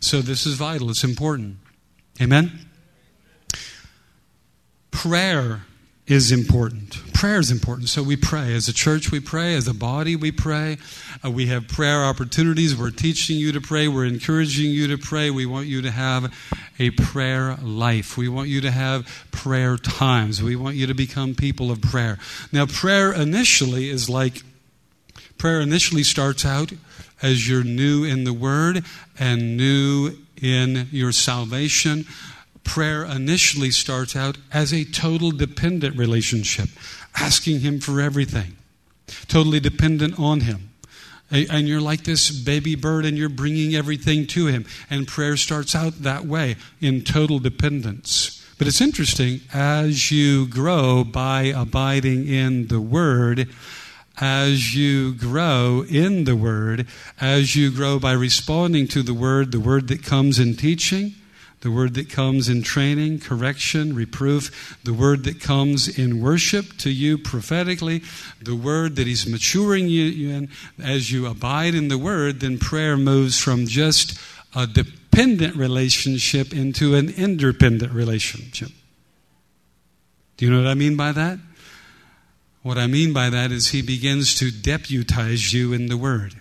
So 0.00 0.20
this 0.20 0.44
is 0.44 0.54
vital, 0.54 0.90
it's 0.90 1.04
important. 1.04 1.56
Amen? 2.20 2.66
Prayer 4.90 5.62
is 6.06 6.30
important. 6.30 7.00
Prayer 7.14 7.38
is 7.38 7.50
important. 7.50 7.88
So 7.88 8.02
we 8.02 8.16
pray. 8.16 8.54
As 8.54 8.68
a 8.68 8.74
church, 8.74 9.10
we 9.10 9.20
pray. 9.20 9.54
As 9.54 9.66
a 9.66 9.72
body, 9.72 10.16
we 10.16 10.30
pray. 10.30 10.76
Uh, 11.24 11.30
we 11.30 11.46
have 11.46 11.66
prayer 11.66 12.04
opportunities. 12.04 12.76
We're 12.76 12.90
teaching 12.90 13.38
you 13.38 13.52
to 13.52 13.60
pray. 13.60 13.88
We're 13.88 14.04
encouraging 14.04 14.70
you 14.70 14.88
to 14.88 14.98
pray. 14.98 15.30
We 15.30 15.46
want 15.46 15.66
you 15.66 15.80
to 15.80 15.90
have 15.90 16.34
a 16.78 16.90
prayer 16.90 17.56
life. 17.62 18.18
We 18.18 18.28
want 18.28 18.48
you 18.48 18.60
to 18.60 18.70
have 18.70 19.26
prayer 19.30 19.78
times. 19.78 20.42
We 20.42 20.56
want 20.56 20.76
you 20.76 20.86
to 20.86 20.94
become 20.94 21.34
people 21.34 21.70
of 21.70 21.80
prayer. 21.80 22.18
Now, 22.52 22.66
prayer 22.66 23.12
initially 23.12 23.88
is 23.88 24.10
like 24.10 24.42
prayer 25.38 25.60
initially 25.60 26.02
starts 26.02 26.44
out 26.44 26.72
as 27.22 27.48
you're 27.48 27.64
new 27.64 28.04
in 28.04 28.24
the 28.24 28.32
Word 28.34 28.84
and 29.18 29.56
new 29.56 30.18
in 30.42 30.88
your 30.90 31.12
salvation 31.12 32.04
prayer 32.64 33.04
initially 33.04 33.70
starts 33.70 34.16
out 34.16 34.38
as 34.52 34.72
a 34.72 34.84
total 34.84 35.30
dependent 35.30 35.96
relationship, 35.96 36.68
asking 37.14 37.60
Him 37.60 37.80
for 37.80 38.00
everything, 38.00 38.56
totally 39.28 39.60
dependent 39.60 40.18
on 40.18 40.40
Him. 40.40 40.70
And 41.30 41.66
you're 41.66 41.80
like 41.80 42.04
this 42.04 42.30
baby 42.30 42.74
bird 42.74 43.04
and 43.04 43.16
you're 43.16 43.28
bringing 43.28 43.74
everything 43.74 44.26
to 44.28 44.46
Him. 44.46 44.66
And 44.90 45.08
prayer 45.08 45.36
starts 45.36 45.74
out 45.74 46.02
that 46.02 46.26
way, 46.26 46.56
in 46.80 47.02
total 47.02 47.38
dependence. 47.38 48.40
But 48.56 48.68
it's 48.68 48.80
interesting, 48.80 49.40
as 49.52 50.12
you 50.12 50.46
grow 50.46 51.02
by 51.02 51.44
abiding 51.44 52.28
in 52.28 52.68
the 52.68 52.80
Word, 52.80 53.48
as 54.20 54.76
you 54.76 55.12
grow 55.14 55.84
in 55.88 56.22
the 56.22 56.36
Word, 56.36 56.86
as 57.20 57.56
you 57.56 57.72
grow 57.72 57.98
by 57.98 58.12
responding 58.12 58.86
to 58.88 59.02
the 59.02 59.14
Word, 59.14 59.50
the 59.50 59.58
Word 59.58 59.88
that 59.88 60.04
comes 60.04 60.38
in 60.38 60.54
teaching, 60.54 61.14
the 61.64 61.70
word 61.70 61.94
that 61.94 62.10
comes 62.10 62.50
in 62.50 62.62
training, 62.62 63.18
correction, 63.18 63.94
reproof, 63.94 64.78
the 64.84 64.92
word 64.92 65.24
that 65.24 65.40
comes 65.40 65.98
in 65.98 66.20
worship 66.20 66.76
to 66.76 66.90
you 66.90 67.16
prophetically, 67.16 68.02
the 68.42 68.54
word 68.54 68.96
that 68.96 69.06
He's 69.06 69.26
maturing 69.26 69.88
you 69.88 70.28
in 70.28 70.50
as 70.78 71.10
you 71.10 71.26
abide 71.26 71.74
in 71.74 71.88
the 71.88 71.96
word, 71.96 72.40
then 72.40 72.58
prayer 72.58 72.98
moves 72.98 73.38
from 73.40 73.66
just 73.66 74.18
a 74.54 74.66
dependent 74.66 75.56
relationship 75.56 76.52
into 76.52 76.94
an 76.96 77.08
independent 77.08 77.94
relationship. 77.94 78.68
Do 80.36 80.44
you 80.44 80.52
know 80.52 80.58
what 80.58 80.68
I 80.68 80.74
mean 80.74 80.98
by 80.98 81.12
that? 81.12 81.38
What 82.60 82.76
I 82.76 82.86
mean 82.86 83.14
by 83.14 83.30
that 83.30 83.50
is 83.50 83.70
He 83.70 83.80
begins 83.80 84.34
to 84.34 84.50
deputize 84.50 85.54
you 85.54 85.72
in 85.72 85.86
the 85.86 85.96
word. 85.96 86.34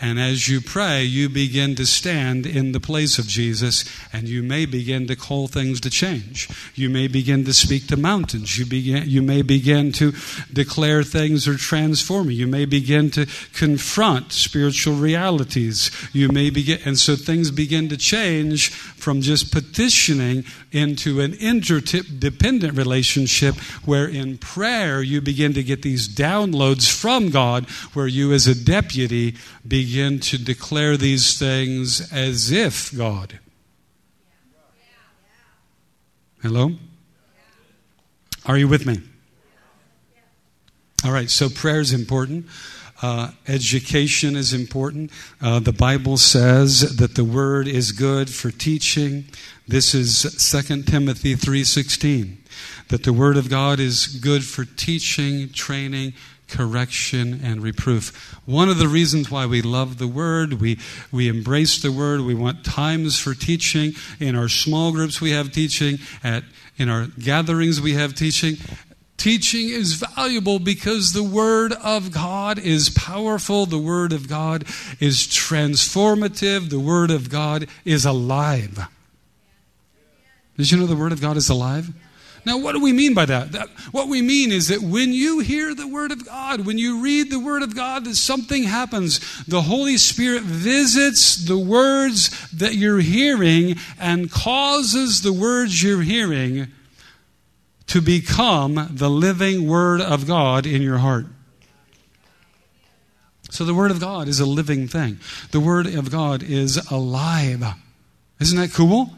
And 0.00 0.20
as 0.20 0.48
you 0.48 0.60
pray, 0.60 1.02
you 1.02 1.28
begin 1.28 1.74
to 1.74 1.84
stand 1.84 2.46
in 2.46 2.70
the 2.70 2.78
place 2.78 3.18
of 3.18 3.26
Jesus, 3.26 3.84
and 4.12 4.28
you 4.28 4.44
may 4.44 4.64
begin 4.64 5.08
to 5.08 5.16
call 5.16 5.48
things 5.48 5.80
to 5.80 5.90
change. 5.90 6.48
You 6.76 6.88
may 6.88 7.08
begin 7.08 7.44
to 7.46 7.52
speak 7.52 7.88
to 7.88 7.96
mountains. 7.96 8.56
You, 8.56 8.64
begin, 8.64 9.04
you 9.08 9.22
may 9.22 9.42
begin 9.42 9.90
to 9.92 10.12
declare 10.52 11.02
things 11.02 11.48
are 11.48 11.56
transforming. 11.56 12.36
You 12.36 12.46
may 12.46 12.64
begin 12.64 13.10
to 13.12 13.26
confront 13.54 14.32
spiritual 14.32 14.94
realities. 14.94 15.90
You 16.12 16.28
may 16.28 16.50
begin, 16.50 16.78
and 16.84 16.96
so 16.96 17.16
things 17.16 17.50
begin 17.50 17.88
to 17.88 17.96
change 17.96 18.70
from 18.70 19.20
just 19.20 19.52
petitioning 19.52 20.44
into 20.70 21.20
an 21.20 21.34
interdependent 21.34 22.76
relationship 22.76 23.56
where 23.84 24.06
in 24.06 24.38
prayer 24.38 25.02
you 25.02 25.20
begin 25.20 25.54
to 25.54 25.62
get 25.62 25.82
these 25.82 26.08
downloads 26.08 26.90
from 26.90 27.30
God, 27.30 27.68
where 27.94 28.06
you 28.06 28.32
as 28.32 28.46
a 28.46 28.54
deputy 28.54 29.36
begin 29.66 30.20
to 30.20 30.38
declare 30.38 30.96
these 30.96 31.38
things 31.38 32.12
as 32.12 32.50
if 32.50 32.96
God. 32.96 33.38
Hello? 36.42 36.72
Are 38.46 38.56
you 38.56 38.68
with 38.68 38.86
me? 38.86 39.00
All 41.04 41.12
right, 41.12 41.30
so 41.30 41.48
prayer 41.48 41.80
is 41.80 41.92
important. 41.92 42.46
Uh, 43.00 43.30
education 43.46 44.34
is 44.34 44.52
important. 44.52 45.12
Uh, 45.40 45.60
the 45.60 45.72
Bible 45.72 46.16
says 46.16 46.96
that 46.96 47.14
the 47.14 47.24
word 47.24 47.68
is 47.68 47.92
good 47.92 48.28
for 48.28 48.50
teaching. 48.50 49.26
This 49.68 49.94
is 49.94 50.22
2 50.38 50.86
Timothy 50.86 51.34
3:16. 51.34 52.38
That 52.88 53.02
the 53.02 53.12
word 53.12 53.36
of 53.36 53.50
God 53.50 53.78
is 53.78 54.06
good 54.06 54.42
for 54.42 54.64
teaching, 54.64 55.50
training, 55.50 56.14
correction, 56.48 57.38
and 57.44 57.62
reproof. 57.62 58.34
One 58.46 58.70
of 58.70 58.78
the 58.78 58.88
reasons 58.88 59.30
why 59.30 59.44
we 59.44 59.60
love 59.60 59.98
the 59.98 60.08
Word, 60.08 60.54
we, 60.54 60.78
we 61.12 61.28
embrace 61.28 61.82
the 61.82 61.92
Word, 61.92 62.22
we 62.22 62.34
want 62.34 62.64
times 62.64 63.18
for 63.18 63.34
teaching. 63.34 63.92
In 64.18 64.34
our 64.34 64.48
small 64.48 64.90
groups, 64.90 65.20
we 65.20 65.32
have 65.32 65.52
teaching. 65.52 65.98
At, 66.24 66.44
in 66.78 66.88
our 66.88 67.08
gatherings, 67.18 67.78
we 67.78 67.92
have 67.92 68.14
teaching. 68.14 68.56
Teaching 69.18 69.68
is 69.68 69.94
valuable 69.94 70.58
because 70.58 71.12
the 71.12 71.22
Word 71.22 71.74
of 71.74 72.10
God 72.10 72.58
is 72.58 72.88
powerful. 72.88 73.66
The 73.66 73.78
Word 73.78 74.14
of 74.14 74.28
God 74.28 74.64
is 74.98 75.26
transformative. 75.26 76.70
The 76.70 76.80
Word 76.80 77.10
of 77.10 77.28
God 77.28 77.66
is 77.84 78.06
alive. 78.06 78.88
Did 80.58 80.70
you 80.70 80.76
know 80.76 80.86
the 80.86 80.96
Word 80.96 81.12
of 81.12 81.20
God 81.22 81.38
is 81.38 81.48
alive? 81.48 81.88
Now, 82.44 82.58
what 82.58 82.72
do 82.72 82.80
we 82.80 82.92
mean 82.92 83.14
by 83.14 83.26
that? 83.26 83.52
that? 83.52 83.68
What 83.92 84.08
we 84.08 84.22
mean 84.22 84.52
is 84.52 84.68
that 84.68 84.80
when 84.80 85.12
you 85.12 85.38
hear 85.38 85.74
the 85.74 85.86
Word 85.86 86.10
of 86.12 86.26
God, 86.26 86.66
when 86.66 86.78
you 86.78 87.02
read 87.02 87.30
the 87.30 87.38
Word 87.38 87.62
of 87.62 87.76
God, 87.76 88.04
that 88.04 88.16
something 88.16 88.64
happens. 88.64 89.44
The 89.44 89.62
Holy 89.62 89.96
Spirit 89.96 90.42
visits 90.42 91.36
the 91.36 91.58
words 91.58 92.50
that 92.52 92.74
you're 92.74 93.00
hearing 93.00 93.76
and 94.00 94.30
causes 94.30 95.22
the 95.22 95.32
words 95.32 95.82
you're 95.82 96.02
hearing 96.02 96.68
to 97.88 98.00
become 98.00 98.88
the 98.90 99.10
living 99.10 99.68
Word 99.68 100.00
of 100.00 100.26
God 100.26 100.66
in 100.66 100.82
your 100.82 100.98
heart. 100.98 101.26
So 103.50 103.64
the 103.64 103.74
Word 103.74 103.90
of 103.90 104.00
God 104.00 104.26
is 104.26 104.40
a 104.40 104.46
living 104.46 104.88
thing. 104.88 105.18
The 105.52 105.60
Word 105.60 105.86
of 105.86 106.10
God 106.10 106.42
is 106.42 106.76
alive. 106.90 107.64
Isn't 108.40 108.58
that 108.58 108.72
cool? 108.72 109.17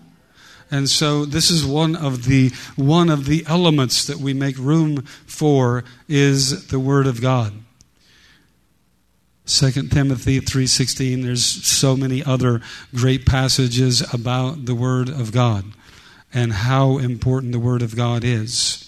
And 0.71 0.89
so 0.89 1.25
this 1.25 1.51
is 1.51 1.65
one 1.65 1.97
of 1.97 2.25
the 2.27 2.53
one 2.77 3.11
of 3.11 3.27
the 3.27 3.45
elements 3.47 4.05
that 4.05 4.19
we 4.19 4.33
make 4.33 4.57
room 4.57 5.03
for 5.27 5.85
is 6.09 6.69
the 6.69 6.79
word 6.79 7.07
of 7.07 7.21
God. 7.21 7.53
2 9.47 9.89
Timothy 9.89 10.41
3:16 10.41 11.23
there's 11.23 11.45
so 11.45 11.97
many 11.97 12.23
other 12.23 12.61
great 12.95 13.27
passages 13.27 14.03
about 14.15 14.67
the 14.67 14.77
word 14.77 15.09
of 15.09 15.33
God 15.33 15.65
and 16.33 16.53
how 16.53 16.99
important 16.99 17.53
the 17.53 17.59
word 17.59 17.83
of 17.83 17.97
God 17.97 18.23
is. 18.23 18.87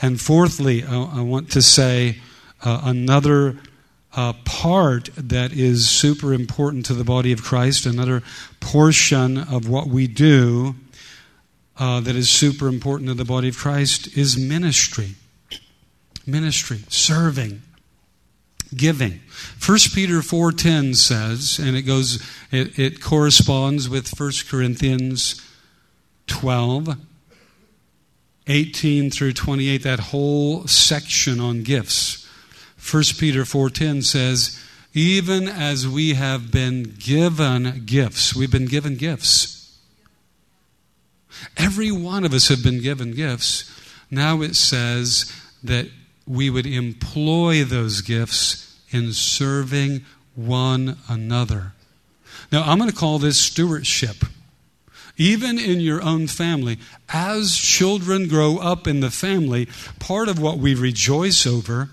And 0.00 0.20
fourthly, 0.20 0.82
I, 0.82 1.02
I 1.02 1.20
want 1.20 1.52
to 1.52 1.62
say 1.62 2.18
uh, 2.64 2.80
another 2.84 3.58
uh, 4.14 4.34
part 4.44 5.08
that 5.16 5.52
is 5.52 5.88
super 5.88 6.34
important 6.34 6.86
to 6.86 6.94
the 6.94 7.04
body 7.04 7.32
of 7.32 7.42
Christ, 7.42 7.86
another 7.86 8.22
portion 8.60 9.38
of 9.38 9.68
what 9.68 9.86
we 9.86 10.06
do 10.06 10.74
uh, 11.78 12.00
that 12.00 12.14
is 12.14 12.30
super 12.30 12.68
important 12.68 13.08
to 13.08 13.14
the 13.14 13.24
body 13.24 13.48
of 13.48 13.56
Christ 13.56 14.16
is 14.16 14.36
ministry. 14.36 15.14
Ministry, 16.26 16.80
serving, 16.88 17.62
giving. 18.76 19.20
1 19.64 19.78
Peter 19.94 20.20
4:10 20.20 20.94
says, 20.94 21.58
and 21.58 21.76
it 21.76 21.82
goes 21.82 22.22
it, 22.50 22.78
it 22.78 23.00
corresponds 23.00 23.88
with 23.88 24.12
1 24.18 24.32
Corinthians 24.48 25.40
12 26.26 26.96
18 28.48 29.10
through 29.10 29.32
28 29.32 29.82
that 29.82 30.00
whole 30.00 30.66
section 30.66 31.40
on 31.40 31.62
gifts 31.62 32.21
1 32.82 33.18
Peter 33.18 33.44
4:10 33.44 34.02
says, 34.02 34.58
"Even 34.92 35.48
as 35.48 35.86
we 35.86 36.14
have 36.14 36.50
been 36.50 36.94
given 36.98 37.84
gifts, 37.86 38.34
we've 38.34 38.50
been 38.50 38.66
given 38.66 38.96
gifts. 38.96 39.68
Every 41.56 41.90
one 41.90 42.24
of 42.24 42.34
us 42.34 42.48
have 42.48 42.62
been 42.62 42.80
given 42.80 43.14
gifts. 43.14 43.64
Now 44.10 44.42
it 44.42 44.54
says 44.56 45.32
that 45.62 45.88
we 46.26 46.50
would 46.50 46.66
employ 46.66 47.64
those 47.64 48.00
gifts 48.00 48.66
in 48.90 49.12
serving 49.12 50.04
one 50.34 50.98
another. 51.08 51.72
Now, 52.50 52.62
I'm 52.64 52.78
going 52.78 52.90
to 52.90 52.96
call 52.96 53.18
this 53.18 53.38
stewardship. 53.38 54.24
Even 55.16 55.58
in 55.58 55.80
your 55.80 56.02
own 56.02 56.26
family, 56.26 56.78
as 57.08 57.56
children 57.56 58.28
grow 58.28 58.58
up 58.58 58.86
in 58.86 59.00
the 59.00 59.10
family, 59.10 59.68
part 59.98 60.28
of 60.28 60.38
what 60.38 60.58
we 60.58 60.74
rejoice 60.74 61.46
over 61.46 61.90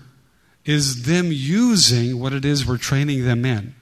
is 0.70 1.02
them 1.02 1.30
using 1.32 2.20
what 2.20 2.32
it 2.32 2.44
is 2.44 2.64
we're 2.64 2.78
training 2.78 3.24
them 3.24 3.44
in, 3.44 3.74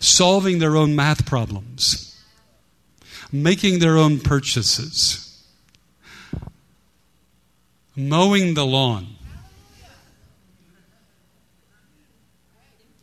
solving 0.00 0.58
their 0.58 0.76
own 0.76 0.96
math 0.96 1.24
problems, 1.24 2.20
making 3.30 3.78
their 3.78 3.96
own 3.96 4.18
purchases, 4.18 5.46
mowing 7.94 8.54
the 8.54 8.66
lawn. 8.66 9.06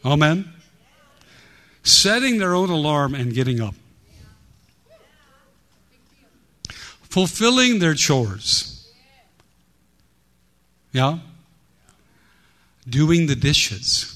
Amen? 0.03 0.51
Setting 1.83 2.37
their 2.37 2.53
own 2.53 2.69
alarm 2.69 3.15
and 3.15 3.33
getting 3.33 3.61
up. 3.61 3.75
Fulfilling 7.03 7.79
their 7.79 7.93
chores. 7.93 8.91
Yeah? 10.91 11.19
Doing 12.89 13.27
the 13.27 13.35
dishes, 13.35 14.15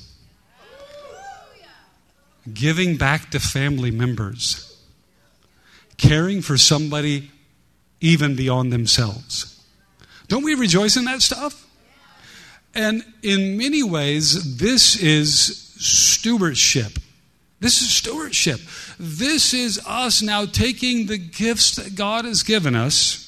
giving 2.54 2.98
back 2.98 3.32
to 3.32 3.40
family 3.40 3.92
members, 3.92 4.78
caring 5.98 6.42
for 6.42 6.58
somebody 6.58 7.32
even 8.02 8.36
beyond 8.36 8.74
themselves. 8.74 9.64
Don't 10.28 10.44
we 10.44 10.56
rejoice 10.56 10.98
in 10.98 11.06
that 11.06 11.22
stuff? 11.22 11.66
And 12.76 13.06
in 13.22 13.58
many 13.58 13.84
ways, 13.84 14.58
this 14.58 14.96
is 14.96 15.72
stewardship. 15.78 16.94
This 17.60 17.82
is 17.82 17.96
stewardship. 17.96 18.60
This 19.00 19.54
is 19.54 19.80
us 19.86 20.22
now 20.22 20.46
taking 20.46 21.06
the 21.06 21.18
gifts 21.18 21.76
that 21.76 21.96
God 21.96 22.26
has 22.26 22.44
given 22.44 22.76
us 22.76 23.23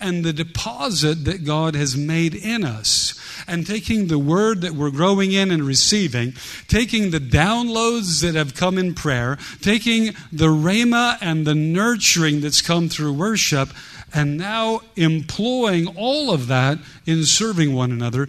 and 0.00 0.24
the 0.24 0.32
deposit 0.32 1.24
that 1.24 1.44
God 1.44 1.74
has 1.74 1.96
made 1.96 2.34
in 2.34 2.64
us 2.64 3.14
and 3.46 3.66
taking 3.66 4.06
the 4.06 4.18
word 4.18 4.60
that 4.62 4.72
we're 4.72 4.90
growing 4.90 5.32
in 5.32 5.50
and 5.50 5.62
receiving, 5.62 6.34
taking 6.68 7.10
the 7.10 7.20
downloads 7.20 8.20
that 8.22 8.34
have 8.34 8.54
come 8.54 8.78
in 8.78 8.94
prayer, 8.94 9.38
taking 9.60 10.14
the 10.32 10.48
rhema 10.48 11.16
and 11.20 11.46
the 11.46 11.54
nurturing 11.54 12.40
that's 12.40 12.62
come 12.62 12.88
through 12.88 13.12
worship, 13.12 13.70
and 14.14 14.36
now 14.36 14.80
employing 14.96 15.86
all 15.96 16.32
of 16.32 16.46
that 16.46 16.78
in 17.04 17.24
serving 17.24 17.74
one 17.74 17.90
another, 17.90 18.28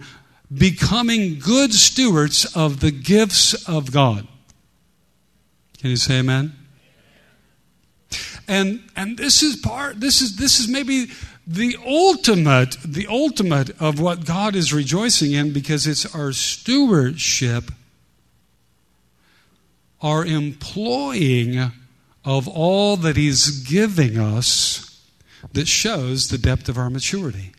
becoming 0.52 1.38
good 1.38 1.72
stewards 1.72 2.44
of 2.56 2.80
the 2.80 2.90
gifts 2.90 3.68
of 3.68 3.92
God. 3.92 4.26
Can 5.78 5.90
you 5.90 5.96
say 5.96 6.18
amen? 6.18 6.54
And 8.48 8.82
and 8.96 9.18
this 9.18 9.42
is 9.42 9.56
part 9.56 10.00
this 10.00 10.22
is 10.22 10.36
this 10.36 10.58
is 10.58 10.68
maybe 10.68 11.08
the 11.48 11.78
ultimate, 11.86 12.76
the 12.84 13.06
ultimate 13.06 13.70
of 13.80 13.98
what 13.98 14.26
God 14.26 14.54
is 14.54 14.70
rejoicing 14.70 15.32
in 15.32 15.50
because 15.50 15.86
it's 15.86 16.14
our 16.14 16.32
stewardship, 16.32 17.70
our 20.02 20.26
employing 20.26 21.72
of 22.22 22.46
all 22.46 22.98
that 22.98 23.16
He's 23.16 23.62
giving 23.62 24.18
us 24.18 25.02
that 25.54 25.66
shows 25.66 26.28
the 26.28 26.36
depth 26.36 26.68
of 26.68 26.76
our 26.76 26.90
maturity. 26.90 27.52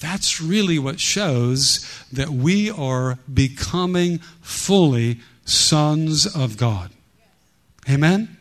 That's 0.00 0.40
really 0.40 0.80
what 0.80 0.98
shows 0.98 1.88
that 2.10 2.30
we 2.30 2.70
are 2.70 3.20
becoming 3.32 4.18
fully 4.40 5.20
sons 5.44 6.26
of 6.26 6.56
God. 6.56 6.90
Amen? 7.88 8.36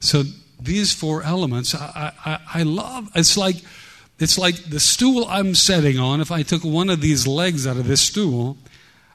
So 0.00 0.24
these 0.60 0.92
four 0.92 1.22
elements, 1.22 1.74
I, 1.74 2.12
I, 2.24 2.38
I 2.54 2.62
love. 2.62 3.10
It's 3.14 3.36
like 3.36 3.56
it's 4.18 4.38
like 4.38 4.56
the 4.56 4.80
stool 4.80 5.26
I'm 5.28 5.54
sitting 5.54 5.98
on. 5.98 6.20
If 6.20 6.30
I 6.30 6.42
took 6.42 6.62
one 6.62 6.88
of 6.88 7.00
these 7.00 7.26
legs 7.26 7.66
out 7.66 7.76
of 7.76 7.86
this 7.86 8.00
stool, 8.00 8.56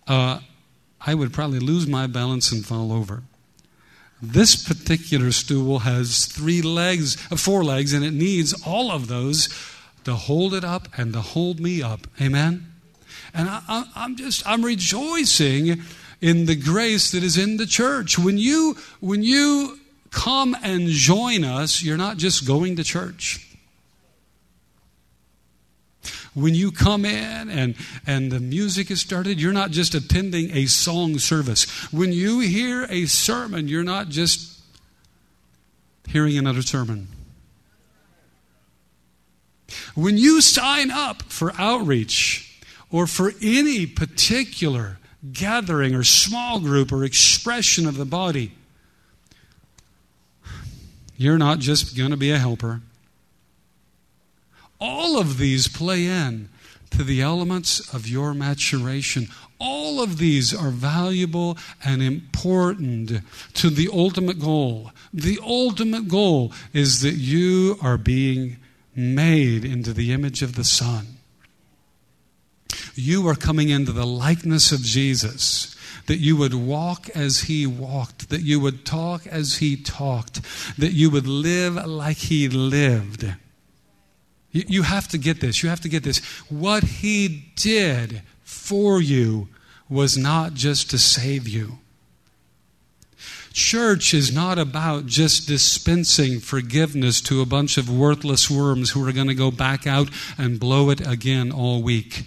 uh, 0.07 0.41
I 0.99 1.15
would 1.15 1.31
probably 1.31 1.59
lose 1.59 1.87
my 1.87 2.07
balance 2.07 2.51
and 2.51 2.65
fall 2.65 2.91
over. 2.91 3.23
This 4.21 4.61
particular 4.61 5.31
stool 5.31 5.79
has 5.79 6.25
three 6.25 6.61
legs, 6.61 7.15
uh, 7.31 7.37
four 7.37 7.63
legs, 7.63 7.93
and 7.93 8.03
it 8.03 8.11
needs 8.11 8.53
all 8.65 8.91
of 8.91 9.07
those 9.07 9.47
to 10.03 10.15
hold 10.15 10.53
it 10.53 10.65
up 10.65 10.89
and 10.97 11.13
to 11.13 11.21
hold 11.21 11.61
me 11.61 11.81
up. 11.81 12.07
Amen. 12.19 12.65
And 13.33 13.47
I, 13.49 13.85
am 13.95 14.17
just 14.17 14.45
I'm 14.45 14.65
rejoicing 14.65 15.81
in 16.19 16.45
the 16.45 16.55
grace 16.55 17.11
that 17.11 17.23
is 17.23 17.37
in 17.37 17.57
the 17.57 17.65
church. 17.65 18.19
When 18.19 18.37
you 18.37 18.75
when 18.99 19.23
you 19.23 19.78
come 20.11 20.55
and 20.63 20.87
join 20.87 21.43
us, 21.43 21.83
you're 21.83 21.97
not 21.97 22.17
just 22.17 22.45
going 22.47 22.75
to 22.77 22.83
church. 22.83 23.45
When 26.33 26.53
you 26.53 26.71
come 26.71 27.05
in 27.05 27.49
and, 27.49 27.75
and 28.05 28.31
the 28.31 28.39
music 28.39 28.91
is 28.91 29.01
started, 29.01 29.41
you're 29.41 29.53
not 29.53 29.71
just 29.71 29.95
attending 29.95 30.51
a 30.51 30.67
song 30.67 31.17
service. 31.17 31.65
When 31.91 32.13
you 32.13 32.39
hear 32.39 32.85
a 32.89 33.07
sermon, 33.07 33.67
you're 33.67 33.83
not 33.83 34.09
just 34.09 34.61
hearing 36.07 36.37
another 36.37 36.61
sermon. 36.61 37.07
When 39.95 40.17
you 40.17 40.41
sign 40.41 40.91
up 40.91 41.23
for 41.23 41.53
outreach 41.57 42.61
or 42.91 43.05
for 43.07 43.33
any 43.41 43.85
particular 43.85 44.97
gathering 45.33 45.93
or 45.93 46.03
small 46.03 46.59
group 46.59 46.91
or 46.91 47.03
expression 47.03 47.85
of 47.85 47.97
the 47.97 48.05
body, 48.05 48.53
you're 51.19 51.37
not 51.37 51.59
just 51.59 51.97
going 51.97 52.11
to 52.11 52.17
be 52.17 52.31
a 52.31 52.37
helper. 52.37 52.81
All 54.79 55.19
of 55.19 55.37
these 55.37 55.67
play 55.67 56.05
in 56.05 56.47
to 56.91 57.03
the 57.03 57.21
elements 57.21 57.93
of 57.93 58.07
your 58.07 58.33
maturation. 58.33 59.27
All 59.59 60.01
of 60.01 60.17
these 60.17 60.53
are 60.53 60.69
valuable 60.69 61.57
and 61.83 62.01
important 62.01 63.19
to 63.55 63.69
the 63.69 63.89
ultimate 63.91 64.39
goal. 64.39 64.91
The 65.13 65.37
ultimate 65.43 66.07
goal 66.07 66.53
is 66.71 67.01
that 67.01 67.15
you 67.15 67.77
are 67.81 67.97
being 67.97 68.55
made 68.95 69.65
into 69.65 69.91
the 69.91 70.13
image 70.13 70.41
of 70.41 70.55
the 70.55 70.63
Son. 70.63 71.17
You 72.95 73.27
are 73.27 73.35
coming 73.35 73.67
into 73.67 73.91
the 73.91 74.07
likeness 74.07 74.71
of 74.71 74.79
Jesus 74.83 75.75
that 76.09 76.17
you 76.17 76.35
would 76.35 76.55
walk 76.55 77.07
as 77.11 77.41
he 77.41 77.67
walked, 77.67 78.29
that 78.29 78.41
you 78.41 78.59
would 78.59 78.83
talk 78.83 79.27
as 79.27 79.57
he 79.57 79.75
talked, 79.75 80.41
that 80.75 80.91
you 80.91 81.07
would 81.07 81.27
live 81.27 81.75
like 81.85 82.17
he 82.17 82.49
lived. 82.49 83.31
You, 84.51 84.81
have 84.81 85.07
to 85.09 85.19
get 85.19 85.39
this. 85.39 85.61
You 85.61 85.69
have 85.69 85.81
to 85.81 85.87
get 85.87 86.01
this. 86.01 86.17
What 86.49 86.83
he 86.83 87.51
did 87.55 88.23
for 88.41 88.99
you 88.99 89.49
was 89.87 90.17
not 90.17 90.55
just 90.55 90.89
to 90.89 90.97
save 90.97 91.47
you. 91.47 91.77
Church 93.53 94.11
is 94.11 94.33
not 94.33 94.57
about 94.57 95.05
just 95.05 95.47
dispensing 95.47 96.39
forgiveness 96.39 97.21
to 97.21 97.39
a 97.39 97.45
bunch 97.45 97.77
of 97.77 97.87
worthless 97.87 98.49
worms 98.49 98.89
who 98.89 99.07
are 99.07 99.11
going 99.11 99.27
to 99.27 99.35
go 99.35 99.51
back 99.51 99.85
out 99.85 100.09
and 100.39 100.59
blow 100.59 100.89
it 100.89 101.05
again 101.05 101.51
all 101.51 101.83
week. 101.83 102.25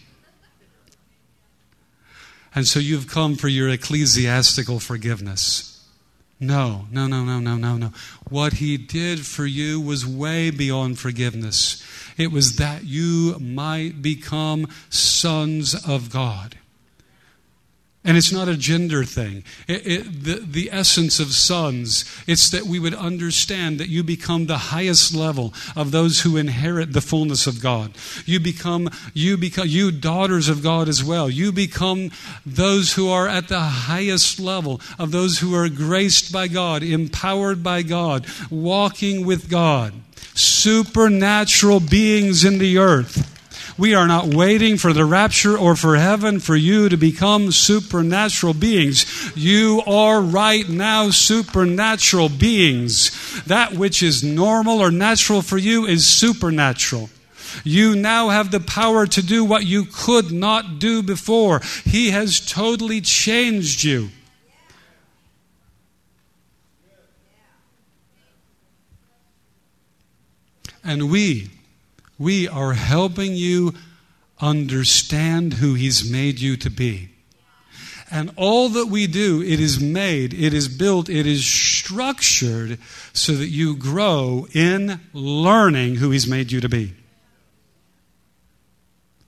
And 2.54 2.66
so 2.66 2.78
you've 2.78 3.08
come 3.08 3.36
for 3.36 3.48
your 3.48 3.68
ecclesiastical 3.68 4.78
forgiveness. 4.78 5.68
No, 6.38 6.86
no, 6.90 7.06
no, 7.06 7.24
no, 7.24 7.38
no, 7.38 7.56
no, 7.56 7.76
no. 7.76 7.92
What 8.28 8.54
he 8.54 8.76
did 8.76 9.24
for 9.24 9.46
you 9.46 9.80
was 9.80 10.04
way 10.04 10.50
beyond 10.50 10.98
forgiveness. 10.98 11.82
It 12.18 12.32
was 12.32 12.56
that 12.56 12.84
you 12.84 13.38
might 13.38 14.02
become 14.02 14.66
sons 14.90 15.74
of 15.86 16.10
God. 16.10 16.56
And 18.04 18.16
it's 18.16 18.32
not 18.32 18.48
a 18.48 18.56
gender 18.56 19.04
thing. 19.04 19.44
It, 19.68 19.86
it, 19.86 20.24
the, 20.24 20.34
the 20.44 20.70
essence 20.72 21.20
of 21.20 21.28
sons, 21.32 22.04
it's 22.26 22.50
that 22.50 22.64
we 22.64 22.80
would 22.80 22.94
understand 22.94 23.78
that 23.78 23.90
you 23.90 24.02
become 24.02 24.46
the 24.46 24.58
highest 24.58 25.14
level 25.14 25.54
of 25.76 25.92
those 25.92 26.22
who 26.22 26.36
inherit 26.36 26.94
the 26.94 27.00
fullness 27.00 27.46
of 27.46 27.62
God. 27.62 27.92
You 28.26 28.40
become, 28.40 28.90
you 29.14 29.36
become, 29.36 29.68
you 29.68 29.92
daughters 29.92 30.48
of 30.48 30.64
God 30.64 30.88
as 30.88 31.04
well. 31.04 31.30
You 31.30 31.52
become 31.52 32.10
those 32.44 32.94
who 32.94 33.08
are 33.08 33.28
at 33.28 33.46
the 33.46 33.60
highest 33.60 34.40
level 34.40 34.80
of 34.98 35.12
those 35.12 35.38
who 35.38 35.54
are 35.54 35.68
graced 35.68 36.32
by 36.32 36.48
God, 36.48 36.82
empowered 36.82 37.62
by 37.62 37.82
God, 37.82 38.26
walking 38.50 39.24
with 39.24 39.48
God. 39.48 39.94
Supernatural 40.34 41.78
beings 41.78 42.44
in 42.44 42.58
the 42.58 42.78
earth. 42.78 43.28
We 43.78 43.94
are 43.94 44.06
not 44.06 44.26
waiting 44.26 44.76
for 44.76 44.92
the 44.92 45.04
rapture 45.04 45.56
or 45.56 45.76
for 45.76 45.96
heaven 45.96 46.40
for 46.40 46.56
you 46.56 46.88
to 46.88 46.96
become 46.96 47.52
supernatural 47.52 48.54
beings. 48.54 49.32
You 49.34 49.82
are 49.86 50.20
right 50.20 50.68
now 50.68 51.10
supernatural 51.10 52.28
beings. 52.28 53.42
That 53.44 53.72
which 53.72 54.02
is 54.02 54.22
normal 54.22 54.80
or 54.80 54.90
natural 54.90 55.42
for 55.42 55.58
you 55.58 55.86
is 55.86 56.06
supernatural. 56.06 57.10
You 57.64 57.94
now 57.94 58.30
have 58.30 58.50
the 58.50 58.60
power 58.60 59.06
to 59.06 59.22
do 59.22 59.44
what 59.44 59.66
you 59.66 59.84
could 59.84 60.32
not 60.32 60.78
do 60.78 61.02
before. 61.02 61.60
He 61.84 62.10
has 62.10 62.40
totally 62.40 63.00
changed 63.00 63.84
you. 63.84 64.10
And 70.84 71.10
we, 71.10 71.48
we 72.22 72.46
are 72.46 72.74
helping 72.74 73.34
you 73.34 73.74
understand 74.40 75.54
who 75.54 75.74
He's 75.74 76.08
made 76.08 76.40
you 76.40 76.56
to 76.58 76.70
be. 76.70 77.08
And 78.10 78.30
all 78.36 78.68
that 78.70 78.86
we 78.86 79.06
do, 79.06 79.42
it 79.42 79.58
is 79.58 79.80
made, 79.80 80.32
it 80.34 80.54
is 80.54 80.68
built, 80.68 81.08
it 81.08 81.26
is 81.26 81.44
structured 81.44 82.78
so 83.12 83.32
that 83.32 83.48
you 83.48 83.74
grow 83.74 84.46
in 84.52 85.00
learning 85.12 85.96
who 85.96 86.10
He's 86.10 86.26
made 86.26 86.52
you 86.52 86.60
to 86.60 86.68
be. 86.68 86.94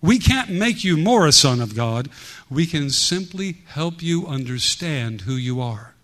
We 0.01 0.19
can't 0.19 0.51
make 0.51 0.85
you 0.85 0.97
more 0.97 1.27
a 1.27 1.33
son 1.33 1.63
of 1.63 1.75
God. 1.75 2.11
We 2.51 2.67
can 2.67 2.91
simply 2.91 3.57
help 3.69 4.03
you 4.03 4.27
understand 4.27 5.23
who 5.23 5.35
you 5.35 5.61
are, 5.61 5.95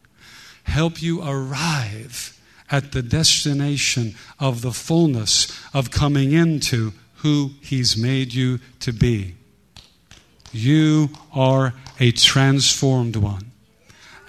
help 0.65 1.03
you 1.03 1.23
arrive 1.23 2.40
at 2.71 2.93
the 2.93 3.03
destination 3.03 4.15
of 4.39 4.63
the 4.63 4.73
fullness 4.73 5.49
of 5.75 5.91
coming 5.91 6.33
into 6.33 6.93
who 7.17 7.53
He's 7.61 7.97
made 7.97 8.33
you 8.33 8.61
to 8.81 8.93
be. 8.93 9.35
You 10.53 11.11
are 11.33 11.75
a 11.99 12.13
transformed 12.13 13.17
one, 13.17 13.53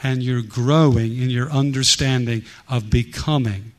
and 0.04 0.22
you're 0.22 0.42
growing 0.42 1.18
in 1.18 1.30
your 1.30 1.50
understanding 1.50 2.44
of 2.68 2.90
becoming 2.90 3.72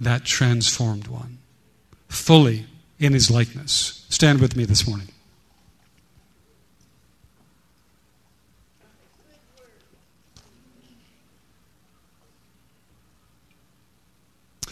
that 0.00 0.24
transformed 0.24 1.08
one, 1.08 1.38
fully 2.08 2.66
in 2.98 3.12
His 3.12 3.30
likeness. 3.30 4.06
Stand 4.08 4.40
with 4.40 4.56
me 4.56 4.64
this 4.64 4.86
morning. 4.86 5.08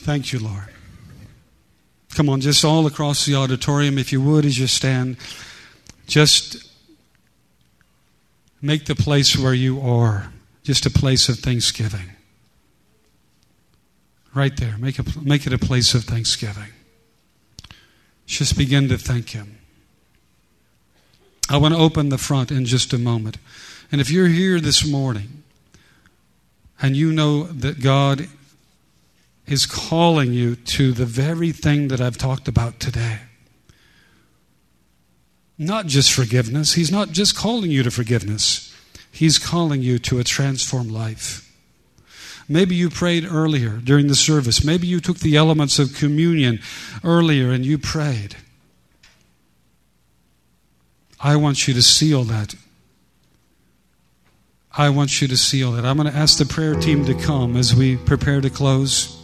Thank 0.07 0.33
you, 0.33 0.39
Lord. 0.39 0.69
Come 2.15 2.29
on, 2.29 2.41
just 2.41 2.65
all 2.65 2.87
across 2.87 3.27
the 3.27 3.35
auditorium, 3.35 3.99
if 3.99 4.13
you 4.13 4.21
would, 4.21 4.45
as 4.45 4.57
you 4.57 4.69
stand, 4.69 5.17
just 6.07 6.71
make 8.63 8.87
the 8.87 8.95
place 8.95 9.37
where 9.37 9.53
you 9.53 9.81
are 9.81 10.33
just 10.63 10.87
a 10.87 10.91
place 10.91 11.29
of 11.29 11.41
thanksgiving. 11.41 12.13
Right 14.33 14.57
there. 14.57 14.79
Make, 14.79 15.01
a, 15.01 15.05
make 15.21 15.45
it 15.45 15.53
a 15.53 15.59
place 15.59 15.93
of 15.93 16.05
thanksgiving. 16.05 16.71
Just 18.27 18.57
begin 18.57 18.89
to 18.91 18.99
thank 18.99 19.31
Him. 19.31 19.59
I 21.51 21.57
want 21.57 21.75
to 21.75 21.81
open 21.81 22.11
the 22.11 22.19
front 22.19 22.53
in 22.53 22.65
just 22.65 22.93
a 22.93 22.99
moment. 22.99 23.39
And 23.91 24.01
if 24.01 24.09
you're 24.09 24.29
here 24.29 24.61
this 24.61 24.87
morning 24.87 25.43
and 26.81 26.97
you 26.97 27.11
know 27.11 27.43
that 27.43 27.83
God 27.83 28.29
is 29.47 29.67
calling 29.67 30.33
you 30.33 30.57
to 30.57 30.93
the 30.93 31.07
very 31.07 31.53
thing 31.53 31.89
that 31.89 32.01
I've 32.01 32.19
talked 32.19 32.49
about 32.49 32.81
today. 32.81 33.21
Not 35.59 35.87
just 35.87 36.13
forgiveness. 36.13 36.75
He's 36.75 36.91
not 36.91 37.11
just 37.11 37.37
calling 37.37 37.71
you 37.71 37.83
to 37.83 37.91
forgiveness, 37.91 38.75
He's 39.11 39.39
calling 39.39 39.81
you 39.81 39.99
to 40.01 40.19
a 40.19 40.25
transformed 40.25 40.91
life. 40.91 41.43
Maybe 42.49 42.75
you 42.75 42.91
prayed 42.91 43.25
earlier 43.25 43.79
during 43.79 44.09
the 44.09 44.15
service. 44.15 44.63
Maybe 44.63 44.87
you 44.87 45.01
took 45.01 45.19
the 45.19 45.37
elements 45.37 45.79
of 45.79 45.95
communion 45.97 46.61
earlier 47.03 47.51
and 47.51 47.65
you 47.65 47.79
prayed. 47.79 48.37
I 51.19 51.37
want 51.37 51.67
you 51.67 51.75
to 51.75 51.83
seal 51.83 52.25
that. 52.25 52.55
I 54.77 54.91
want 54.91 55.23
you 55.23 55.29
to 55.29 55.37
seal 55.37 55.73
that. 55.73 55.87
I'm 55.87 55.97
going 55.97 56.13
to 56.13 56.17
ask 56.17 56.37
the 56.37 56.45
prayer 56.45 56.75
team 56.75 57.07
to 57.07 57.15
come 57.15 57.57
as 57.57 57.75
we 57.75 57.97
prepare 57.97 58.43
to 58.43 58.51
close. 58.51 59.16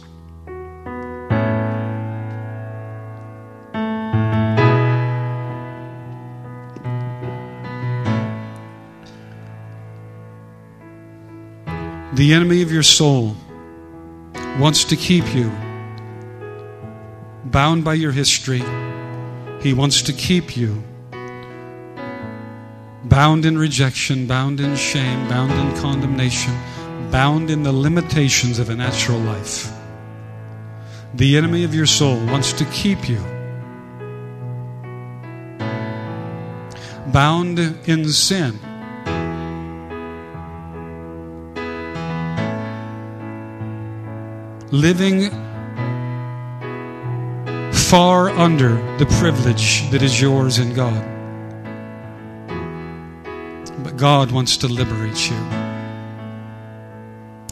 The 12.15 12.31
enemy 12.31 12.61
of 12.61 12.71
your 12.71 12.83
soul 12.83 13.35
wants 14.59 14.83
to 14.83 14.95
keep 14.95 15.33
you 15.33 15.51
bound 17.45 17.83
by 17.83 17.95
your 17.95 18.11
history. 18.11 18.61
He 19.61 19.73
wants 19.73 20.03
to 20.03 20.13
keep 20.13 20.55
you 20.55 20.83
bound 23.05 23.47
in 23.47 23.57
rejection, 23.57 24.27
bound 24.27 24.59
in 24.59 24.75
shame, 24.75 25.27
bound 25.27 25.53
in 25.53 25.81
condemnation, 25.81 26.53
bound 27.09 27.49
in 27.49 27.63
the 27.63 27.73
limitations 27.73 28.59
of 28.59 28.69
a 28.69 28.75
natural 28.75 29.17
life. 29.17 29.73
The 31.15 31.35
enemy 31.35 31.63
of 31.63 31.73
your 31.73 31.87
soul 31.87 32.23
wants 32.27 32.53
to 32.53 32.65
keep 32.65 33.09
you 33.09 33.23
bound 37.07 37.57
in 37.57 38.07
sin 38.09 38.59
living 44.73 45.29
far 47.71 48.29
under 48.29 48.69
the 48.97 49.05
privilege 49.19 49.87
that 49.91 50.01
is 50.01 50.19
yours 50.19 50.57
in 50.57 50.73
God. 50.73 50.99
But 53.83 53.97
God 53.97 54.31
wants 54.31 54.57
to 54.57 54.67
liberate 54.67 55.29
you. 55.29 55.35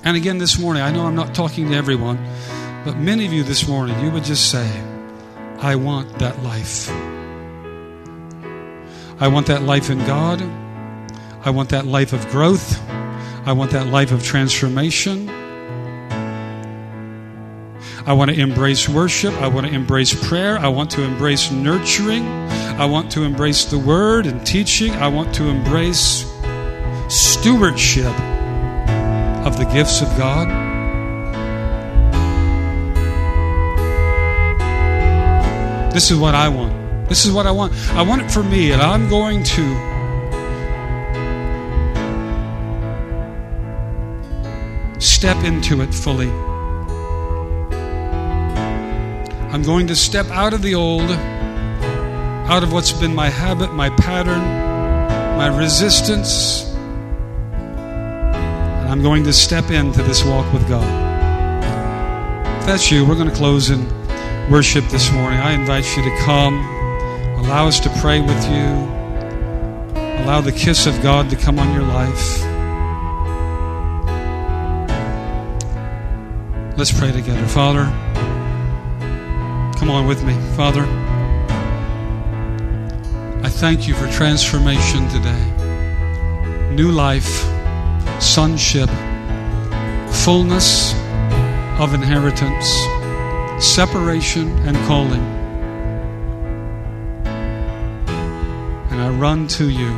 And 0.03 0.17
again, 0.17 0.39
this 0.39 0.57
morning, 0.57 0.81
I 0.81 0.91
know 0.91 1.05
I'm 1.05 1.13
not 1.13 1.35
talking 1.35 1.69
to 1.69 1.75
everyone, 1.75 2.17
but 2.83 2.97
many 2.97 3.27
of 3.27 3.33
you 3.33 3.43
this 3.43 3.67
morning, 3.67 4.03
you 4.03 4.09
would 4.09 4.23
just 4.23 4.49
say, 4.49 4.67
I 5.59 5.75
want 5.75 6.17
that 6.17 6.41
life. 6.41 6.89
I 9.21 9.27
want 9.27 9.45
that 9.45 9.61
life 9.61 9.91
in 9.91 9.99
God. 10.07 10.41
I 11.45 11.51
want 11.51 11.69
that 11.69 11.85
life 11.85 12.13
of 12.13 12.27
growth. 12.29 12.81
I 13.45 13.51
want 13.51 13.69
that 13.71 13.85
life 13.85 14.11
of 14.11 14.23
transformation. 14.23 15.29
I 18.03 18.13
want 18.13 18.31
to 18.31 18.39
embrace 18.39 18.89
worship. 18.89 19.33
I 19.35 19.47
want 19.47 19.67
to 19.67 19.73
embrace 19.73 20.11
prayer. 20.27 20.57
I 20.57 20.69
want 20.69 20.89
to 20.91 21.03
embrace 21.03 21.51
nurturing. 21.51 22.25
I 22.25 22.85
want 22.85 23.11
to 23.11 23.23
embrace 23.23 23.65
the 23.65 23.77
word 23.77 24.25
and 24.25 24.43
teaching. 24.45 24.91
I 24.93 25.07
want 25.07 25.35
to 25.35 25.43
embrace 25.43 26.25
stewardship 27.09 28.13
of 29.45 29.57
the 29.57 29.69
gifts 29.71 30.01
of 30.01 30.07
God. 30.17 30.47
This 35.93 36.09
is 36.09 36.17
what 36.17 36.33
I 36.33 36.49
want. 36.49 37.07
This 37.07 37.25
is 37.25 37.31
what 37.31 37.45
I 37.45 37.51
want. 37.51 37.73
I 37.91 38.01
want 38.01 38.23
it 38.23 38.31
for 38.31 38.41
me, 38.41 38.71
and 38.71 38.81
I'm 38.81 39.09
going 39.09 39.43
to 39.43 39.91
step 44.99 45.43
into 45.43 45.81
it 45.81 45.93
fully. 45.93 46.50
I'm 49.51 49.63
going 49.63 49.87
to 49.87 49.97
step 49.97 50.27
out 50.27 50.53
of 50.53 50.61
the 50.61 50.75
old, 50.75 51.11
out 51.11 52.63
of 52.63 52.71
what's 52.71 52.93
been 52.93 53.13
my 53.13 53.27
habit, 53.27 53.73
my 53.73 53.89
pattern, 53.89 54.39
my 55.37 55.47
resistance, 55.57 56.63
and 57.51 58.87
I'm 58.89 59.01
going 59.01 59.25
to 59.25 59.33
step 59.33 59.69
into 59.69 60.03
this 60.03 60.23
walk 60.23 60.53
with 60.53 60.65
God. 60.69 60.87
If 62.61 62.65
that's 62.65 62.89
you, 62.89 63.05
we're 63.05 63.15
going 63.15 63.29
to 63.29 63.35
close 63.35 63.69
in 63.69 63.85
worship 64.49 64.85
this 64.85 65.11
morning. 65.11 65.41
I 65.41 65.51
invite 65.51 65.85
you 65.97 66.03
to 66.03 66.17
come, 66.19 66.57
allow 67.43 67.67
us 67.67 67.81
to 67.81 67.89
pray 67.99 68.21
with 68.21 68.45
you, 68.45 68.67
allow 70.23 70.39
the 70.39 70.53
kiss 70.53 70.85
of 70.85 71.01
God 71.03 71.29
to 71.29 71.35
come 71.35 71.59
on 71.59 71.73
your 71.73 71.83
life. 71.83 72.41
Let's 76.77 76.97
pray 76.97 77.11
together. 77.11 77.45
Father, 77.47 78.10
come 79.81 79.89
on 79.89 80.05
with 80.05 80.23
me. 80.23 80.33
Father, 80.55 80.83
I 83.43 83.49
thank 83.49 83.87
you 83.87 83.95
for 83.95 84.07
transformation 84.11 85.09
today. 85.09 85.43
New 86.69 86.91
life, 86.91 87.49
sonship, 88.21 88.91
fullness 90.23 90.93
of 91.79 91.95
inheritance, 91.95 92.69
separation 93.59 94.49
and 94.67 94.77
calling. 94.85 95.23
And 98.91 99.01
I 99.01 99.09
run 99.09 99.47
to 99.47 99.67
you. 99.67 99.93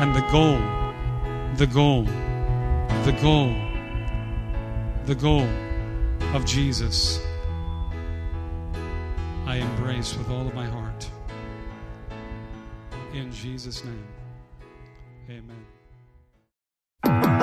And 0.00 0.14
the 0.14 0.26
goal 0.32 0.62
the 1.56 1.66
goal, 1.66 2.02
the 3.04 3.16
goal, 3.22 3.65
the 5.06 5.14
goal 5.14 5.46
of 6.34 6.44
Jesus, 6.44 7.20
I 9.46 9.58
embrace 9.58 10.16
with 10.18 10.28
all 10.30 10.44
of 10.44 10.52
my 10.52 10.66
heart. 10.66 11.08
In 13.14 13.30
Jesus' 13.30 13.84
name, 13.84 14.04
amen. 17.04 17.35